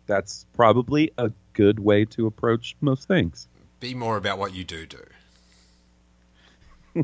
That's 0.07 0.47
probably 0.55 1.13
a 1.19 1.33
good 1.53 1.81
way 1.81 2.05
to 2.07 2.27
approach 2.27 2.77
most 2.81 3.07
things. 3.09 3.49
Be 3.81 3.93
more 3.93 4.17
about 4.17 4.39
what 4.39 4.55
you 4.55 4.65
do 4.65 4.87
do. 4.87 5.05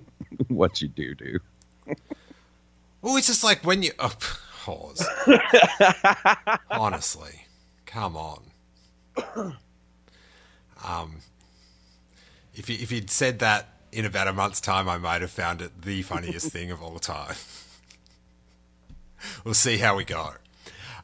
what 0.49 0.80
you 0.82 0.88
do 0.88 1.14
do. 1.14 1.38
Well, 3.05 3.16
it's 3.16 3.26
just 3.26 3.43
like 3.43 3.64
when 3.66 3.82
you 3.82 3.90
oh, 3.99 4.12
Hawes. 4.61 5.05
Honestly, 6.70 7.47
come 7.84 8.16
on. 8.16 8.43
Um, 10.84 11.18
if 12.55 12.68
you, 12.68 12.76
if 12.80 12.90
you'd 12.90 13.11
said 13.11 13.38
that 13.38 13.68
in 13.93 14.05
about 14.05 14.26
a 14.26 14.32
month's 14.32 14.61
time, 14.61 14.88
I 14.88 14.99
might 14.99 15.20
have 15.20 15.30
found 15.30 15.62
it 15.62 15.82
the 15.82 16.03
funniest 16.03 16.51
thing 16.51 16.70
of 16.72 16.82
all 16.82 16.99
time. 16.99 17.36
we'll 19.45 19.55
see 19.55 19.78
how 19.78 19.97
we 19.97 20.05
go. 20.05 20.32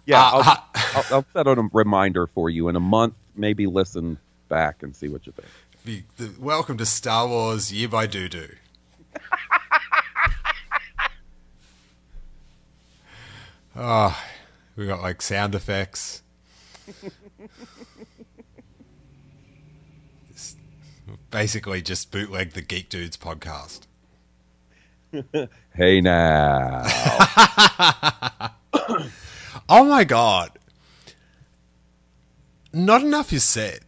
Yeah, 0.05 0.21
Uh, 0.21 0.31
I'll, 0.33 0.65
I'll, 0.95 1.05
I'll 1.13 1.27
set 1.33 1.47
on 1.47 1.59
a 1.59 1.69
reminder 1.73 2.27
for 2.27 2.51
you 2.51 2.69
in 2.69 2.77
a 2.77 2.81
month. 2.81 3.15
Maybe 3.37 3.67
listen 3.67 4.19
back 4.49 4.83
and 4.83 4.97
see 4.97 5.09
what 5.09 5.27
you 5.27 5.33
think. 5.33 5.49
Be, 5.85 6.05
the, 6.17 6.35
welcome 6.41 6.77
to 6.79 6.87
Star 6.87 7.29
Wars 7.29 7.73
Year 7.73 7.89
by 7.89 8.07
Doo 8.07 8.29
Doo. 8.29 8.49
Oh, 13.79 14.23
we 14.77 14.87
got 14.87 15.01
like 15.01 15.23
sound 15.23 15.55
effects. 15.55 16.23
It's 20.31 20.57
basically 21.31 21.83
just 21.83 22.11
bootleg 22.11 22.53
the 22.53 22.63
Geek 22.63 22.89
Dudes 22.89 23.17
podcast. 23.17 23.81
Hey 25.75 26.01
now, 26.01 26.83
Oh 29.69 29.85
my 29.85 30.05
god. 30.05 30.59
Not 32.73 33.03
enough 33.03 33.33
is 33.33 33.45
said. 33.45 33.81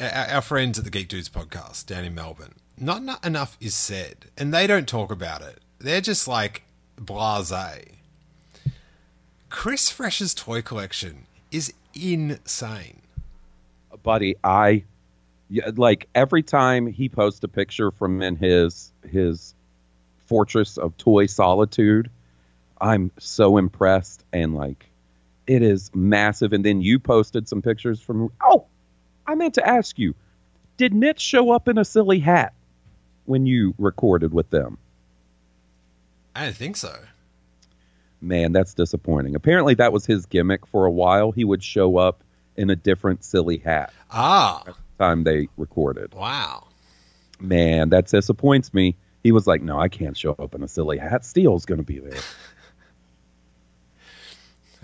Our, 0.00 0.08
our 0.08 0.42
friends 0.42 0.78
at 0.78 0.84
the 0.84 0.90
Geek 0.90 1.08
Dudes 1.08 1.28
podcast 1.28 1.86
down 1.86 2.04
in 2.04 2.14
Melbourne, 2.14 2.54
not 2.78 2.98
eno- 2.98 3.18
enough 3.22 3.56
is 3.60 3.74
said. 3.74 4.26
And 4.36 4.52
they 4.52 4.66
don't 4.66 4.88
talk 4.88 5.12
about 5.12 5.42
it. 5.42 5.60
They're 5.78 6.00
just 6.00 6.26
like 6.26 6.62
blase. 6.96 7.52
Chris 9.54 9.88
Fresh's 9.88 10.34
toy 10.34 10.62
collection 10.62 11.26
is 11.52 11.72
insane. 11.94 13.00
buddy, 14.02 14.34
I 14.42 14.82
like 15.76 16.08
every 16.12 16.42
time 16.42 16.88
he 16.88 17.08
posts 17.08 17.42
a 17.44 17.48
picture 17.48 17.92
from 17.92 18.20
in 18.20 18.34
his 18.34 18.92
his 19.08 19.54
fortress 20.26 20.76
of 20.76 20.96
toy 20.96 21.26
solitude, 21.26 22.10
I'm 22.80 23.12
so 23.18 23.56
impressed 23.56 24.24
and 24.32 24.56
like 24.56 24.90
it 25.46 25.62
is 25.62 25.88
massive. 25.94 26.52
And 26.52 26.64
then 26.64 26.82
you 26.82 26.98
posted 26.98 27.48
some 27.48 27.62
pictures 27.62 28.00
from. 28.00 28.32
Oh, 28.42 28.66
I 29.24 29.36
meant 29.36 29.54
to 29.54 29.66
ask 29.66 30.00
you, 30.00 30.16
did 30.78 30.92
Mitch 30.92 31.20
show 31.20 31.52
up 31.52 31.68
in 31.68 31.78
a 31.78 31.84
silly 31.84 32.18
hat 32.18 32.54
when 33.24 33.46
you 33.46 33.76
recorded 33.78 34.34
with 34.34 34.50
them? 34.50 34.78
I 36.34 36.42
don't 36.42 36.56
think 36.56 36.76
so. 36.76 36.98
Man, 38.24 38.52
that's 38.52 38.74
disappointing. 38.74 39.34
Apparently, 39.34 39.74
that 39.74 39.92
was 39.92 40.06
his 40.06 40.26
gimmick 40.26 40.66
for 40.66 40.86
a 40.86 40.90
while. 40.90 41.30
He 41.30 41.44
would 41.44 41.62
show 41.62 41.96
up 41.98 42.22
in 42.56 42.70
a 42.70 42.76
different 42.76 43.24
silly 43.24 43.58
hat 43.58 43.92
Ah, 44.10 44.62
time 44.98 45.24
they 45.24 45.48
recorded. 45.56 46.14
wow. 46.14 46.66
Man, 47.40 47.90
that 47.90 48.06
disappoints 48.06 48.72
me. 48.72 48.96
He 49.22 49.32
was 49.32 49.46
like, 49.46 49.60
"No, 49.62 49.78
I 49.78 49.88
can't 49.88 50.16
show 50.16 50.32
up 50.38 50.54
in 50.54 50.62
a 50.62 50.68
silly 50.68 50.98
hat. 50.98 51.24
Steele's 51.24 51.66
going 51.66 51.78
to 51.80 51.84
be 51.84 51.98
there." 51.98 52.20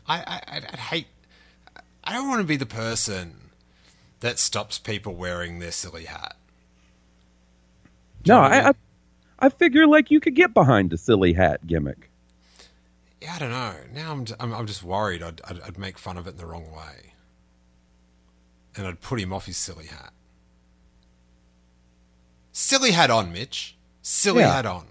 I, 0.06 0.18
I, 0.18 0.42
I'd 0.56 0.64
I'd 0.66 0.78
hate. 0.78 1.06
I 2.02 2.12
don't 2.12 2.28
want 2.28 2.40
to 2.40 2.46
be 2.46 2.56
the 2.56 2.66
person 2.66 3.36
that 4.20 4.38
stops 4.38 4.78
people 4.78 5.14
wearing 5.14 5.60
their 5.60 5.70
silly 5.70 6.04
hat. 6.04 6.36
no, 8.26 8.38
I 8.40 8.58
I, 8.58 8.68
I, 8.70 8.72
I 9.38 9.48
figure 9.48 9.86
like 9.86 10.10
you 10.10 10.20
could 10.20 10.34
get 10.34 10.52
behind 10.52 10.92
a 10.92 10.98
silly 10.98 11.32
hat 11.32 11.66
gimmick. 11.66 12.09
Yeah, 13.20 13.34
I 13.34 13.38
don't 13.38 13.50
know. 13.50 13.74
Now 13.92 14.12
I'm, 14.12 14.24
I'm, 14.40 14.54
I'm 14.54 14.66
just 14.66 14.82
worried 14.82 15.22
I'd, 15.22 15.40
I'd, 15.44 15.60
I'd 15.60 15.78
make 15.78 15.98
fun 15.98 16.16
of 16.16 16.26
it 16.26 16.30
in 16.30 16.36
the 16.36 16.46
wrong 16.46 16.70
way. 16.72 17.12
And 18.76 18.86
I'd 18.86 19.00
put 19.00 19.20
him 19.20 19.32
off 19.32 19.46
his 19.46 19.56
silly 19.56 19.86
hat. 19.86 20.12
Silly 22.52 22.92
hat 22.92 23.10
on, 23.10 23.32
Mitch. 23.32 23.76
Silly 24.02 24.40
Yeah. 24.40 24.54
hat 24.54 24.66
on. 24.66 24.86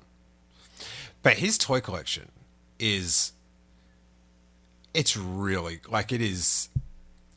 But 1.24 1.38
his 1.38 1.58
toy 1.58 1.82
collection 1.82 2.30
is. 2.80 3.34
It's 4.94 5.16
really. 5.18 5.82
Like, 5.90 6.12
it 6.12 6.22
is. 6.22 6.70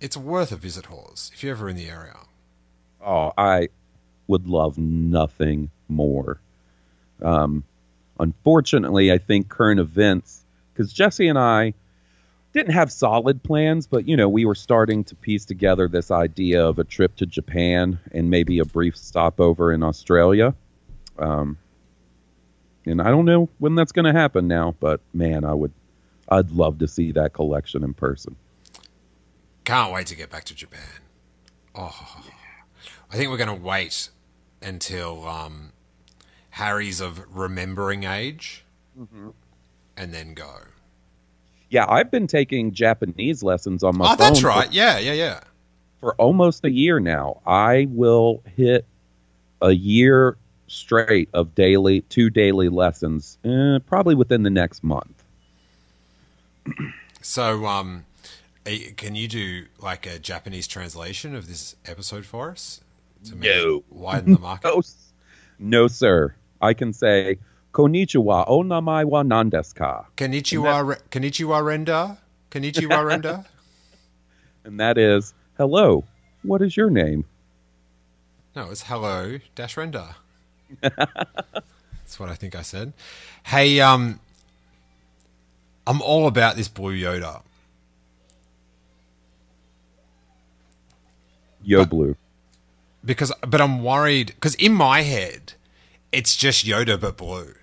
It's 0.00 0.16
worth 0.16 0.52
a 0.52 0.56
visit, 0.56 0.86
Hawes, 0.86 1.30
if 1.34 1.42
you're 1.42 1.52
ever 1.52 1.68
in 1.68 1.76
the 1.76 1.88
area. 1.88 2.16
Oh, 3.04 3.32
I 3.36 3.68
would 4.26 4.46
love 4.46 4.78
nothing 4.78 5.70
more. 5.88 6.40
Um, 7.20 7.64
unfortunately, 8.18 9.12
I 9.12 9.18
think 9.18 9.48
current 9.48 9.80
events, 9.80 10.41
because 10.72 10.92
Jesse 10.92 11.28
and 11.28 11.38
I 11.38 11.74
didn't 12.52 12.72
have 12.72 12.92
solid 12.92 13.42
plans, 13.42 13.86
but 13.86 14.06
you 14.06 14.16
know, 14.16 14.28
we 14.28 14.44
were 14.44 14.54
starting 14.54 15.04
to 15.04 15.14
piece 15.14 15.44
together 15.44 15.88
this 15.88 16.10
idea 16.10 16.64
of 16.66 16.78
a 16.78 16.84
trip 16.84 17.16
to 17.16 17.26
Japan 17.26 17.98
and 18.12 18.30
maybe 18.30 18.58
a 18.58 18.64
brief 18.64 18.96
stopover 18.96 19.72
in 19.72 19.82
Australia. 19.82 20.54
Um, 21.18 21.58
and 22.84 23.00
I 23.00 23.10
don't 23.10 23.24
know 23.24 23.48
when 23.58 23.74
that's 23.74 23.92
going 23.92 24.12
to 24.12 24.18
happen 24.18 24.48
now, 24.48 24.74
but 24.80 25.00
man, 25.14 25.44
I 25.44 25.54
would, 25.54 25.72
I'd 26.28 26.50
love 26.50 26.78
to 26.80 26.88
see 26.88 27.12
that 27.12 27.32
collection 27.32 27.84
in 27.84 27.94
person. 27.94 28.36
Can't 29.64 29.92
wait 29.92 30.08
to 30.08 30.16
get 30.16 30.30
back 30.30 30.44
to 30.44 30.54
Japan. 30.54 31.00
Oh, 31.74 32.24
I 33.10 33.16
think 33.16 33.30
we're 33.30 33.36
going 33.36 33.56
to 33.56 33.64
wait 33.64 34.10
until 34.60 35.26
um, 35.26 35.72
Harry's 36.50 37.00
of 37.00 37.22
remembering 37.34 38.04
age, 38.04 38.64
and 39.96 40.12
then 40.12 40.34
go. 40.34 40.50
Yeah, 41.70 41.86
I've 41.88 42.10
been 42.10 42.26
taking 42.26 42.72
Japanese 42.72 43.42
lessons 43.42 43.82
on 43.82 43.96
my 43.96 44.04
oh, 44.04 44.08
phone. 44.08 44.16
that's 44.18 44.40
for- 44.40 44.48
right. 44.48 44.72
Yeah, 44.72 44.98
yeah, 44.98 45.12
yeah. 45.14 45.40
for 46.00 46.14
almost 46.16 46.64
a 46.64 46.70
year 46.70 47.00
now. 47.00 47.40
I 47.46 47.86
will 47.90 48.42
hit 48.56 48.84
a 49.62 49.70
year 49.72 50.36
straight 50.66 51.28
of 51.32 51.54
daily 51.54 52.00
two 52.02 52.28
daily 52.30 52.68
lessons, 52.68 53.38
eh, 53.44 53.78
probably 53.86 54.14
within 54.14 54.42
the 54.42 54.50
next 54.50 54.82
month. 54.84 55.22
So, 57.24 57.66
um, 57.66 58.04
can 58.96 59.14
you 59.14 59.28
do 59.28 59.66
like 59.78 60.06
a 60.06 60.18
Japanese 60.18 60.66
translation 60.66 61.36
of 61.36 61.46
this 61.46 61.76
episode 61.86 62.26
for 62.26 62.50
us 62.50 62.80
to 63.26 63.36
maybe 63.36 63.54
No. 63.64 63.84
widen 63.90 64.32
the 64.34 64.40
market? 64.40 64.68
No, 64.74 65.82
no, 65.82 65.86
sir. 65.86 66.34
I 66.60 66.74
can 66.74 66.92
say 66.92 67.38
Konnichiwa, 67.72 68.44
onamai 68.48 69.04
wa 69.04 69.22
nandesu 69.22 69.74
ka? 69.74 70.06
Konnichiwa, 70.16 70.82
re- 70.88 71.00
konnichiwa 71.10 71.60
renda? 71.62 72.16
Konnichiwa 72.50 73.02
renda? 73.08 73.44
And 74.64 74.78
that 74.78 74.98
is, 74.98 75.32
hello, 75.56 76.04
what 76.42 76.60
is 76.62 76.76
your 76.76 76.90
name? 76.90 77.24
No, 78.54 78.70
it's 78.70 78.82
hello 78.82 79.38
dash 79.54 79.76
render. 79.78 80.14
That's 80.82 82.20
what 82.20 82.28
I 82.28 82.34
think 82.34 82.54
I 82.54 82.62
said. 82.62 82.92
Hey, 83.44 83.80
um, 83.80 84.20
I'm 85.86 86.02
all 86.02 86.26
about 86.26 86.56
this 86.56 86.68
blue 86.68 86.94
Yoda. 86.94 87.42
Yo 91.64 91.84
Blue. 91.86 92.16
because 93.04 93.32
but 93.46 93.60
I'm 93.60 93.82
worried 93.84 94.28
because 94.34 94.54
in 94.56 94.72
my 94.74 95.02
head 95.02 95.52
it's 96.10 96.34
just 96.36 96.66
Yoda 96.66 97.00
but 97.00 97.16
blue. 97.16 97.54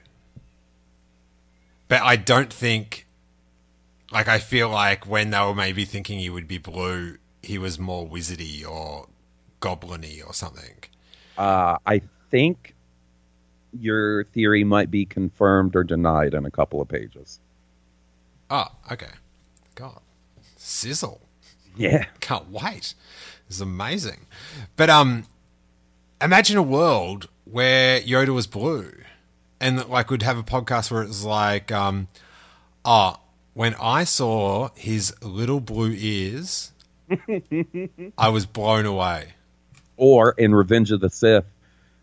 But 1.90 2.02
I 2.04 2.16
don't 2.16 2.54
think 2.54 3.06
like 4.12 4.28
I 4.28 4.40
feel 4.40 4.70
like 4.70 5.06
when 5.06 5.32
they 5.32 5.40
were 5.40 5.54
maybe 5.56 5.86
thinking 5.86 6.20
he 6.20 6.30
would 6.30 6.48
be 6.48 6.58
blue, 6.58 7.18
he 7.44 7.58
was 7.58 7.78
more 7.78 8.08
wizardy 8.08 8.66
or 8.68 9.08
gobliny 9.62 10.26
or 10.26 10.34
something. 10.34 10.76
Uh, 11.38 11.78
I 11.86 12.02
think 12.32 12.76
your 13.78 14.24
theory 14.26 14.64
might 14.64 14.90
be 14.90 15.06
confirmed 15.06 15.76
or 15.76 15.84
denied 15.84 16.34
in 16.34 16.46
a 16.46 16.52
couple 16.52 16.82
of 16.82 16.88
pages. 16.88 17.40
Oh, 18.50 18.68
okay. 18.92 19.12
God. 19.76 20.00
Sizzle. 20.58 21.22
Yeah. 21.76 22.06
Can't 22.20 22.50
wait. 22.52 22.94
This 23.48 23.58
is 23.58 23.62
amazing. 23.62 24.26
But 24.76 24.90
um 24.90 25.26
imagine 26.22 26.58
a 26.58 26.64
world 26.64 27.30
where 27.46 28.02
Yoda 28.02 28.30
was 28.30 28.48
blue 28.48 28.94
and 29.60 29.88
like 29.89 30.10
we'd 30.10 30.22
have 30.24 30.38
a 30.38 30.43
podcast 30.43 30.91
where 30.91 31.03
it 31.03 31.07
was 31.07 31.26
like 31.26 31.72
um 31.72 32.07
oh 32.86 33.20
when 33.53 33.76
I 33.80 34.03
saw 34.03 34.70
his 34.76 35.14
little 35.22 35.60
blue 35.60 35.93
ears 35.97 36.72
I 38.18 38.30
was 38.30 38.45
blown 38.45 38.86
away. 38.86 39.34
Or 39.97 40.32
in 40.38 40.53
Revenge 40.55 40.91
of 40.91 41.01
the 41.01 41.10
Sith, 41.10 41.45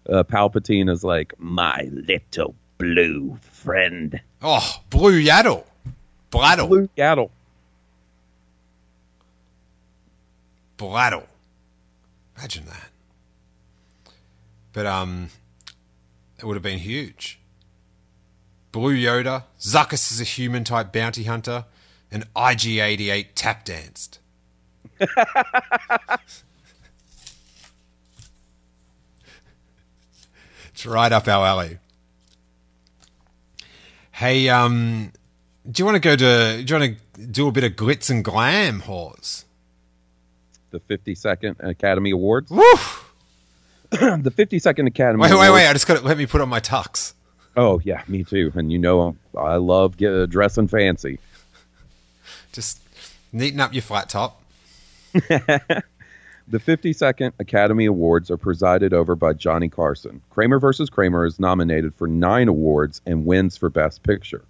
uh, 0.08 0.24
Palpatine 0.24 0.90
is 0.90 1.02
like, 1.02 1.34
my 1.38 1.88
little 1.92 2.54
blue 2.78 3.38
friend. 3.40 4.20
Oh, 4.42 4.82
blue 4.90 5.22
yaddle. 5.22 5.64
Bladdle. 6.30 6.68
Blue 6.68 6.88
Yaddle. 6.96 7.30
Bladdle. 10.76 11.26
Imagine 12.36 12.66
that. 12.66 12.90
But 14.74 14.84
um 14.84 15.30
it 16.38 16.44
would 16.44 16.54
have 16.54 16.62
been 16.62 16.78
huge. 16.78 17.38
Blue 18.76 18.94
Yoda, 18.94 19.44
Zuckuss 19.58 20.12
is 20.12 20.20
a 20.20 20.24
human 20.24 20.62
type 20.62 20.92
bounty 20.92 21.24
hunter, 21.24 21.64
and 22.10 22.24
IG 22.36 22.76
eighty 22.76 23.08
eight 23.08 23.34
tap 23.34 23.64
danced. 23.64 24.18
it's 25.00 25.14
right 30.84 31.10
up 31.10 31.26
our 31.26 31.46
alley. 31.46 31.78
Hey, 34.12 34.50
um, 34.50 35.10
do 35.66 35.80
you 35.80 35.86
want 35.86 35.94
to 35.94 36.00
go 36.00 36.14
to? 36.14 36.62
Do 36.62 36.74
you 36.74 36.78
want 36.78 36.98
to 37.16 37.26
do 37.26 37.48
a 37.48 37.52
bit 37.52 37.64
of 37.64 37.72
glitz 37.76 38.10
and 38.10 38.22
glam, 38.22 38.80
Hawes? 38.80 39.46
The 40.70 40.80
52nd 40.80 41.66
Academy 41.66 42.10
Awards. 42.10 42.50
Woo! 42.50 42.60
the 43.90 44.30
52nd 44.36 44.86
Academy 44.86 45.22
Wait, 45.22 45.32
wait, 45.32 45.50
wait! 45.50 45.66
I 45.66 45.72
just 45.72 45.86
got 45.86 45.96
to 45.96 46.04
let 46.04 46.18
me 46.18 46.26
put 46.26 46.42
on 46.42 46.50
my 46.50 46.60
tux. 46.60 47.14
Oh, 47.56 47.80
yeah, 47.84 48.02
me 48.06 48.22
too. 48.22 48.52
And 48.54 48.70
you 48.70 48.78
know, 48.78 49.16
I 49.36 49.56
love 49.56 49.96
get, 49.96 50.12
uh, 50.12 50.26
dressing 50.26 50.68
fancy. 50.68 51.18
Just 52.52 52.80
neaten 53.32 53.60
up 53.60 53.72
your 53.72 53.82
flat 53.82 54.08
top. 54.08 54.42
The 56.48 56.60
52nd 56.60 57.32
Academy 57.40 57.86
Awards 57.86 58.30
are 58.30 58.36
presided 58.36 58.94
over 58.94 59.16
by 59.16 59.32
Johnny 59.32 59.68
Carson. 59.68 60.22
Kramer 60.30 60.60
vs. 60.60 60.90
Kramer 60.90 61.26
is 61.26 61.40
nominated 61.40 61.92
for 61.96 62.06
nine 62.06 62.46
awards 62.46 63.02
and 63.04 63.26
wins 63.26 63.56
for 63.56 63.68
Best 63.68 64.04
Picture, 64.04 64.42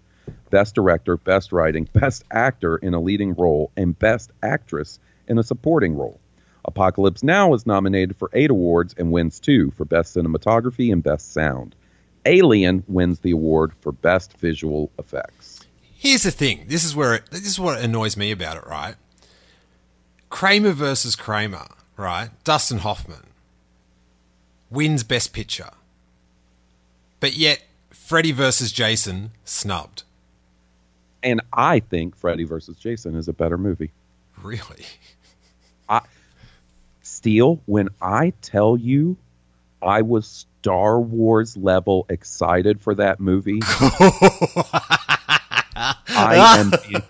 Best 0.51 0.75
Director, 0.75 1.17
Best 1.17 1.53
Writing, 1.53 1.89
Best 1.95 2.25
Actor 2.31 2.77
in 2.77 2.93
a 2.93 3.01
Leading 3.01 3.33
Role, 3.33 3.71
and 3.79 3.99
Best 3.99 4.31
Actress 4.43 5.01
in 5.27 5.39
a 5.39 5.43
Supporting 5.43 5.97
Role. 5.97 6.21
Apocalypse 6.67 7.23
Now 7.23 7.55
is 7.55 7.65
nominated 7.65 8.17
for 8.19 8.29
eight 8.35 8.51
awards 8.51 8.95
and 8.99 9.11
wins 9.11 9.41
two 9.41 9.71
for 9.71 9.87
Best 9.87 10.15
Cinematography 10.15 10.93
and 10.93 11.03
Best 11.03 11.33
Sound. 11.33 11.75
Alien 12.27 12.85
wins 12.89 13.21
the 13.21 13.31
award 13.31 13.73
for 13.81 13.93
Best 13.93 14.37
Visual 14.39 14.91
Effects. 14.99 15.61
Here's 15.81 16.25
the 16.25 16.31
thing. 16.31 16.67
This 16.69 16.85
is 16.85 16.95
where 16.95 17.15
it, 17.15 17.31
this 17.31 17.47
is 17.47 17.59
what 17.59 17.81
annoys 17.81 18.17
me 18.17 18.31
about 18.31 18.59
it. 18.59 18.67
Right? 18.67 18.97
Kramer 20.29 20.73
versus 20.73 21.17
Kramer. 21.17 21.69
Right? 21.97 22.29
Dustin 22.45 22.79
Hoffman 22.79 23.23
wins 24.69 25.03
Best 25.03 25.33
Picture, 25.33 25.71
but 27.21 27.37
yet 27.37 27.63
Freddy 27.91 28.33
versus 28.33 28.71
Jason 28.73 29.31
snubbed. 29.45 30.03
And 31.23 31.41
I 31.53 31.81
think 31.81 32.17
Freddy 32.17 32.45
versus 32.45 32.77
Jason 32.77 33.17
is 33.17 33.29
a 33.29 33.33
better 33.33 33.57
movie. 33.57 33.93
Really? 34.43 34.85
I 35.89 36.03
Steele, 37.03 37.63
when 37.65 37.89
I 38.03 38.33
tell 38.43 38.77
you 38.77 39.17
I 39.81 40.03
was 40.03 40.47
Star 40.67 41.01
Wars 41.01 41.57
level 41.57 42.07
excited 42.09 42.81
for 42.81 42.97
that 42.97 43.21
movie, 43.21 43.61
I 45.79 46.57
am 46.59 46.73
being, 46.89 47.03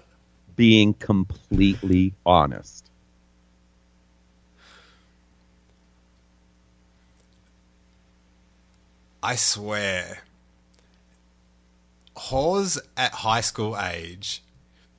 being 0.56 0.92
completely 0.92 2.12
honest. 2.26 2.90
I 9.22 9.36
swear. 9.36 10.18
Hawes 12.14 12.78
at 12.94 13.12
high 13.12 13.40
school 13.40 13.74
age, 13.78 14.42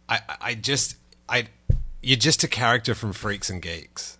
I, 0.10 0.22
I- 0.41 0.55
just, 0.55 0.95
I, 1.30 1.49
you're 2.01 2.18
just 2.18 2.43
a 2.43 2.47
character 2.47 2.95
from 2.95 3.14
Freaks 3.14 3.51
and 3.51 3.62
Geeks. 3.62 4.18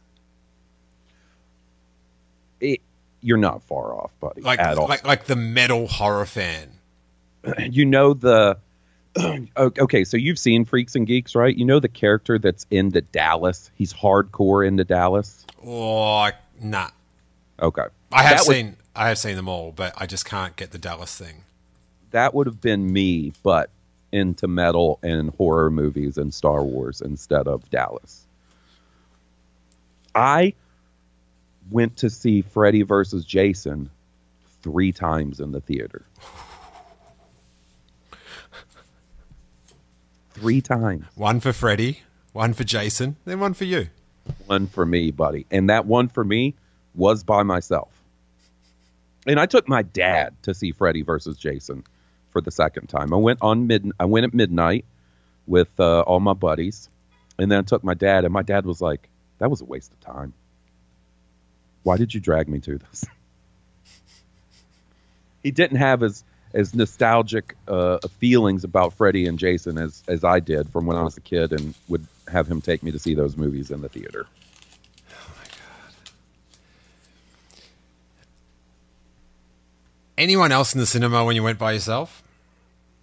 It, 2.60 2.82
you're 3.22 3.38
not 3.38 3.64
far 3.64 3.94
off, 3.94 4.12
buddy, 4.20 4.42
Like, 4.42 4.60
at 4.60 4.78
all. 4.78 4.88
like, 4.88 5.06
like 5.06 5.26
the 5.26 5.36
metal 5.36 5.88
horror 5.88 6.26
fan. 6.26 6.70
you 7.60 7.86
know 7.86 8.14
the. 8.14 8.58
Okay, 9.58 10.04
so 10.04 10.16
you've 10.16 10.38
seen 10.38 10.64
Freaks 10.64 10.96
and 10.96 11.08
Geeks, 11.08 11.34
right? 11.34 11.56
You 11.56 11.66
know 11.66 11.80
the 11.80 11.88
character 11.88 12.38
that's 12.38 12.68
into 12.70 13.02
Dallas. 13.02 13.72
He's 13.76 13.92
hardcore 13.92 14.68
into 14.68 14.84
Dallas. 14.84 15.44
Oh, 15.66 16.30
nah. 16.62 16.90
Okay, 17.60 17.82
I 18.12 18.22
have 18.22 18.38
That 18.38 18.48
would- 18.48 18.56
seen, 18.56 18.76
I 18.96 19.08
have 19.10 19.18
seen 19.18 19.36
them 19.36 19.50
all, 19.50 19.72
but 19.72 19.94
I 19.98 20.06
just 20.06 20.26
can't 20.26 20.56
get 20.56 20.70
the 20.70 20.78
Dallas 20.78 21.16
thing. 21.16 21.44
that 22.12 22.36
would 22.36 22.46
have 22.46 22.62
been 22.62 22.92
me, 22.94 23.34
but 23.42 23.70
into 24.12 24.48
metal 24.48 25.00
and 25.02 25.32
horror 25.32 25.70
movies 25.72 26.18
and 26.20 26.32
Star 26.34 26.64
Wars 26.64 27.02
instead 27.02 27.48
of 27.48 27.68
Dallas. 27.72 28.26
I 30.16 30.54
went 31.70 31.98
to 31.98 32.10
see 32.10 32.42
Freddy 32.42 32.84
versus 32.84 33.26
Jason 33.26 33.90
three 34.62 34.92
times 34.92 35.40
in 35.40 35.52
the 35.52 35.62
theater. 35.62 36.06
Three 40.32 40.62
times. 40.62 41.06
One 41.16 41.40
for 41.40 41.52
Freddy, 41.52 42.02
one 42.34 42.54
for 42.54 42.64
Jason, 42.64 43.16
then 43.26 43.40
one 43.40 43.54
for 43.54 43.64
you. 43.66 43.88
One 44.46 44.68
for 44.68 44.86
me, 44.86 45.12
buddy. 45.12 45.46
And 45.50 45.70
that 45.70 45.86
one 45.86 46.10
for 46.10 46.24
me 46.24 46.54
was 46.94 47.24
by 47.24 47.44
myself. 47.44 47.90
And 49.26 49.40
I 49.40 49.46
took 49.46 49.68
my 49.68 49.82
dad 49.82 50.36
to 50.44 50.54
see 50.54 50.72
Freddy 50.72 51.02
versus 51.02 51.38
Jason 51.38 51.84
for 52.32 52.42
the 52.42 52.52
second 52.52 52.88
time. 52.88 53.14
I 53.14 53.18
went 53.18 53.40
on 53.42 53.68
mid 53.68 53.92
I 54.00 54.06
went 54.06 54.26
at 54.26 54.34
midnight 54.34 54.86
with 55.48 55.70
uh, 55.80 56.02
all 56.02 56.20
my 56.20 56.34
buddies. 56.34 56.90
And 57.40 57.52
then 57.52 57.60
I 57.60 57.62
took 57.64 57.84
my 57.84 57.94
dad 57.94 58.24
and 58.26 58.34
my 58.34 58.42
dad 58.42 58.66
was 58.66 58.82
like, 58.82 59.10
"That 59.40 59.50
was 59.50 59.62
a 59.62 59.66
waste 59.66 59.92
of 59.92 60.00
time. 60.02 60.34
Why 61.88 61.96
did 61.96 62.14
you 62.14 62.20
drag 62.20 62.50
me 62.50 62.60
to 62.60 62.78
this?" 62.78 63.06
he 65.48 65.52
didn't 65.52 65.78
have 65.78 66.04
as 66.04 66.26
as 66.54 66.76
nostalgic 66.76 67.56
uh, 67.70 68.00
feelings 68.20 68.66
about 68.66 68.92
Freddy 68.94 69.26
and 69.28 69.40
Jason 69.40 69.78
as 69.78 70.04
as 70.10 70.26
I 70.26 70.42
did 70.42 70.70
from 70.70 70.86
when 70.86 70.98
I 70.98 71.04
was 71.04 71.16
a 71.16 71.22
kid 71.22 71.54
and 71.54 71.74
would 71.88 72.06
have 72.28 72.46
him 72.50 72.60
take 72.60 72.84
me 72.84 72.92
to 72.92 73.00
see 73.00 73.14
those 73.14 73.38
movies 73.38 73.72
in 73.72 73.80
the 73.80 73.88
theater. 73.88 74.28
Oh 75.10 75.32
my 75.38 75.44
god! 75.46 75.94
Anyone 80.18 80.52
else 80.52 80.74
in 80.74 80.82
the 80.82 80.86
cinema 80.86 81.24
when 81.24 81.38
you 81.38 81.44
went 81.44 81.58
by 81.58 81.72
yourself? 81.72 82.22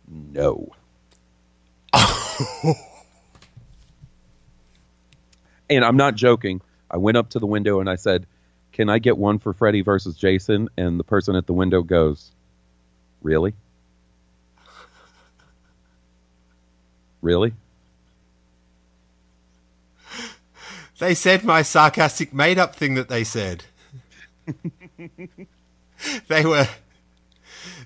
No. 0.06 0.72
and 5.70 5.82
I'm 5.82 5.96
not 5.96 6.14
joking. 6.14 6.60
I 6.90 6.98
went 6.98 7.16
up 7.16 7.30
to 7.30 7.38
the 7.38 7.46
window 7.46 7.80
and 7.80 7.88
I 7.88 7.94
said, 7.96 8.26
can 8.74 8.90
I 8.90 8.98
get 8.98 9.16
one 9.16 9.38
for 9.38 9.52
Freddy 9.52 9.82
versus 9.82 10.16
Jason? 10.16 10.68
And 10.76 10.98
the 10.98 11.04
person 11.04 11.36
at 11.36 11.46
the 11.46 11.52
window 11.52 11.82
goes, 11.82 12.32
Really? 13.22 13.54
Really? 17.22 17.54
They 20.98 21.14
said 21.14 21.44
my 21.44 21.62
sarcastic 21.62 22.34
made 22.34 22.58
up 22.58 22.74
thing 22.74 22.94
that 22.94 23.08
they 23.08 23.22
said. 23.24 23.64
they 26.28 26.44
were 26.44 26.68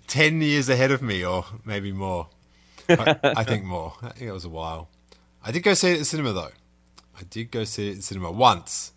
10 0.07 0.41
years 0.41 0.69
ahead 0.69 0.91
of 0.91 1.03
me, 1.03 1.25
or 1.25 1.45
maybe 1.65 1.93
more. 1.93 2.29
I, 2.89 3.17
I, 3.23 3.45
think 3.45 3.65
more. 3.65 3.93
I 4.03 4.09
think 4.09 4.29
it 4.29 4.33
was 4.33 4.45
a 4.45 4.51
while. 4.51 4.89
I 5.45 5.53
did 5.53 5.63
go 5.63 5.75
see 5.75 5.93
it 5.93 6.01
at 6.01 6.07
cinema, 6.07 6.33
though. 6.33 6.51
I 7.19 7.23
did 7.29 7.51
go 7.51 7.65
see 7.65 7.91
it 7.91 7.97
in 7.97 8.03
cinema 8.03 8.31
once. 8.33 8.93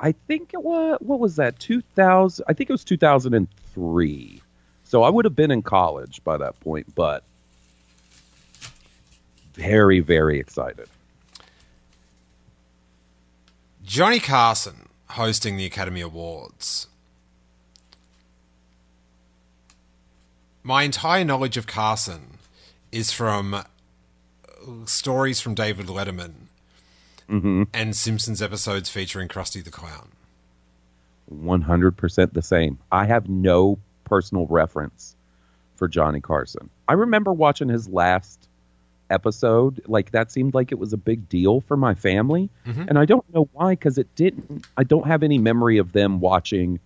I 0.00 0.12
think 0.12 0.54
it 0.54 0.62
was 0.62 0.98
what 1.00 1.20
was 1.20 1.36
that? 1.36 1.58
2000 1.58 2.44
I 2.48 2.52
think 2.54 2.70
it 2.70 2.72
was 2.72 2.84
2003. 2.84 4.42
So 4.84 5.02
I 5.02 5.10
would 5.10 5.24
have 5.24 5.36
been 5.36 5.50
in 5.50 5.62
college 5.62 6.24
by 6.24 6.36
that 6.38 6.58
point, 6.60 6.94
but 6.94 7.22
very 9.54 10.00
very 10.00 10.40
excited. 10.40 10.88
Johnny 13.84 14.20
Carson 14.20 14.88
hosting 15.10 15.56
the 15.56 15.66
Academy 15.66 16.00
Awards. 16.00 16.86
My 20.62 20.82
entire 20.84 21.24
knowledge 21.24 21.56
of 21.56 21.66
Carson 21.66 22.38
is 22.92 23.12
from 23.12 23.64
stories 24.86 25.40
from 25.40 25.54
David 25.54 25.86
Letterman 25.86 26.49
Mm-hmm. 27.30 27.62
and 27.72 27.94
Simpsons 27.94 28.42
episodes 28.42 28.88
featuring 28.88 29.28
Krusty 29.28 29.62
the 29.62 29.70
Clown. 29.70 30.08
100% 31.32 32.32
the 32.32 32.42
same. 32.42 32.78
I 32.90 33.04
have 33.06 33.28
no 33.28 33.78
personal 34.04 34.46
reference 34.46 35.14
for 35.76 35.86
Johnny 35.88 36.20
Carson. 36.20 36.68
I 36.88 36.94
remember 36.94 37.32
watching 37.32 37.68
his 37.68 37.88
last 37.88 38.48
episode. 39.10 39.80
Like, 39.86 40.10
that 40.10 40.32
seemed 40.32 40.54
like 40.54 40.72
it 40.72 40.78
was 40.78 40.92
a 40.92 40.96
big 40.96 41.28
deal 41.28 41.60
for 41.62 41.76
my 41.76 41.94
family. 41.94 42.50
Mhm. 42.66 42.88
And 42.88 42.98
I 42.98 43.04
don't 43.04 43.24
know 43.32 43.48
why, 43.52 43.72
because 43.72 43.96
it 43.98 44.12
didn't. 44.16 44.66
I 44.76 44.82
don't 44.84 45.06
have 45.06 45.22
any 45.22 45.38
memory 45.38 45.78
of 45.78 45.92
them 45.92 46.20
watching 46.20 46.80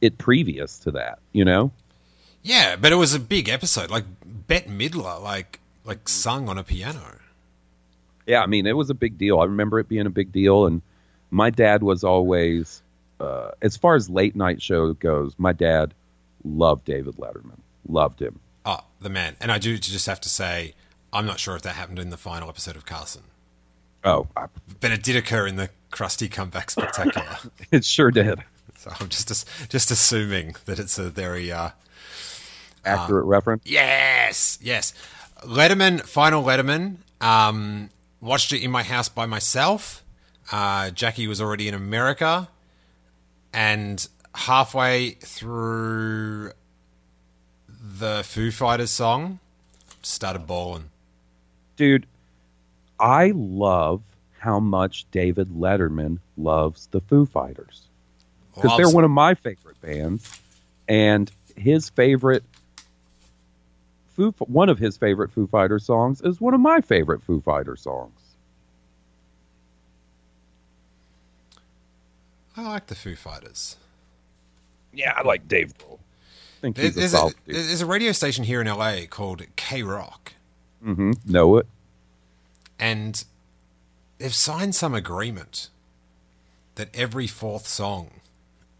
it 0.00 0.18
previous 0.18 0.78
to 0.80 0.90
that, 0.92 1.18
you 1.32 1.44
know? 1.44 1.70
Yeah, 2.42 2.76
but 2.76 2.92
it 2.92 2.96
was 2.96 3.14
a 3.14 3.18
big 3.20 3.48
episode. 3.48 3.90
Like 3.90 4.04
Bette 4.46 4.68
Midler, 4.70 5.20
like 5.22 5.60
like 5.84 6.08
sung 6.08 6.48
on 6.48 6.58
a 6.58 6.62
piano. 6.64 7.18
Yeah, 8.28 8.42
I 8.42 8.46
mean, 8.46 8.66
it 8.66 8.76
was 8.76 8.90
a 8.90 8.94
big 8.94 9.18
deal. 9.18 9.40
I 9.40 9.44
remember 9.44 9.80
it 9.80 9.88
being 9.88 10.06
a 10.06 10.10
big 10.10 10.30
deal. 10.30 10.66
And 10.66 10.82
my 11.30 11.50
dad 11.50 11.82
was 11.82 12.04
always, 12.04 12.82
uh, 13.18 13.50
as 13.62 13.76
far 13.76 13.96
as 13.96 14.08
late 14.10 14.36
night 14.36 14.62
show 14.62 14.92
goes, 14.92 15.34
my 15.38 15.52
dad 15.52 15.94
loved 16.44 16.84
David 16.84 17.16
Letterman. 17.16 17.58
Loved 17.88 18.20
him. 18.20 18.38
Oh, 18.66 18.80
the 19.00 19.08
man. 19.08 19.34
And 19.40 19.50
I 19.50 19.58
do 19.58 19.76
just 19.78 20.06
have 20.06 20.20
to 20.20 20.28
say, 20.28 20.74
I'm 21.12 21.24
not 21.26 21.40
sure 21.40 21.56
if 21.56 21.62
that 21.62 21.74
happened 21.74 21.98
in 21.98 22.10
the 22.10 22.16
final 22.18 22.48
episode 22.48 22.76
of 22.76 22.84
Carson, 22.86 23.22
Oh, 24.04 24.28
I- 24.36 24.46
but 24.80 24.92
it 24.92 25.02
did 25.02 25.16
occur 25.16 25.46
in 25.46 25.56
the 25.56 25.70
Krusty 25.90 26.30
Comeback 26.30 26.70
Spectacular. 26.70 27.38
it 27.72 27.84
sure 27.84 28.10
did. 28.10 28.44
so 28.76 28.92
I'm 29.00 29.08
just 29.08 29.28
just 29.70 29.90
assuming 29.90 30.54
that 30.66 30.78
it's 30.78 30.98
a 30.98 31.08
very 31.10 31.50
uh, 31.50 31.70
Accurate 32.84 33.24
reference. 33.24 33.62
yes, 33.66 34.58
yes. 34.62 34.92
Letterman, 35.44 36.00
final 36.02 36.44
Letterman. 36.44 36.96
Um, 37.20 37.90
watched 38.20 38.52
it 38.52 38.62
in 38.62 38.70
my 38.70 38.82
house 38.82 39.08
by 39.08 39.26
myself. 39.26 40.04
Uh, 40.50 40.90
Jackie 40.90 41.26
was 41.26 41.40
already 41.40 41.68
in 41.68 41.74
America, 41.74 42.48
and 43.52 44.06
halfway 44.34 45.10
through 45.10 46.52
the 47.98 48.22
Foo 48.24 48.50
Fighters 48.50 48.90
song, 48.90 49.38
started 50.02 50.46
bawling. 50.46 50.90
Dude, 51.76 52.06
I 52.98 53.32
love 53.34 54.02
how 54.38 54.60
much 54.60 55.06
David 55.10 55.48
Letterman 55.48 56.18
loves 56.36 56.86
the 56.86 57.00
Foo 57.00 57.26
Fighters. 57.26 57.82
Because 58.54 58.76
they're 58.76 58.90
one 58.90 59.04
of 59.04 59.10
my 59.10 59.34
favorite 59.34 59.80
bands. 59.80 60.40
And 60.88 61.30
his 61.56 61.90
favorite 61.90 62.44
Foo, 64.18 64.32
one 64.40 64.68
of 64.68 64.80
his 64.80 64.96
favorite 64.96 65.30
Foo 65.30 65.46
Fighter 65.46 65.78
songs 65.78 66.20
is 66.22 66.40
one 66.40 66.52
of 66.52 66.58
my 66.60 66.80
favorite 66.80 67.22
Foo 67.22 67.40
Fighter 67.40 67.76
songs. 67.76 68.20
I 72.56 72.62
like 72.68 72.86
the 72.88 72.94
Foo 72.94 73.14
Fighters. 73.14 73.76
Yeah, 74.92 75.12
I 75.16 75.22
like 75.22 75.46
Dave 75.46 75.72
Grohl. 75.78 75.98
Think 76.60 76.74
There- 76.76 76.86
he's 76.86 76.96
a 76.96 76.98
There's 77.00 77.14
a, 77.14 77.16
solid 77.16 77.34
dude. 77.46 77.54
there's 77.54 77.80
a 77.80 77.86
radio 77.86 78.10
station 78.12 78.44
here 78.44 78.60
in 78.60 78.66
LA 78.66 79.06
called 79.08 79.42
K 79.56 79.82
Rock, 79.82 80.32
Mm-hmm. 80.84 81.12
Know 81.24 81.56
it. 81.58 81.66
and 82.78 83.24
they've 84.18 84.34
signed 84.34 84.74
some 84.74 84.94
agreement 84.94 85.68
that 86.76 86.88
every 86.94 87.26
fourth 87.28 87.66
song 87.68 88.10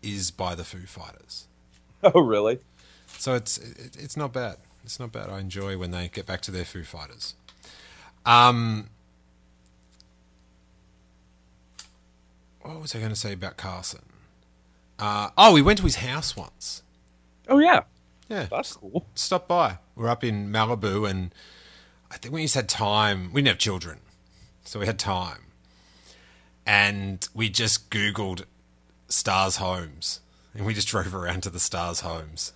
is 0.02 0.30
by 0.32 0.54
the 0.56 0.64
Foo 0.64 0.86
Fighters. 0.86 1.46
Oh, 2.02 2.20
really? 2.20 2.58
So 3.06 3.34
it's 3.34 3.58
it, 3.58 3.96
it's 3.98 4.16
not 4.16 4.32
bad. 4.32 4.56
It's 4.88 4.98
not 4.98 5.12
bad. 5.12 5.28
I 5.28 5.40
enjoy 5.40 5.76
when 5.76 5.90
they 5.90 6.08
get 6.08 6.24
back 6.24 6.40
to 6.40 6.50
their 6.50 6.64
Foo 6.64 6.82
Fighters. 6.82 7.34
Um, 8.24 8.88
what 12.62 12.80
was 12.80 12.94
I 12.94 12.98
going 12.98 13.10
to 13.10 13.14
say 13.14 13.34
about 13.34 13.58
Carson? 13.58 14.00
Uh, 14.98 15.28
oh, 15.36 15.52
we 15.52 15.60
went 15.60 15.76
to 15.80 15.84
his 15.84 15.96
house 15.96 16.34
once. 16.34 16.82
Oh, 17.50 17.58
yeah. 17.58 17.82
Yeah, 18.30 18.46
That's 18.50 18.72
cool. 18.72 19.04
stop 19.14 19.46
by. 19.46 19.76
We're 19.94 20.08
up 20.08 20.24
in 20.24 20.50
Malibu, 20.50 21.06
and 21.06 21.34
I 22.10 22.16
think 22.16 22.32
we 22.32 22.40
just 22.44 22.54
had 22.54 22.66
time. 22.66 23.30
We 23.34 23.42
didn't 23.42 23.48
have 23.48 23.58
children, 23.58 23.98
so 24.64 24.80
we 24.80 24.86
had 24.86 24.98
time, 24.98 25.48
and 26.64 27.28
we 27.34 27.50
just 27.50 27.90
Googled 27.90 28.44
Stars 29.10 29.56
Homes, 29.56 30.20
and 30.54 30.64
we 30.64 30.72
just 30.72 30.88
drove 30.92 31.14
around 31.14 31.42
to 31.42 31.50
the 31.50 31.60
Stars 31.60 32.00
Homes. 32.00 32.54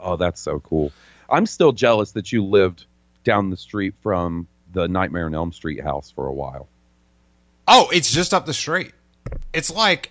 Oh, 0.00 0.16
that's 0.16 0.40
so 0.40 0.58
cool. 0.58 0.92
I'm 1.30 1.46
still 1.46 1.72
jealous 1.72 2.12
that 2.12 2.32
you 2.32 2.44
lived 2.44 2.84
down 3.24 3.50
the 3.50 3.56
street 3.56 3.94
from 4.02 4.46
the 4.72 4.88
Nightmare 4.88 5.26
on 5.26 5.34
Elm 5.34 5.52
Street 5.52 5.82
house 5.82 6.10
for 6.10 6.26
a 6.26 6.32
while. 6.32 6.68
Oh, 7.68 7.88
it's 7.92 8.10
just 8.10 8.34
up 8.34 8.46
the 8.46 8.54
street. 8.54 8.92
It's 9.52 9.70
like 9.70 10.10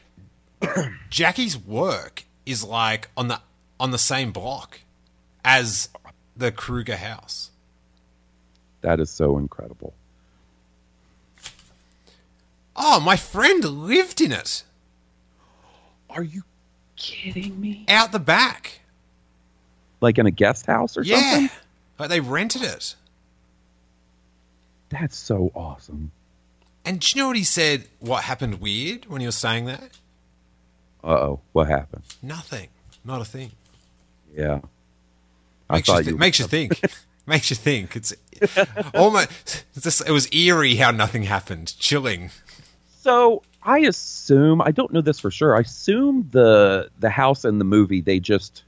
Jackie's 1.09 1.57
work 1.57 2.23
is 2.45 2.63
like 2.63 3.09
on 3.17 3.27
the 3.27 3.41
on 3.79 3.91
the 3.91 3.97
same 3.97 4.31
block 4.31 4.79
as 5.43 5.89
the 6.37 6.51
Krueger 6.51 6.95
house. 6.97 7.51
That 8.81 8.99
is 8.99 9.09
so 9.09 9.37
incredible. 9.37 9.93
Oh, 12.75 12.99
my 12.99 13.15
friend 13.15 13.63
lived 13.63 14.21
in 14.21 14.31
it 14.31 14.63
Are 16.09 16.23
you 16.23 16.43
kidding 16.95 17.59
me? 17.59 17.85
out 17.87 18.11
the 18.11 18.19
back. 18.19 18.80
Like 20.01 20.17
in 20.17 20.25
a 20.25 20.31
guest 20.31 20.65
house 20.65 20.97
or 20.97 21.03
Yeah. 21.03 21.21
something? 21.21 21.49
Like 21.99 22.09
they 22.09 22.19
rented 22.19 22.63
it. 22.63 22.95
That's 24.89 25.15
so 25.17 25.51
awesome. 25.55 26.11
And 26.83 26.99
do 26.99 27.07
you 27.15 27.21
know 27.21 27.27
what 27.27 27.37
he 27.37 27.43
said? 27.43 27.85
What 27.99 28.23
happened 28.23 28.59
weird 28.59 29.05
when 29.05 29.21
he 29.21 29.27
was 29.27 29.35
saying 29.37 29.65
that? 29.65 29.91
Uh 31.03 31.07
oh, 31.09 31.39
what 31.53 31.67
happened? 31.67 32.03
Nothing. 32.21 32.67
Not 33.05 33.21
a 33.21 33.25
thing. 33.25 33.51
Yeah. 34.35 34.59
I 35.69 35.75
Makes 35.75 35.87
you, 35.87 35.93
thought 35.93 36.03
th- 36.03 36.11
you 36.13 36.17
makes 36.17 36.39
you 36.39 36.45
think. 36.45 36.81
makes 37.25 37.49
you 37.49 37.55
think. 37.55 37.95
It's 37.95 38.13
almost. 38.95 39.29
It's 39.75 39.83
just, 39.83 40.07
it 40.07 40.11
was 40.11 40.27
eerie 40.33 40.75
how 40.75 40.91
nothing 40.91 41.23
happened. 41.23 41.77
Chilling. 41.79 42.29
So 42.99 43.43
I 43.63 43.79
assume 43.79 44.61
I 44.61 44.71
don't 44.71 44.91
know 44.91 45.01
this 45.01 45.19
for 45.19 45.31
sure. 45.31 45.55
I 45.55 45.61
assume 45.61 46.27
the 46.31 46.89
the 46.99 47.09
house 47.09 47.45
in 47.45 47.57
the 47.59 47.65
movie 47.65 48.01
they 48.01 48.19
just 48.19 48.63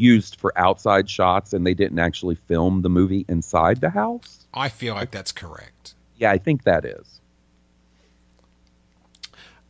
used 0.00 0.36
for 0.36 0.56
outside 0.58 1.08
shots 1.08 1.52
and 1.52 1.66
they 1.66 1.74
didn't 1.74 1.98
actually 1.98 2.34
film 2.34 2.82
the 2.82 2.88
movie 2.88 3.24
inside 3.28 3.80
the 3.80 3.90
house. 3.90 4.46
I 4.52 4.68
feel 4.68 4.94
like 4.94 5.10
that's 5.10 5.32
correct. 5.32 5.94
Yeah, 6.16 6.30
I 6.30 6.38
think 6.38 6.64
that 6.64 6.84
is. 6.84 7.20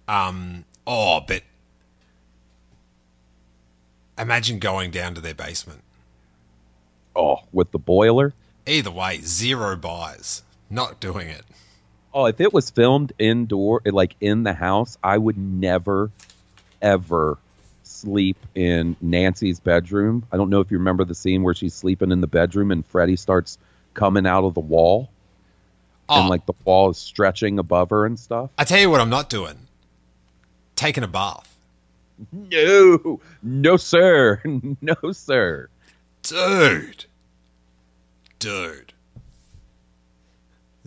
Um. 0.08 0.64
Oh, 0.86 1.20
but 1.26 1.42
imagine 4.18 4.58
going 4.58 4.90
down 4.90 5.14
to 5.14 5.20
their 5.20 5.34
basement. 5.34 5.82
Oh, 7.14 7.40
with 7.52 7.70
the 7.70 7.78
boiler. 7.78 8.32
Either 8.66 8.90
way, 8.90 9.20
zero 9.22 9.76
buys. 9.76 10.42
Not 10.68 11.00
doing 11.00 11.28
it. 11.28 11.44
Oh, 12.12 12.26
if 12.26 12.40
it 12.40 12.52
was 12.52 12.70
filmed 12.70 13.12
indoor, 13.18 13.82
like 13.84 14.16
in 14.20 14.42
the 14.42 14.52
house, 14.52 14.98
I 15.02 15.16
would 15.16 15.38
never, 15.38 16.10
ever 16.82 17.38
sleep 18.00 18.36
in 18.54 18.96
Nancy's 19.00 19.60
bedroom. 19.60 20.24
I 20.32 20.36
don't 20.36 20.50
know 20.50 20.60
if 20.60 20.70
you 20.70 20.78
remember 20.78 21.04
the 21.04 21.14
scene 21.14 21.42
where 21.42 21.54
she's 21.54 21.74
sleeping 21.74 22.10
in 22.12 22.20
the 22.20 22.26
bedroom 22.26 22.70
and 22.70 22.84
Freddie 22.86 23.16
starts 23.16 23.58
coming 23.94 24.26
out 24.26 24.44
of 24.44 24.54
the 24.54 24.60
wall 24.60 25.10
Oh, 26.08 26.16
and 26.16 26.24
ah. 26.26 26.28
like 26.28 26.44
the 26.46 26.54
wall 26.64 26.90
is 26.90 26.98
stretching 26.98 27.58
above 27.60 27.90
her 27.90 28.04
and 28.04 28.18
stuff. 28.18 28.50
I 28.58 28.64
tell 28.64 28.80
you 28.80 28.90
what, 28.90 29.00
I'm 29.00 29.10
not 29.10 29.28
doing. 29.30 29.54
Taking 30.74 31.04
a 31.04 31.08
bath, 31.08 31.56
No, 32.32 33.20
no, 33.42 33.76
sir, 33.76 34.40
no, 34.80 34.94
sir. 35.12 35.68
dude. 36.22 37.04
Dude. 38.40 38.92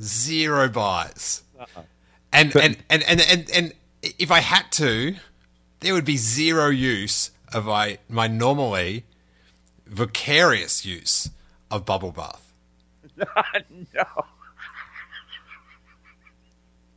Zero 0.02 0.68
buys. 0.70 1.44
Uh-uh. 1.60 1.82
And, 2.34 2.56
and, 2.56 2.78
and, 2.90 3.04
and, 3.04 3.22
and, 3.30 3.50
and 3.54 3.74
if 4.02 4.32
I 4.32 4.40
had 4.40 4.72
to, 4.74 5.16
there 5.84 5.94
would 5.94 6.06
be 6.06 6.18
zero 6.18 6.68
use 6.70 7.32
of 7.54 7.66
my, 7.66 7.98
my 8.10 8.28
normally 8.28 9.06
vicarious 9.86 10.86
use 10.86 11.30
of 11.70 11.86
bubble 11.86 12.12
bath. 12.12 12.54
no. 13.18 14.04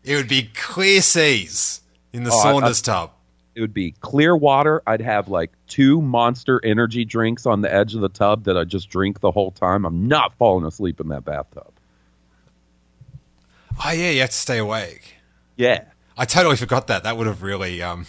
It 0.05 0.14
would 0.16 0.28
be 0.28 0.51
clear 0.55 1.03
seas 1.03 1.80
in 2.12 2.24
the 2.24 2.30
Oh, 2.32 2.39
I- 2.39 2.43
Saunders 2.43 2.82
tub. 2.82 3.11
It 3.55 3.62
would 3.62 3.72
be 3.74 3.93
clear 4.01 4.37
water. 4.37 4.82
I'd 4.87 5.01
have 5.01 5.28
like 5.28 5.51
two 5.66 6.03
monster 6.03 6.61
energy 6.62 7.07
drinks 7.07 7.47
on 7.47 7.62
the 7.62 7.72
edge 7.72 7.95
of 7.95 8.03
the 8.03 8.11
tub 8.11 8.45
that 8.45 8.57
I 8.57 8.64
just 8.64 8.91
drink 8.91 9.20
the 9.20 9.30
whole 9.30 9.51
time. 9.51 9.87
I'm 9.87 10.07
not 10.09 10.34
falling 10.34 10.66
asleep 10.66 11.01
in 11.01 11.09
that 11.09 11.24
bathtub. 11.24 11.72
Oh 13.82 13.91
yeah, 13.93 14.11
you 14.11 14.20
have 14.20 14.28
to 14.30 14.37
stay 14.37 14.59
awake. 14.59 15.14
Yeah. 15.57 15.84
I 16.18 16.26
totally 16.26 16.57
forgot 16.57 16.87
that. 16.89 17.03
That 17.05 17.16
would 17.16 17.26
have 17.26 17.43
really 17.43 17.80
um, 17.82 18.03
that- 18.03 18.09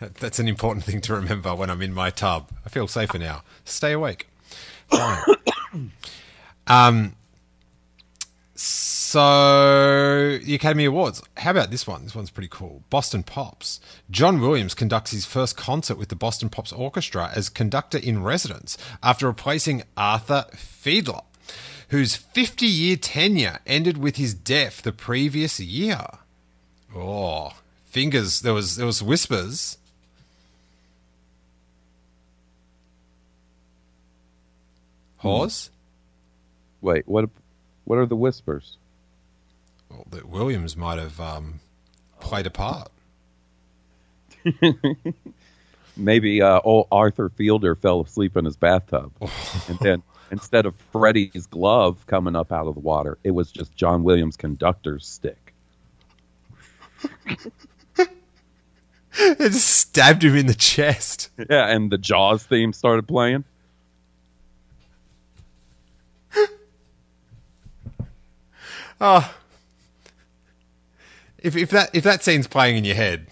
that's 0.18 0.38
an 0.38 0.48
important 0.48 0.84
thing 0.84 1.00
to 1.02 1.14
remember 1.14 1.54
when 1.54 1.70
I'm 1.70 1.82
in 1.82 1.92
my 1.92 2.10
tub. 2.10 2.50
I 2.64 2.68
feel 2.68 2.88
safer 2.88 3.18
now. 3.18 3.42
Stay 3.64 3.92
awake. 3.92 4.28
Um. 6.66 7.16
So 8.54 10.38
the 10.38 10.54
Academy 10.54 10.84
Awards. 10.84 11.20
How 11.38 11.50
about 11.50 11.72
this 11.72 11.84
one? 11.84 12.04
This 12.04 12.14
one's 12.14 12.30
pretty 12.30 12.48
cool. 12.48 12.84
Boston 12.90 13.24
Pops. 13.24 13.80
John 14.08 14.40
Williams 14.40 14.74
conducts 14.74 15.10
his 15.10 15.26
first 15.26 15.56
concert 15.56 15.98
with 15.98 16.10
the 16.10 16.16
Boston 16.16 16.48
Pops 16.48 16.70
Orchestra 16.70 17.32
as 17.34 17.48
conductor 17.48 17.98
in 17.98 18.22
residence 18.22 18.78
after 19.02 19.26
replacing 19.26 19.82
Arthur 19.96 20.46
Fiedler, 20.52 21.24
whose 21.88 22.16
50-year 22.16 22.96
tenure 22.96 23.58
ended 23.66 23.98
with 23.98 24.14
his 24.14 24.32
death 24.32 24.82
the 24.82 24.92
previous 24.92 25.58
year. 25.58 26.06
Oh, 26.94 27.54
fingers. 27.86 28.42
There 28.42 28.54
was 28.54 28.76
there 28.76 28.86
was 28.86 29.02
whispers. 29.02 29.76
Hawes. 35.20 35.70
Wait, 36.80 37.06
what 37.06 37.28
what 37.84 37.98
are 37.98 38.06
the 38.06 38.16
whispers? 38.16 38.78
Well, 39.90 40.06
that 40.10 40.28
Williams 40.28 40.76
might 40.76 40.98
have 40.98 41.20
um, 41.20 41.60
played 42.20 42.46
a 42.46 42.50
part. 42.50 42.90
Maybe 45.96 46.40
uh, 46.40 46.60
old 46.64 46.86
Arthur 46.90 47.28
Fiedler 47.28 47.78
fell 47.78 48.00
asleep 48.00 48.36
in 48.36 48.46
his 48.46 48.56
bathtub. 48.56 49.12
and 49.68 49.78
then 49.80 50.02
instead 50.30 50.64
of 50.64 50.74
Freddie's 50.92 51.46
glove 51.46 52.06
coming 52.06 52.34
up 52.34 52.50
out 52.50 52.66
of 52.66 52.74
the 52.74 52.80
water, 52.80 53.18
it 53.22 53.32
was 53.32 53.52
just 53.52 53.74
John 53.76 54.02
Williams' 54.02 54.38
conductor's 54.38 55.06
stick. 55.06 55.52
it 57.98 58.10
just 59.38 59.66
stabbed 59.66 60.24
him 60.24 60.34
in 60.36 60.46
the 60.46 60.54
chest. 60.54 61.28
Yeah, 61.36 61.66
and 61.66 61.92
the 61.92 61.98
Jaws 61.98 62.44
theme 62.44 62.72
started 62.72 63.06
playing. 63.06 63.44
Oh. 69.00 69.34
If 71.38 71.56
if 71.56 71.70
that 71.70 71.90
if 71.94 72.04
that 72.04 72.22
scene's 72.22 72.46
playing 72.46 72.76
in 72.76 72.84
your 72.84 72.96
head, 72.96 73.28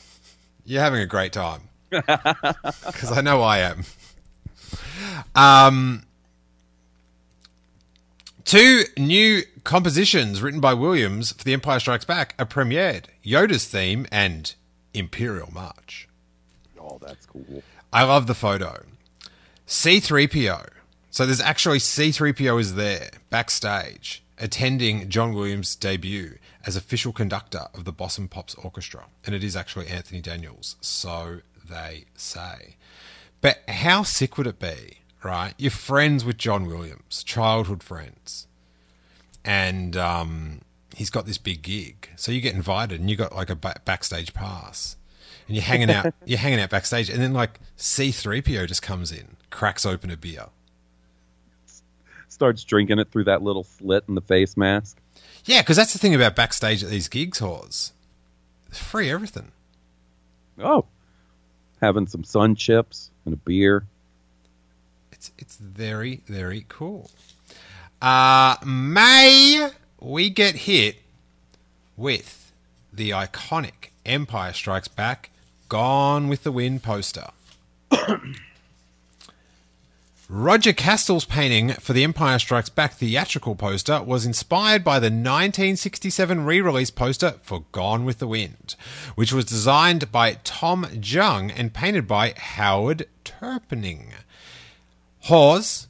you're 0.64 0.80
having 0.80 1.00
a 1.00 1.06
great 1.06 1.32
time. 1.32 1.62
Because 1.90 3.12
I 3.12 3.20
know 3.20 3.42
I 3.42 3.58
am. 3.58 3.84
Um, 5.34 6.04
two 8.44 8.84
new 8.96 9.42
compositions 9.64 10.42
written 10.42 10.60
by 10.60 10.74
Williams 10.74 11.32
for 11.32 11.44
The 11.44 11.52
Empire 11.52 11.80
Strikes 11.80 12.04
Back 12.04 12.34
are 12.38 12.46
premiered: 12.46 13.04
Yoda's 13.24 13.66
theme 13.66 14.06
and 14.10 14.54
Imperial 14.94 15.50
March. 15.52 16.08
Oh, 16.80 16.98
that's 17.00 17.26
cool. 17.26 17.62
I 17.92 18.04
love 18.04 18.26
the 18.26 18.34
photo. 18.34 18.84
C3PO. 19.66 20.68
So 21.10 21.26
there's 21.26 21.40
actually 21.40 21.78
C3PO 21.78 22.60
is 22.60 22.74
there 22.74 23.10
backstage 23.30 24.22
attending 24.38 25.08
John 25.08 25.34
Williams' 25.34 25.74
debut 25.74 26.38
as 26.66 26.76
official 26.76 27.12
conductor 27.12 27.66
of 27.74 27.84
the 27.84 27.92
Boston 27.92 28.28
Pops 28.28 28.54
Orchestra. 28.54 29.06
And 29.24 29.34
it 29.34 29.44
is 29.44 29.56
actually 29.56 29.88
Anthony 29.88 30.20
Daniels. 30.20 30.76
So 30.80 31.40
they 31.68 32.04
say. 32.16 32.76
But 33.40 33.58
how 33.68 34.02
sick 34.02 34.36
would 34.36 34.46
it 34.46 34.58
be, 34.58 34.98
right? 35.22 35.54
You're 35.58 35.70
friends 35.70 36.24
with 36.24 36.38
John 36.38 36.66
Williams, 36.66 37.22
childhood 37.22 37.82
friends. 37.82 38.46
And 39.44 39.96
um, 39.96 40.62
he's 40.94 41.10
got 41.10 41.26
this 41.26 41.38
big 41.38 41.62
gig. 41.62 42.10
So 42.16 42.32
you 42.32 42.40
get 42.40 42.54
invited 42.54 43.00
and 43.00 43.08
you 43.08 43.16
got 43.16 43.34
like 43.34 43.50
a 43.50 43.56
ba- 43.56 43.80
backstage 43.84 44.34
pass 44.34 44.96
and 45.48 45.56
you're 45.56 45.64
hanging 45.64 45.90
out 45.90 46.14
you're 46.24 46.38
hanging 46.38 46.60
out 46.60 46.70
backstage 46.70 47.10
and 47.10 47.20
then 47.20 47.32
like 47.32 47.58
C3PO 47.76 48.68
just 48.68 48.82
comes 48.82 49.10
in 49.10 49.36
cracks 49.50 49.84
open 49.84 50.10
a 50.10 50.16
beer 50.16 50.46
Starts 52.38 52.62
drinking 52.62 53.00
it 53.00 53.10
through 53.10 53.24
that 53.24 53.42
little 53.42 53.64
slit 53.64 54.04
in 54.06 54.14
the 54.14 54.20
face 54.20 54.56
mask. 54.56 54.96
yeah 55.44 55.60
because 55.60 55.76
that's 55.76 55.92
the 55.92 55.98
thing 55.98 56.14
about 56.14 56.36
backstage 56.36 56.84
at 56.84 56.88
these 56.90 57.08
gigs 57.08 57.40
Hawes. 57.40 57.92
It's 58.68 58.78
free 58.78 59.10
everything. 59.10 59.50
Oh, 60.62 60.86
having 61.80 62.06
some 62.06 62.22
sun 62.22 62.54
chips 62.54 63.10
and 63.24 63.34
a 63.34 63.36
beer. 63.36 63.86
it's 65.10 65.32
it's 65.36 65.56
very 65.56 66.22
very 66.26 66.64
cool. 66.68 67.10
Uh 68.00 68.54
may 68.64 69.70
we 70.00 70.30
get 70.30 70.54
hit 70.54 70.96
with 71.96 72.52
the 72.92 73.10
iconic 73.10 73.90
empire 74.06 74.52
strikes 74.52 74.86
back 74.86 75.30
gone 75.68 76.28
with 76.28 76.44
the 76.44 76.52
wind 76.52 76.82
poster 76.84 77.30
Roger 80.30 80.74
Kastel's 80.74 81.24
painting 81.24 81.70
for 81.74 81.94
the 81.94 82.04
Empire 82.04 82.38
Strikes 82.38 82.68
Back 82.68 82.92
theatrical 82.92 83.54
poster 83.54 84.02
was 84.02 84.26
inspired 84.26 84.84
by 84.84 84.98
the 84.98 85.06
1967 85.06 86.44
re 86.44 86.60
release 86.60 86.90
poster 86.90 87.36
for 87.42 87.64
Gone 87.72 88.04
with 88.04 88.18
the 88.18 88.26
Wind, 88.28 88.74
which 89.14 89.32
was 89.32 89.46
designed 89.46 90.12
by 90.12 90.34
Tom 90.44 90.86
Jung 91.02 91.50
and 91.50 91.72
painted 91.72 92.06
by 92.06 92.34
Howard 92.36 93.06
Terpning. 93.24 94.12
Hawes, 95.20 95.88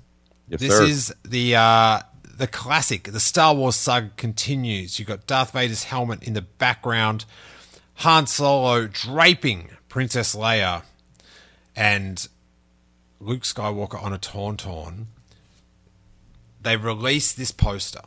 Yes, 0.49 0.61
this 0.61 0.77
sir. 0.77 0.85
is 0.85 1.15
the 1.25 1.57
uh, 1.57 2.01
the 2.23 2.47
classic. 2.47 3.05
The 3.05 3.21
Star 3.21 3.55
Wars 3.57 3.75
saga 3.75 4.11
continues. 4.17 5.01
You've 5.01 5.09
got 5.09 5.27
Darth 5.27 5.51
Vader's 5.53 5.85
helmet 5.85 6.23
in 6.23 6.35
the 6.35 6.43
background, 6.43 7.25
Han 7.97 8.29
Solo 8.29 8.87
draping 8.87 9.71
Princess 9.89 10.37
Leia, 10.37 10.85
and 11.75 12.29
Luke 13.21 13.43
Skywalker 13.43 14.03
on 14.03 14.13
a 14.13 14.19
Tauntaun. 14.19 15.07
They 16.63 16.77
release 16.77 17.33
this 17.33 17.51
poster 17.51 18.03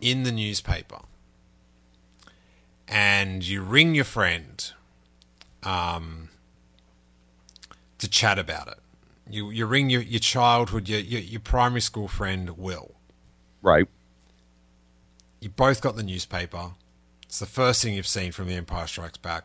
in 0.00 0.22
the 0.22 0.32
newspaper, 0.32 1.00
and 2.86 3.46
you 3.46 3.62
ring 3.62 3.94
your 3.94 4.04
friend 4.04 4.72
um, 5.62 6.28
to 7.98 8.08
chat 8.08 8.38
about 8.38 8.68
it. 8.68 8.78
You 9.30 9.50
you 9.50 9.66
ring 9.66 9.90
your, 9.90 10.02
your 10.02 10.20
childhood, 10.20 10.88
your, 10.88 11.00
your 11.00 11.20
your 11.20 11.40
primary 11.40 11.80
school 11.80 12.08
friend 12.08 12.56
Will. 12.56 12.94
Right. 13.62 13.88
You 15.40 15.50
both 15.50 15.80
got 15.80 15.96
the 15.96 16.02
newspaper. 16.02 16.72
It's 17.24 17.38
the 17.38 17.46
first 17.46 17.82
thing 17.82 17.94
you've 17.94 18.06
seen 18.06 18.32
from 18.32 18.48
The 18.48 18.54
Empire 18.54 18.86
Strikes 18.86 19.18
Back. 19.18 19.44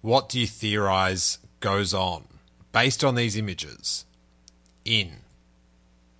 What 0.00 0.28
do 0.28 0.40
you 0.40 0.46
theorize 0.46 1.38
goes 1.60 1.94
on 1.94 2.24
based 2.74 3.04
on 3.04 3.14
these 3.14 3.36
images 3.36 4.04
in 4.84 5.20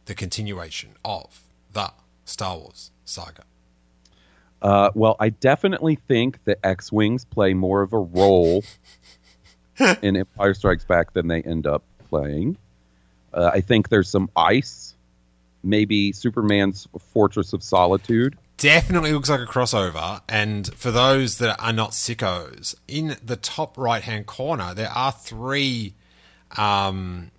the 0.06 0.14
continuation 0.14 0.90
of 1.04 1.42
the 1.72 1.92
Star 2.24 2.56
Wars 2.56 2.92
saga? 3.04 3.42
Uh, 4.62 4.90
well, 4.94 5.16
I 5.18 5.28
definitely 5.28 5.96
think 5.96 6.38
the 6.44 6.64
X 6.64 6.90
Wings 6.90 7.26
play 7.26 7.52
more 7.52 7.82
of 7.82 7.92
a 7.92 7.98
role 7.98 8.64
in 10.00 10.16
Empire 10.16 10.54
Strikes 10.54 10.84
Back 10.84 11.12
than 11.12 11.26
they 11.26 11.42
end 11.42 11.66
up 11.66 11.82
playing. 12.08 12.56
Uh, 13.34 13.50
I 13.52 13.60
think 13.60 13.88
there's 13.88 14.08
some 14.08 14.30
ice, 14.36 14.94
maybe 15.64 16.12
Superman's 16.12 16.86
Fortress 17.12 17.52
of 17.52 17.64
Solitude. 17.64 18.38
Definitely 18.58 19.12
looks 19.12 19.28
like 19.28 19.40
a 19.40 19.46
crossover. 19.46 20.22
And 20.28 20.72
for 20.74 20.92
those 20.92 21.38
that 21.38 21.60
are 21.60 21.72
not 21.72 21.90
sickos, 21.90 22.76
in 22.86 23.16
the 23.22 23.36
top 23.36 23.76
right 23.76 24.04
hand 24.04 24.26
corner, 24.26 24.72
there 24.72 24.90
are 24.90 25.10
three 25.10 25.94
um, 26.56 27.30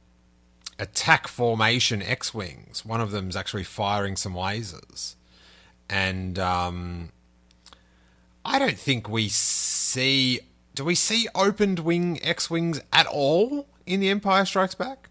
attack 0.80 1.27
formation 1.27 2.02
X 2.02 2.34
Wings. 2.34 2.86
One 2.86 3.02
of 3.02 3.11
them's 3.11 3.36
actually 3.36 3.64
firing 3.64 4.15
some 4.15 4.34
lasers. 4.34 5.15
And 5.90 6.40
um, 6.40 7.10
I 8.44 8.60
don't 8.60 8.77
think 8.77 9.10
we 9.10 9.30
see. 9.30 10.41
Do 10.73 10.84
we 10.84 10.95
see 10.95 11.27
opened 11.34 11.80
wing 11.80 12.19
X 12.22 12.49
Wings 12.49 12.82
at 12.91 13.07
all 13.07 13.68
in 13.86 13.99
The 13.99 14.10
Empire 14.10 14.45
Strikes 14.45 14.76
Back? 14.76 15.10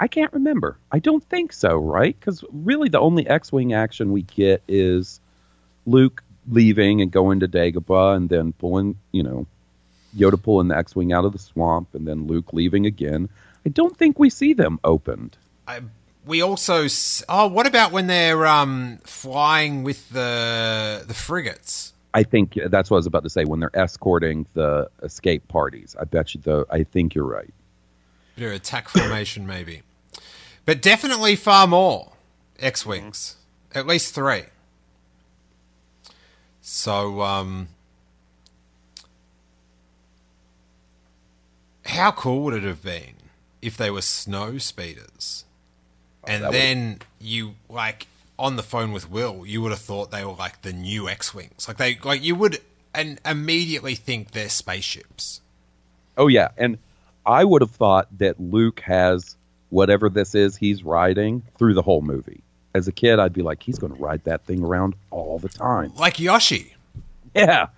I 0.00 0.08
can't 0.08 0.32
remember. 0.32 0.78
I 0.90 0.98
don't 0.98 1.22
think 1.24 1.52
so, 1.52 1.76
right? 1.76 2.18
Because 2.18 2.42
really, 2.52 2.88
the 2.88 2.98
only 2.98 3.26
X-wing 3.26 3.74
action 3.74 4.12
we 4.12 4.22
get 4.22 4.62
is 4.66 5.20
Luke 5.84 6.24
leaving 6.50 7.02
and 7.02 7.10
going 7.10 7.40
to 7.40 7.48
Dagobah, 7.48 8.16
and 8.16 8.30
then 8.30 8.54
pulling, 8.54 8.96
you 9.12 9.22
know, 9.22 9.46
Yoda 10.16 10.42
pulling 10.42 10.68
the 10.68 10.76
X-wing 10.76 11.12
out 11.12 11.24
of 11.24 11.32
the 11.32 11.38
swamp, 11.38 11.94
and 11.94 12.06
then 12.06 12.26
Luke 12.26 12.52
leaving 12.52 12.86
again. 12.86 13.28
I 13.64 13.68
don't 13.68 13.96
think 13.96 14.18
we 14.18 14.30
see 14.30 14.52
them 14.52 14.80
opened. 14.84 15.36
I, 15.68 15.80
we 16.24 16.42
also 16.42 16.86
oh, 17.28 17.46
what 17.48 17.66
about 17.66 17.92
when 17.92 18.06
they're 18.06 18.46
um, 18.46 18.98
flying 19.04 19.82
with 19.82 20.08
the 20.10 21.04
the 21.06 21.14
frigates? 21.14 21.92
I 22.12 22.24
think 22.24 22.58
that's 22.66 22.90
what 22.90 22.96
I 22.96 22.98
was 22.98 23.06
about 23.06 23.22
to 23.22 23.30
say. 23.30 23.44
When 23.44 23.60
they're 23.60 23.76
escorting 23.76 24.46
the 24.54 24.90
escape 25.02 25.46
parties, 25.48 25.94
I 25.98 26.04
bet 26.04 26.34
you. 26.34 26.40
though. 26.42 26.66
I 26.70 26.82
think 26.82 27.14
you're 27.14 27.24
right. 27.24 27.52
Bit 28.36 28.46
of 28.46 28.52
attack 28.52 28.88
formation, 28.88 29.46
maybe, 29.46 29.82
but 30.64 30.82
definitely 30.82 31.36
far 31.36 31.66
more 31.66 32.12
X 32.58 32.84
wings, 32.84 33.36
at 33.74 33.86
least 33.86 34.14
three. 34.14 34.44
So, 36.62 37.22
um, 37.22 37.68
how 41.90 42.12
cool 42.12 42.42
would 42.44 42.54
it 42.54 42.62
have 42.62 42.82
been 42.82 43.14
if 43.62 43.76
they 43.76 43.90
were 43.90 44.02
snow 44.02 44.58
speeders? 44.58 45.44
Oh, 46.24 46.30
and 46.30 46.44
that 46.44 46.52
then 46.52 46.98
you 47.20 47.54
like 47.68 48.06
on 48.38 48.56
the 48.56 48.62
phone 48.62 48.92
with 48.92 49.10
Will, 49.10 49.44
you 49.46 49.60
would 49.62 49.70
have 49.70 49.80
thought 49.80 50.10
they 50.10 50.24
were 50.24 50.32
like 50.32 50.62
the 50.62 50.72
new 50.72 51.08
X-wings. 51.08 51.68
Like 51.68 51.76
they 51.76 51.98
like 52.02 52.22
you 52.22 52.34
would 52.34 52.60
and 52.94 53.20
immediately 53.24 53.94
think 53.94 54.32
they're 54.32 54.48
spaceships. 54.48 55.40
Oh 56.16 56.26
yeah, 56.26 56.48
and 56.56 56.78
I 57.24 57.44
would 57.44 57.62
have 57.62 57.70
thought 57.70 58.08
that 58.18 58.40
Luke 58.40 58.80
has 58.80 59.36
whatever 59.68 60.08
this 60.08 60.34
is 60.34 60.56
he's 60.56 60.82
riding 60.82 61.42
through 61.58 61.74
the 61.74 61.82
whole 61.82 62.02
movie. 62.02 62.40
As 62.74 62.88
a 62.88 62.92
kid, 62.92 63.18
I'd 63.18 63.32
be 63.32 63.42
like, 63.42 63.62
he's 63.62 63.78
going 63.78 63.94
to 63.94 64.00
ride 64.00 64.24
that 64.24 64.44
thing 64.44 64.62
around 64.64 64.94
all 65.10 65.38
the 65.38 65.48
time. 65.48 65.92
Like 65.96 66.20
Yoshi. 66.20 66.74
Yeah, 67.34 67.68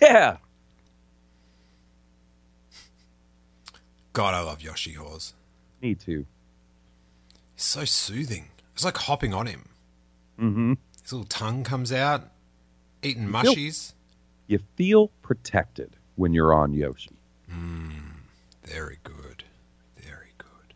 yeah. 0.00 0.36
God, 4.18 4.34
I 4.34 4.40
love 4.40 4.60
Yoshi 4.62 4.94
Hawes. 4.94 5.32
Me 5.80 5.94
too. 5.94 6.26
He's 7.54 7.62
so 7.62 7.84
soothing. 7.84 8.46
It's 8.74 8.84
like 8.84 8.96
hopping 8.96 9.32
on 9.32 9.46
him. 9.46 9.68
Mm-hmm. 10.40 10.72
His 11.00 11.12
little 11.12 11.24
tongue 11.28 11.62
comes 11.62 11.92
out, 11.92 12.24
eating 13.00 13.30
feel- 13.30 13.54
mushies. 13.54 13.92
You 14.48 14.58
feel 14.74 15.12
protected 15.22 15.90
when 16.16 16.32
you're 16.32 16.52
on 16.52 16.74
Yoshi. 16.74 17.12
Hmm. 17.48 17.90
Very 18.64 18.98
good. 19.04 19.44
Very 19.98 20.32
good. 20.36 20.74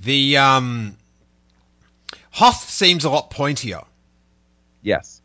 The 0.00 0.36
um 0.36 0.96
Hoth 2.32 2.68
seems 2.68 3.04
a 3.04 3.10
lot 3.10 3.30
pointier. 3.30 3.86
Yes. 4.82 5.22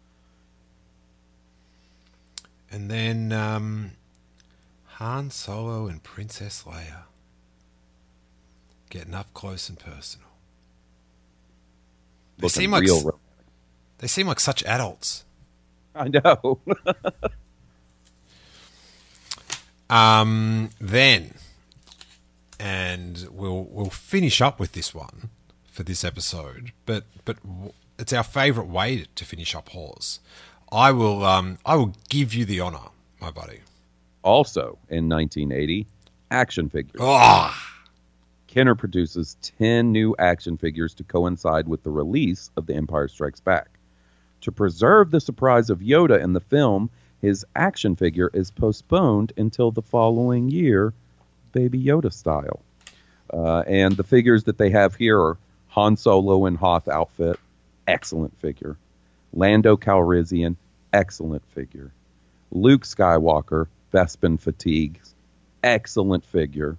And 2.71 2.87
then 2.91 3.31
um, 3.31 3.93
Han 4.99 5.29
Solo 5.29 5.87
and 5.87 6.03
Princess 6.03 6.65
Leia 6.67 7.03
getting 8.89 9.13
up 9.13 9.33
close 9.33 9.69
and 9.69 9.79
personal. 9.79 10.27
They 12.37 12.43
Looking 12.43 12.61
seem 12.61 12.71
like 12.71 12.83
real. 12.83 13.19
They 13.99 14.07
seem 14.07 14.27
like 14.27 14.41
such 14.41 14.61
adults. 14.65 15.23
I 15.95 16.09
know. 16.09 16.59
Um, 19.89 20.69
then, 20.79 21.33
and 22.59 23.27
we'll 23.31 23.63
we'll 23.63 23.89
finish 23.89 24.39
up 24.39 24.59
with 24.59 24.73
this 24.73 24.93
one 24.93 25.29
for 25.71 25.81
this 25.81 26.03
episode. 26.03 26.73
But 26.85 27.05
but 27.25 27.37
it's 27.97 28.13
our 28.13 28.23
favourite 28.23 28.69
way 28.69 29.07
to 29.15 29.25
finish 29.25 29.55
up 29.55 29.69
Hawes. 29.69 30.19
I 30.71 30.91
will 30.91 31.25
um 31.25 31.57
I 31.65 31.73
will 31.73 31.95
give 32.07 32.35
you 32.35 32.45
the 32.45 32.61
honour, 32.61 32.89
my 33.19 33.31
buddy. 33.31 33.61
Also 34.23 34.77
in 34.89 35.09
1980, 35.09 35.87
action 36.31 36.69
figures. 36.69 36.99
Oh, 36.99 37.53
Kenner 38.47 38.73
produces 38.75 39.37
10 39.59 39.91
new 39.91 40.15
action 40.17 40.57
figures 40.57 40.95
to 40.95 41.03
coincide 41.03 41.67
with 41.67 41.83
the 41.83 41.91
release 41.91 42.49
of 42.57 42.65
The 42.65 42.75
Empire 42.75 43.07
Strikes 43.07 43.39
Back. 43.39 43.69
To 44.41 44.51
preserve 44.51 45.11
the 45.11 45.19
surprise 45.19 45.69
of 45.69 45.81
Yoda 45.81 46.19
in 46.19 46.33
the 46.33 46.39
film, 46.39 46.89
his 47.21 47.45
action 47.55 47.95
figure 47.95 48.31
is 48.33 48.49
postponed 48.49 49.33
until 49.37 49.69
the 49.69 49.83
following 49.83 50.49
year, 50.49 50.93
Baby 51.51 51.83
Yoda 51.83 52.11
style. 52.11 52.61
Uh, 53.31 53.59
and 53.67 53.95
the 53.95 54.03
figures 54.03 54.45
that 54.45 54.57
they 54.57 54.71
have 54.71 54.95
here 54.95 55.19
are 55.19 55.37
Han 55.69 55.95
Solo 55.95 56.47
in 56.47 56.55
Hoth 56.55 56.87
outfit, 56.87 57.39
excellent 57.87 58.35
figure. 58.39 58.77
Lando 59.31 59.77
Calrissian, 59.77 60.55
excellent 60.91 61.45
figure. 61.51 61.91
Luke 62.51 62.83
Skywalker, 62.83 63.67
Bespin 63.91 64.39
fatigues, 64.39 65.13
excellent 65.63 66.25
figure. 66.25 66.77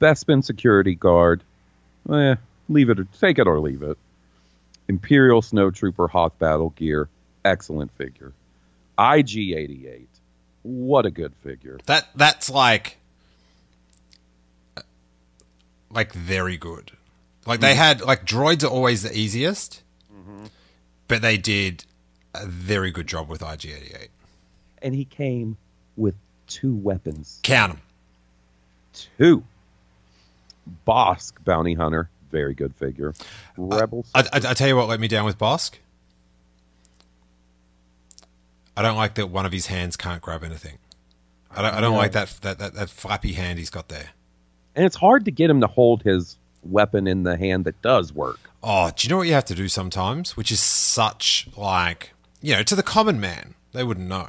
Bespin 0.00 0.44
security 0.44 0.94
guard, 0.94 1.42
eh, 2.12 2.36
leave 2.68 2.90
it 2.90 2.98
or 3.00 3.06
take 3.20 3.38
it 3.38 3.46
or 3.46 3.60
leave 3.60 3.82
it. 3.82 3.96
Imperial 4.88 5.42
Snowtrooper 5.42 6.10
Hoth 6.10 6.38
battle 6.38 6.70
gear, 6.70 7.08
excellent 7.44 7.90
figure. 7.92 8.32
IG88, 8.98 10.06
what 10.62 11.06
a 11.06 11.10
good 11.10 11.34
figure. 11.42 11.78
that 11.86 12.08
that's 12.14 12.48
like 12.50 12.98
like 15.90 16.12
very 16.12 16.56
good. 16.56 16.92
Like 17.46 17.60
they 17.60 17.74
had 17.74 18.00
like 18.00 18.24
droids 18.26 18.64
are 18.64 18.68
always 18.68 19.02
the 19.02 19.16
easiest, 19.16 19.82
but 21.08 21.22
they 21.22 21.36
did 21.36 21.84
a 22.34 22.46
very 22.46 22.90
good 22.90 23.06
job 23.06 23.28
with 23.28 23.40
IG88. 23.40 24.08
And 24.82 24.94
he 24.94 25.04
came 25.04 25.56
with 25.96 26.14
two 26.46 26.74
weapons. 26.74 27.40
Count 27.42 27.72
them. 27.72 27.82
Two. 29.18 29.44
Bossk 30.86 31.32
bounty 31.44 31.74
hunter, 31.74 32.08
very 32.30 32.54
good 32.54 32.74
figure. 32.74 33.14
Rebels. 33.56 34.10
I, 34.14 34.20
I, 34.32 34.36
I 34.50 34.54
tell 34.54 34.66
you 34.68 34.76
what 34.76 34.88
let 34.88 34.98
me 35.00 35.08
down 35.08 35.24
with 35.24 35.38
Bossk. 35.38 35.74
I 38.76 38.82
don't 38.82 38.96
like 38.96 39.14
that 39.14 39.28
one 39.28 39.46
of 39.46 39.52
his 39.52 39.66
hands 39.66 39.96
can't 39.96 40.20
grab 40.20 40.44
anything. 40.44 40.78
I 41.50 41.62
don't, 41.62 41.74
I 41.74 41.80
don't 41.80 41.92
Yeah. 41.92 41.98
like 41.98 42.12
that, 42.12 42.28
that 42.42 42.58
that 42.58 42.74
that 42.74 42.90
flappy 42.90 43.32
hand 43.32 43.58
he's 43.58 43.70
got 43.70 43.88
there. 43.88 44.10
and 44.74 44.84
it's 44.84 44.96
hard 44.96 45.24
to 45.24 45.30
get 45.30 45.48
him 45.48 45.60
to 45.62 45.66
hold 45.66 46.02
his 46.02 46.36
weapon 46.62 47.06
in 47.06 47.22
the 47.22 47.36
hand 47.36 47.64
that 47.64 47.80
does 47.80 48.12
work. 48.12 48.38
Oh, 48.62 48.90
do 48.94 49.06
you 49.06 49.10
know 49.10 49.16
what 49.18 49.26
you 49.28 49.32
have 49.32 49.44
to 49.46 49.54
do 49.54 49.68
sometimes? 49.68 50.36
Which 50.36 50.50
is 50.52 50.60
such 50.60 51.48
like 51.56 52.12
you 52.42 52.54
know 52.54 52.62
to 52.64 52.74
the 52.74 52.82
common 52.82 53.18
man 53.20 53.54
they 53.72 53.84
wouldn't 53.84 54.08
know, 54.08 54.28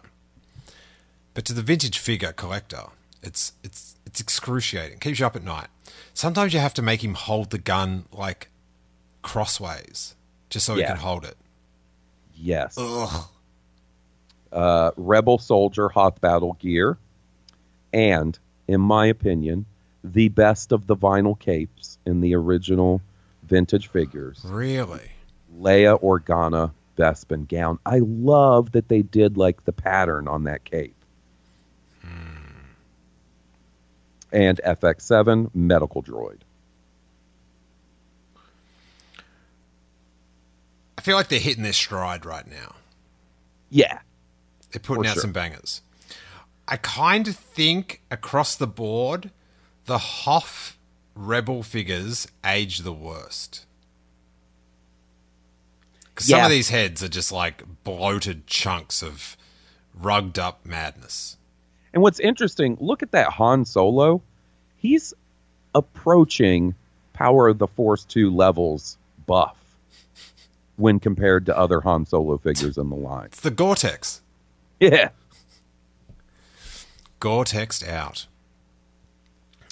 but 1.38 1.46
to 1.46 1.54
the 1.54 1.62
vintage 1.62 2.00
figure 2.00 2.32
collector, 2.32 2.86
it's 3.22 3.54
it's 3.64 3.96
it's 4.08 4.20
excruciating. 4.20 4.98
Keeps 4.98 5.20
you 5.20 5.26
up 5.28 5.36
at 5.36 5.44
night. 5.44 5.68
Sometimes 6.16 6.52
you 6.52 6.60
have 6.60 6.74
to 6.74 6.82
make 6.82 7.04
him 7.04 7.14
hold 7.14 7.52
the 7.52 7.60
gun 7.60 8.06
like 8.12 8.50
crossways 9.22 10.16
just 10.50 10.66
so 10.66 10.74
he 10.74 10.82
can 10.82 10.98
hold 10.98 11.26
it. 11.26 11.38
Yes. 12.34 12.76
Ugh. 12.76 13.26
uh, 14.52 14.90
Rebel 14.98 15.38
Soldier 15.38 15.90
Hoth 15.90 16.20
Battle 16.22 16.54
gear, 16.54 16.98
and, 17.94 18.40
in 18.68 18.82
my 18.82 19.06
opinion, 19.06 19.68
the 20.04 20.30
best 20.30 20.72
of 20.72 20.88
the 20.88 20.98
vinyl 20.98 21.40
capes 21.40 22.00
in 22.04 22.22
the 22.22 22.34
original 22.34 23.00
vintage 23.44 23.90
figures. 23.90 24.42
Really? 24.44 25.12
Leia 25.56 26.02
Organa 26.02 26.72
Bespin 26.98 27.48
gown. 27.48 27.78
I 27.86 28.00
love 28.00 28.72
that 28.72 28.88
they 28.88 29.04
did 29.04 29.38
like 29.38 29.66
the 29.66 29.72
pattern 29.72 30.28
on 30.28 30.46
that 30.46 30.64
cape. 30.64 30.96
And 34.32 34.60
FX7 34.66 35.50
medical 35.56 36.04
droid. 36.04 36.40
I 40.98 41.02
feel 41.02 41.16
like 41.16 41.30
they're 41.30 41.40
hitting 41.40 41.64
their 41.64 41.74
stride 41.74 42.26
right 42.26 42.46
now. 42.46 42.76
Yeah. 43.70 44.00
They're 44.72 44.82
putting 44.82 45.06
out 45.06 45.14
sure. 45.14 45.22
some 45.22 45.32
bangers. 45.32 45.82
I 46.68 46.78
kind 46.78 47.28
of 47.28 47.36
think 47.36 48.02
across 48.12 48.56
the 48.56 48.68
board, 48.68 49.32
the 49.86 49.98
Hoth 49.98 50.78
Rebel 51.16 51.64
figures 51.64 52.28
age 52.46 52.80
the 52.80 52.94
worst. 52.94 53.66
Because 56.10 56.28
some 56.28 56.44
of 56.44 56.50
these 56.50 56.70
heads 56.70 57.04
are 57.04 57.08
just 57.08 57.32
like 57.32 57.64
bloated 57.84 58.48
chunks 58.48 59.02
of 59.02 59.38
rugged 59.94 60.40
up 60.40 60.66
madness. 60.66 61.37
And 61.98 62.04
what's 62.04 62.20
interesting, 62.20 62.78
look 62.80 63.02
at 63.02 63.14
that 63.14 63.32
Han 63.32 63.66
Solo. 63.66 64.22
He's 64.76 65.16
approaching 65.74 66.76
Power 67.14 67.48
of 67.48 67.58
the 67.58 67.66
Force 67.66 68.06
2 68.06 68.30
levels 68.30 69.00
buff 69.26 69.58
when 70.76 71.00
compared 71.00 71.48
to 71.48 71.58
other 71.58 71.82
Han 71.82 72.06
Solo 72.06 72.38
figures 72.38 72.78
in 72.78 72.92
the 72.92 72.96
line. 72.96 73.26
It's 73.26 73.40
the 73.40 73.50
Gore-Tex. 73.50 74.22
Yeah. 74.80 75.10
Gore-Tex 77.20 77.88
out. 77.88 78.28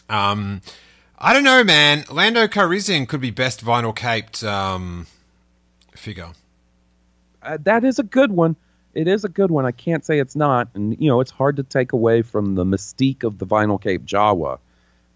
Um, 0.10 0.64
I 1.20 1.32
don't 1.32 1.44
know, 1.44 1.64
man. 1.64 2.06
Lando 2.10 2.48
Calrissian 2.48 3.08
could 3.08 3.22
be 3.22 3.30
best 3.30 3.64
vinyl 3.64 3.96
caped 3.96 4.44
um, 4.44 5.06
figure. 5.96 6.32
Uh, 7.44 7.60
that 7.62 7.84
is 7.84 8.00
a 8.00 8.04
good 8.04 8.32
one. 8.32 8.56
It 8.96 9.10
is 9.10 9.26
a 9.26 9.30
good 9.30 9.52
one. 9.52 9.66
I 9.66 9.72
can't 9.72 10.06
say 10.06 10.20
it's 10.20 10.36
not, 10.36 10.70
and 10.74 11.00
you 11.00 11.10
know 11.10 11.20
it's 11.20 11.32
hard 11.32 11.58
to 11.58 11.64
take 11.64 11.92
away 11.92 12.22
from 12.22 12.56
the 12.56 12.64
mystique 12.64 13.24
of 13.24 13.38
the 13.38 13.46
vinyl 13.46 13.80
cape 13.80 14.06
Jawa, 14.06 14.60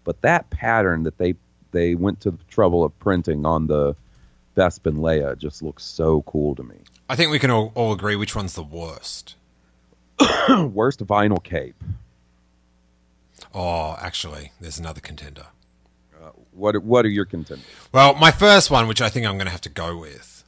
but 0.04 0.20
that 0.20 0.50
pattern 0.50 1.04
that 1.04 1.16
they 1.18 1.34
they 1.72 1.94
went 1.94 2.20
to 2.20 2.30
the 2.30 2.44
trouble 2.44 2.84
of 2.84 2.96
printing 2.98 3.46
on 3.46 3.66
the 3.66 3.96
Bespin 4.56 4.96
Leia 4.96 5.38
just 5.38 5.62
looks 5.62 5.84
so 5.84 6.22
cool 6.22 6.54
to 6.56 6.62
me. 6.62 6.76
I 7.08 7.16
think 7.16 7.30
we 7.30 7.38
can 7.38 7.50
all, 7.50 7.72
all 7.74 7.92
agree 7.92 8.16
which 8.16 8.36
one's 8.36 8.54
the 8.54 8.62
worst. 8.62 9.36
Worst 10.50 11.04
vinyl 11.06 11.42
cape. 11.42 11.82
Oh, 13.54 13.96
actually, 13.98 14.52
there's 14.60 14.78
another 14.78 15.00
contender. 15.00 15.46
Uh, 16.22 16.30
what 16.52 16.82
what 16.84 17.06
are 17.06 17.08
your 17.08 17.24
contenders? 17.24 17.64
Well, 17.92 18.14
my 18.14 18.30
first 18.30 18.70
one, 18.70 18.86
which 18.86 19.00
I 19.00 19.08
think 19.08 19.24
I'm 19.26 19.36
going 19.36 19.46
to 19.46 19.52
have 19.52 19.62
to 19.62 19.70
go 19.70 19.96
with, 19.96 20.44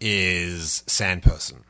is 0.00 0.82
Sandperson. 0.88 1.60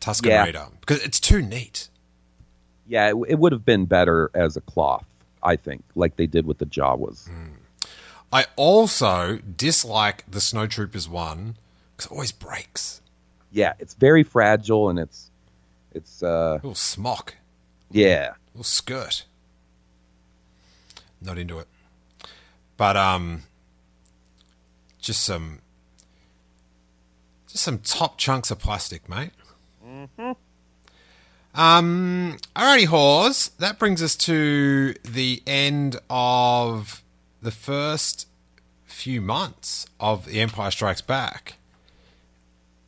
Tusken 0.00 0.26
Yeah. 0.26 0.44
Raider. 0.44 0.66
Because 0.80 1.02
it's 1.02 1.20
too 1.20 1.42
neat. 1.42 1.88
Yeah, 2.86 3.10
it, 3.10 3.16
it 3.28 3.38
would 3.38 3.52
have 3.52 3.64
been 3.64 3.84
better 3.86 4.30
as 4.34 4.56
a 4.56 4.60
cloth, 4.60 5.04
I 5.42 5.56
think, 5.56 5.82
like 5.94 6.16
they 6.16 6.26
did 6.26 6.46
with 6.46 6.58
the 6.58 6.66
Jawas. 6.66 7.28
I 8.32 8.46
also 8.56 9.38
dislike 9.56 10.24
the 10.30 10.38
Snowtroopers 10.38 11.08
one 11.08 11.56
because 11.96 12.06
it 12.10 12.12
always 12.12 12.32
breaks. 12.32 13.00
Yeah, 13.50 13.72
it's 13.78 13.94
very 13.94 14.22
fragile 14.22 14.88
and 14.88 14.98
it's 14.98 15.30
it's 15.92 16.22
uh 16.22 16.54
little 16.56 16.74
smock, 16.74 17.36
yeah. 17.90 18.34
little 18.54 18.64
skirt. 18.64 19.24
Not 21.22 21.38
into 21.38 21.58
it. 21.58 21.68
But 22.76 22.96
um 22.96 23.44
just 25.00 25.24
some 25.24 25.60
just 27.48 27.64
some 27.64 27.78
top 27.78 28.18
chunks 28.18 28.50
of 28.50 28.58
plastic, 28.58 29.08
mate. 29.08 29.30
Um 31.54 32.36
alrighty 32.54 32.86
Hawes, 32.86 33.50
that 33.58 33.78
brings 33.78 34.02
us 34.02 34.14
to 34.16 34.94
the 35.04 35.42
end 35.46 35.96
of 36.10 37.02
the 37.40 37.50
first 37.50 38.26
few 38.84 39.20
months 39.20 39.86
of 39.98 40.26
The 40.26 40.40
Empire 40.40 40.70
Strikes 40.70 41.00
Back. 41.00 41.58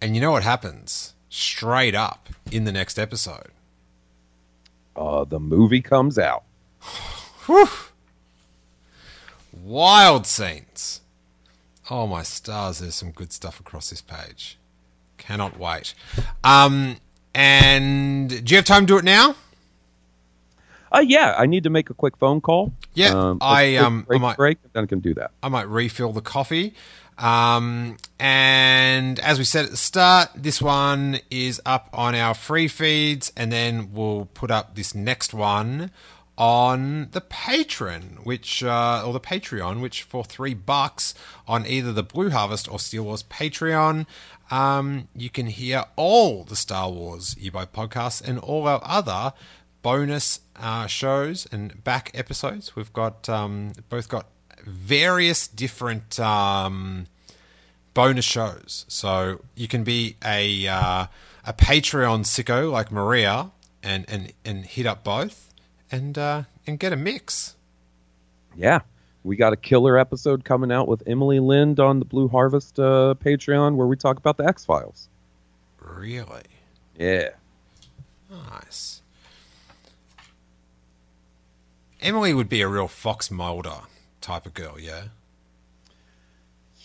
And 0.01 0.15
you 0.15 0.21
know 0.21 0.33
what 0.33 0.43
happens? 0.43 1.15
Straight 1.31 1.95
up 1.95 2.29
in 2.51 2.65
the 2.65 2.73
next 2.73 2.99
episode. 2.99 3.53
Uh 4.95 5.25
the 5.25 5.41
movie 5.41 5.81
comes 5.81 6.19
out. 6.19 6.45
Whew. 7.47 7.69
Wild 9.53 10.27
scenes. 10.27 11.01
Oh 11.91 12.07
my 12.07 12.23
stars, 12.23 12.81
there's 12.81 12.95
some 12.97 13.13
good 13.13 13.33
stuff 13.33 13.61
across 13.61 13.89
this 13.89 14.03
page. 14.03 14.58
Cannot 15.19 15.59
wait. 15.59 15.95
Um 16.43 16.97
and 17.35 18.29
do 18.31 18.51
you 18.53 18.57
have 18.57 18.65
time 18.65 18.87
to 18.87 18.95
do 18.95 18.99
it 18.99 19.05
now? 19.05 19.35
Uh 20.91 21.01
yeah, 21.07 21.35
I 21.37 21.47
need 21.47 21.65
to 21.65 21.71
make 21.71 21.91
a 21.91 21.95
quick 21.95 22.17
phone 22.17 22.41
call. 22.41 22.73
Yeah, 22.95 23.11
Um, 23.15 23.39
I, 23.43 23.77
um, 23.77 24.07
I 24.11 24.17
might- 24.19 24.37
break, 24.39 24.59
then 24.73 24.85
I 24.85 24.87
can 24.87 25.01
do 25.01 25.13
that. 25.15 25.33
I 25.43 25.49
might 25.49 25.69
refill 25.69 26.13
the 26.13 26.23
coffee. 26.23 26.75
Um, 27.19 27.97
and 28.19 29.19
as 29.21 29.39
we 29.39 29.45
said 29.45 29.65
at 29.67 29.71
the 29.73 29.77
start, 29.77 30.31
this 30.37 30.63
one 30.63 31.19
is 31.31 31.61
up 31.67 31.89
on 31.93 32.15
our 32.15 32.33
free 32.33 32.69
feeds, 32.69 33.33
and 33.37 33.53
then 33.53 33.91
we'll 33.93 34.27
put 34.35 34.51
up 34.53 34.77
this 34.77 34.95
next 34.95 35.35
one 35.35 35.91
on 36.39 37.09
the 37.11 37.21
patron, 37.21 38.19
which 38.23 38.63
uh, 38.63 39.03
or 39.05 39.13
the 39.13 39.19
Patreon, 39.21 39.81
which 39.81 40.05
for 40.05 40.23
three 40.25 40.55
bucks 40.55 41.13
on 41.49 41.67
either 41.67 41.93
the 41.93 42.05
Blue 42.05 42.31
Harvest 42.31 42.71
or 42.71 42.79
Steel 42.79 43.03
Wars 43.03 43.25
Patreon, 43.25 44.07
um, 44.51 45.09
you 45.15 45.31
can 45.31 45.47
hear 45.47 45.85
all 45.97 46.45
the 46.45 46.57
Star 46.57 46.91
Wars 46.91 47.35
eBay 47.37 47.67
podcasts 47.67 48.27
and 48.27 48.39
all 48.39 48.67
our 48.67 48.81
other 48.83 49.33
bonus 49.83 50.41
uh, 50.57 50.87
shows 50.87 51.47
and 51.53 51.83
back 51.85 52.11
episodes. 52.15 52.75
We've 52.75 52.93
got 52.93 53.29
um, 53.29 53.73
both 53.89 54.09
got 54.09 54.27
various 54.65 55.47
different 55.47 56.19
um, 56.19 57.07
bonus 57.95 58.25
shows, 58.25 58.85
so 58.89 59.43
you 59.55 59.69
can 59.69 59.85
be 59.85 60.17
a 60.25 60.67
uh, 60.67 61.07
a 61.45 61.53
Patreon 61.53 62.25
sicko 62.25 62.71
like 62.71 62.91
Maria 62.91 63.51
and 63.83 64.05
and 64.09 64.33
and 64.45 64.65
hit 64.65 64.87
up 64.87 65.05
both 65.05 65.53
and 65.91 66.17
uh, 66.19 66.43
and 66.67 66.79
get 66.79 66.93
a 66.93 66.97
mix. 66.97 67.57
Yeah. 68.57 68.81
We 69.29 69.37
got 69.37 69.53
a 69.53 69.57
killer 69.57 69.99
episode 69.99 70.43
coming 70.43 70.73
out 70.73 70.89
with 70.89 71.03
Emily 71.07 71.39
Lind 71.39 71.79
on 71.81 71.99
the 71.99 72.07
Blue 72.07 72.29
Harvest 72.29 72.79
uh, 72.81 73.15
Patreon 73.23 73.75
where 73.77 73.87
we 73.87 73.95
talk 73.95 74.17
about 74.17 74.39
the 74.39 74.47
X 74.47 74.65
Files. 74.65 75.11
Really 75.83 76.25
Yeah. 76.99 77.29
nice. 78.31 79.03
Emily 82.01 82.33
would 82.33 82.49
be 82.49 82.63
a 82.63 82.69
real 82.69 82.89
Fox 82.89 83.31
Mulder 83.31 83.81
type 84.23 84.47
of 84.47 84.55
girl, 84.55 84.81
yeah. 84.81 85.09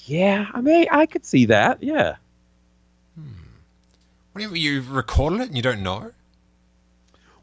Yeah, 0.05 0.47
I 0.53 0.59
mean, 0.59 0.87
I 0.91 1.05
could 1.05 1.25
see 1.25 1.45
that. 1.45 1.81
Yeah. 1.81 2.17
What 4.33 4.41
do 4.41 4.49
you, 4.49 4.53
you 4.55 4.81
recorded 4.81 5.39
it 5.39 5.47
and 5.47 5.55
you 5.55 5.61
don't 5.61 5.81
know? 5.81 6.11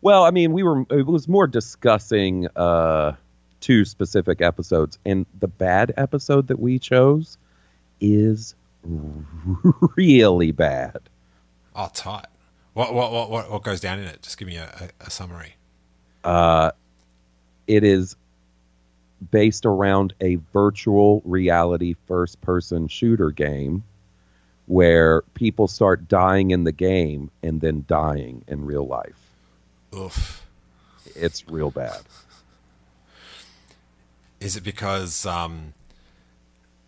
Well, 0.02 0.24
I 0.24 0.31
mean, 0.31 0.52
we 0.52 0.62
were 0.62 0.85
it 0.90 1.06
was 1.06 1.27
more 1.27 1.47
discussing 1.47 2.48
uh 2.55 3.12
two 3.61 3.85
specific 3.85 4.41
episodes 4.41 4.99
and 5.05 5.27
the 5.39 5.49
bad 5.49 5.93
episode 5.97 6.49
that 6.49 6.59
we 6.59 6.78
chose 6.78 7.39
is 8.01 8.55
really 9.97 10.53
bad. 10.53 11.01
Oh, 11.74 11.91
tight. 11.93 12.27
What 12.74 12.95
what 12.95 13.12
what 13.12 13.31
what, 13.31 13.51
what 13.51 13.62
goes 13.62 13.81
down 13.81 13.99
in 13.99 14.07
it? 14.07 14.23
Just 14.23 14.39
give 14.39 14.49
me 14.49 14.57
a, 14.57 14.91
a, 15.01 15.07
a 15.07 15.11
summary. 15.11 15.55
Uh 16.24 16.70
it 17.66 17.85
is 17.85 18.16
based 19.31 19.66
around 19.66 20.15
a 20.20 20.37
virtual 20.53 21.23
reality 21.24 21.95
first 22.07 22.41
person 22.41 22.89
shooter 22.89 23.31
game 23.31 23.85
where 24.66 25.23
people 25.35 25.69
start 25.69 26.09
dying 26.09 26.53
in 26.53 26.65
the 26.65 26.73
game 26.73 27.31
and 27.43 27.61
then 27.61 27.85
dying 27.87 28.45
in 28.47 28.65
real 28.65 28.87
life. 28.87 29.19
Oof. 29.95 30.47
It's 31.16 31.49
real 31.49 31.70
bad. 31.70 32.01
Is 34.40 34.56
it 34.56 34.62
because 34.64 35.26
um, 35.26 35.74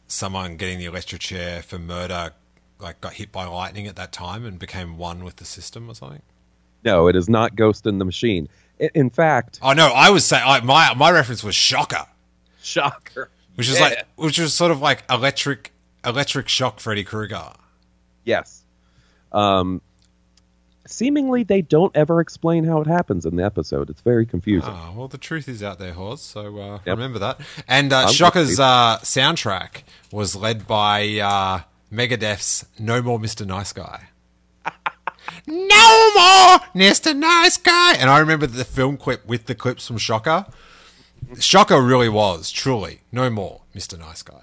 someone 0.07 0.57
getting 0.57 0.79
the 0.79 0.87
electric 0.87 1.21
chair 1.21 1.63
for 1.63 1.79
murder 1.79 2.33
like 2.79 3.01
got 3.01 3.15
hit 3.15 3.31
by 3.31 3.45
lightning 3.45 3.87
at 3.87 3.97
that 3.97 4.11
time 4.13 4.45
and 4.45 4.59
became 4.59 4.99
one 4.99 5.23
with 5.25 5.37
the 5.37 5.45
system 5.45 5.89
or 5.89 5.95
something? 5.95 6.23
No, 6.85 7.07
it 7.09 7.15
is 7.15 7.29
not 7.29 7.55
Ghost 7.55 7.87
in 7.87 7.99
the 7.99 8.05
Machine. 8.05 8.49
In 8.95 9.11
fact, 9.11 9.61
Oh 9.63 9.73
no, 9.73 9.89
I 9.89 10.11
was 10.11 10.25
saying 10.25 10.43
I, 10.45 10.61
my 10.61 10.93
my 10.95 11.11
reference 11.13 11.45
was 11.45 11.55
Shocker, 11.55 12.07
shocker. 12.63 13.31
which 13.55 13.69
was 13.69 13.79
Yeah. 13.79 13.85
like 13.87 14.07
which 14.17 14.39
was 14.39 14.53
sort 14.55 14.73
of 14.73 14.81
like 14.81 15.05
electric 15.09 15.73
electric 16.05 16.49
shock 16.49 16.81
Freddy 16.81 17.05
Krueger. 17.05 17.53
Yes. 18.25 18.65
Um, 19.31 19.81
seemingly, 20.87 21.43
they 21.45 21.63
don't 21.63 21.95
ever 21.97 22.21
explain 22.21 22.65
how 22.65 22.81
it 22.81 22.87
happens 22.87 23.25
in 23.27 23.37
the 23.37 23.45
episode. 23.45 23.91
It's 23.91 24.01
very 24.01 24.27
confusing. 24.27 24.71
Ah, 24.73 24.93
well, 24.95 25.09
the 25.09 25.19
truth 25.19 25.49
is 25.49 25.63
out 25.63 25.79
there, 25.79 25.93
Hawes. 25.93 26.21
So 26.23 26.59
uh, 26.59 26.79
Yep. 26.87 26.97
remember 26.97 27.19
that. 27.21 27.41
And 27.69 27.93
uh, 27.93 28.09
Shocker's 28.09 28.59
uh, 28.61 28.99
soundtrack 29.03 29.83
was 30.11 30.35
led 30.37 30.67
by 30.67 31.19
uh, 31.19 31.61
Megadeth's 31.93 32.67
"No 32.79 33.03
More 33.03 33.19
Mr. 33.19 33.47
Nice 33.47 33.73
Guy." 33.73 34.09
no 35.47 36.11
more 36.15 36.59
Mr. 36.75 37.15
Nice 37.17 37.57
Guy. 37.57 37.95
And 37.95 38.11
I 38.11 38.19
remember 38.19 38.47
the 38.47 38.65
film 38.65 38.97
clip 38.97 39.27
with 39.27 39.47
the 39.47 39.55
clips 39.55 39.87
from 39.87 39.99
Shocker. 39.99 40.47
Shocker 41.39 41.81
really 41.81 42.09
was 42.09 42.51
truly 42.51 43.01
no 43.13 43.31
more 43.31 43.63
Mr. 43.75 43.99
Nice 43.99 44.23
Guy. 44.23 44.41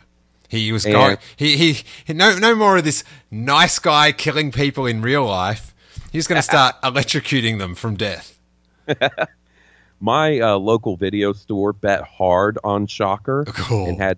He 0.47 0.71
was 0.71 0.85
And- 0.85 0.93
going. 0.93 1.17
He, 1.35 1.57
he 1.57 1.77
he 2.05 2.13
no 2.13 2.37
no 2.39 2.55
more 2.55 2.77
of 2.77 2.83
this 2.83 3.03
nice 3.29 3.77
guy 3.79 4.11
killing 4.11 4.51
people 4.51 4.85
in 4.87 5.01
real 5.01 5.25
life. 5.25 5.75
He's 6.11 6.27
going 6.27 6.37
to 6.39 6.43
start 6.43 6.75
electrocuting 6.83 7.59
them 7.59 7.75
from 7.75 7.95
death. 7.95 8.39
My 9.99 10.39
uh, 10.39 10.55
local 10.57 10.95
video 10.95 11.33
store 11.33 11.73
bet 11.73 12.03
hard 12.03 12.57
on 12.63 12.87
Shocker 12.87 13.45
Cool. 13.47 13.87
and 13.87 13.97
had 13.97 14.17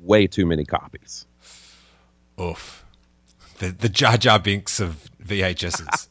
way 0.00 0.26
too 0.26 0.44
many 0.46 0.64
copies. 0.64 1.26
Oof. 2.40 2.84
The 3.58 3.68
the 3.70 3.88
Jar 3.88 4.16
Jar 4.16 4.38
Binks 4.38 4.80
of 4.80 5.08
VHSs. 5.24 6.08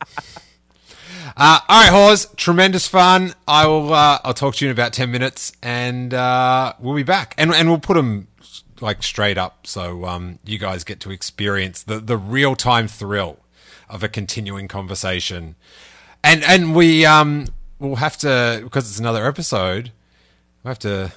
uh, 1.37 1.59
all 1.67 1.81
right, 1.83 1.89
Hawes. 1.91 2.27
Tremendous 2.35 2.87
fun. 2.87 3.33
I 3.47 3.67
will. 3.67 3.93
Uh, 3.93 4.19
I'll 4.23 4.33
talk 4.33 4.55
to 4.55 4.65
you 4.65 4.71
in 4.71 4.75
about 4.75 4.93
ten 4.93 5.11
minutes, 5.11 5.51
and 5.61 6.13
uh, 6.13 6.73
we'll 6.79 6.95
be 6.95 7.03
back, 7.03 7.35
and 7.37 7.53
and 7.53 7.69
we'll 7.69 7.79
put 7.79 7.95
them 7.95 8.27
like 8.79 9.03
straight 9.03 9.37
up, 9.37 9.67
so 9.67 10.05
um, 10.05 10.39
you 10.45 10.57
guys 10.57 10.83
get 10.83 10.99
to 11.01 11.11
experience 11.11 11.83
the 11.83 11.99
the 11.99 12.17
real 12.17 12.55
time 12.55 12.87
thrill 12.87 13.37
of 13.91 14.03
a 14.03 14.09
continuing 14.09 14.68
conversation, 14.68 15.55
and 16.23 16.43
and 16.43 16.76
we 16.76 17.05
um 17.05 17.47
we'll 17.80 17.97
have 17.97 18.18
to 18.18 18.61
because 18.63 18.89
it's 18.89 18.99
another 18.99 19.27
episode. 19.27 19.85
We 19.85 20.68
will 20.68 20.72
have 20.72 20.80
to 20.80 21.11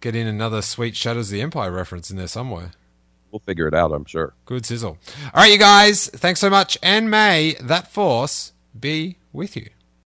get 0.00 0.14
in 0.14 0.26
another 0.26 0.62
sweet 0.62 0.94
Shadows 0.94 1.28
of 1.28 1.32
the 1.32 1.42
Empire 1.42 1.72
reference 1.72 2.10
in 2.10 2.16
there 2.16 2.28
somewhere. 2.28 2.72
We'll 3.30 3.40
figure 3.40 3.66
it 3.68 3.74
out, 3.74 3.92
I'm 3.92 4.04
sure. 4.04 4.34
Good 4.46 4.64
sizzle. 4.64 4.96
All 5.34 5.42
right, 5.42 5.52
you 5.52 5.58
guys. 5.58 6.08
Thanks 6.08 6.40
so 6.40 6.48
much, 6.48 6.78
and 6.82 7.10
may 7.10 7.56
that 7.60 7.90
force 7.90 8.52
be 8.78 9.16
with 9.32 9.56
you. 9.56 9.68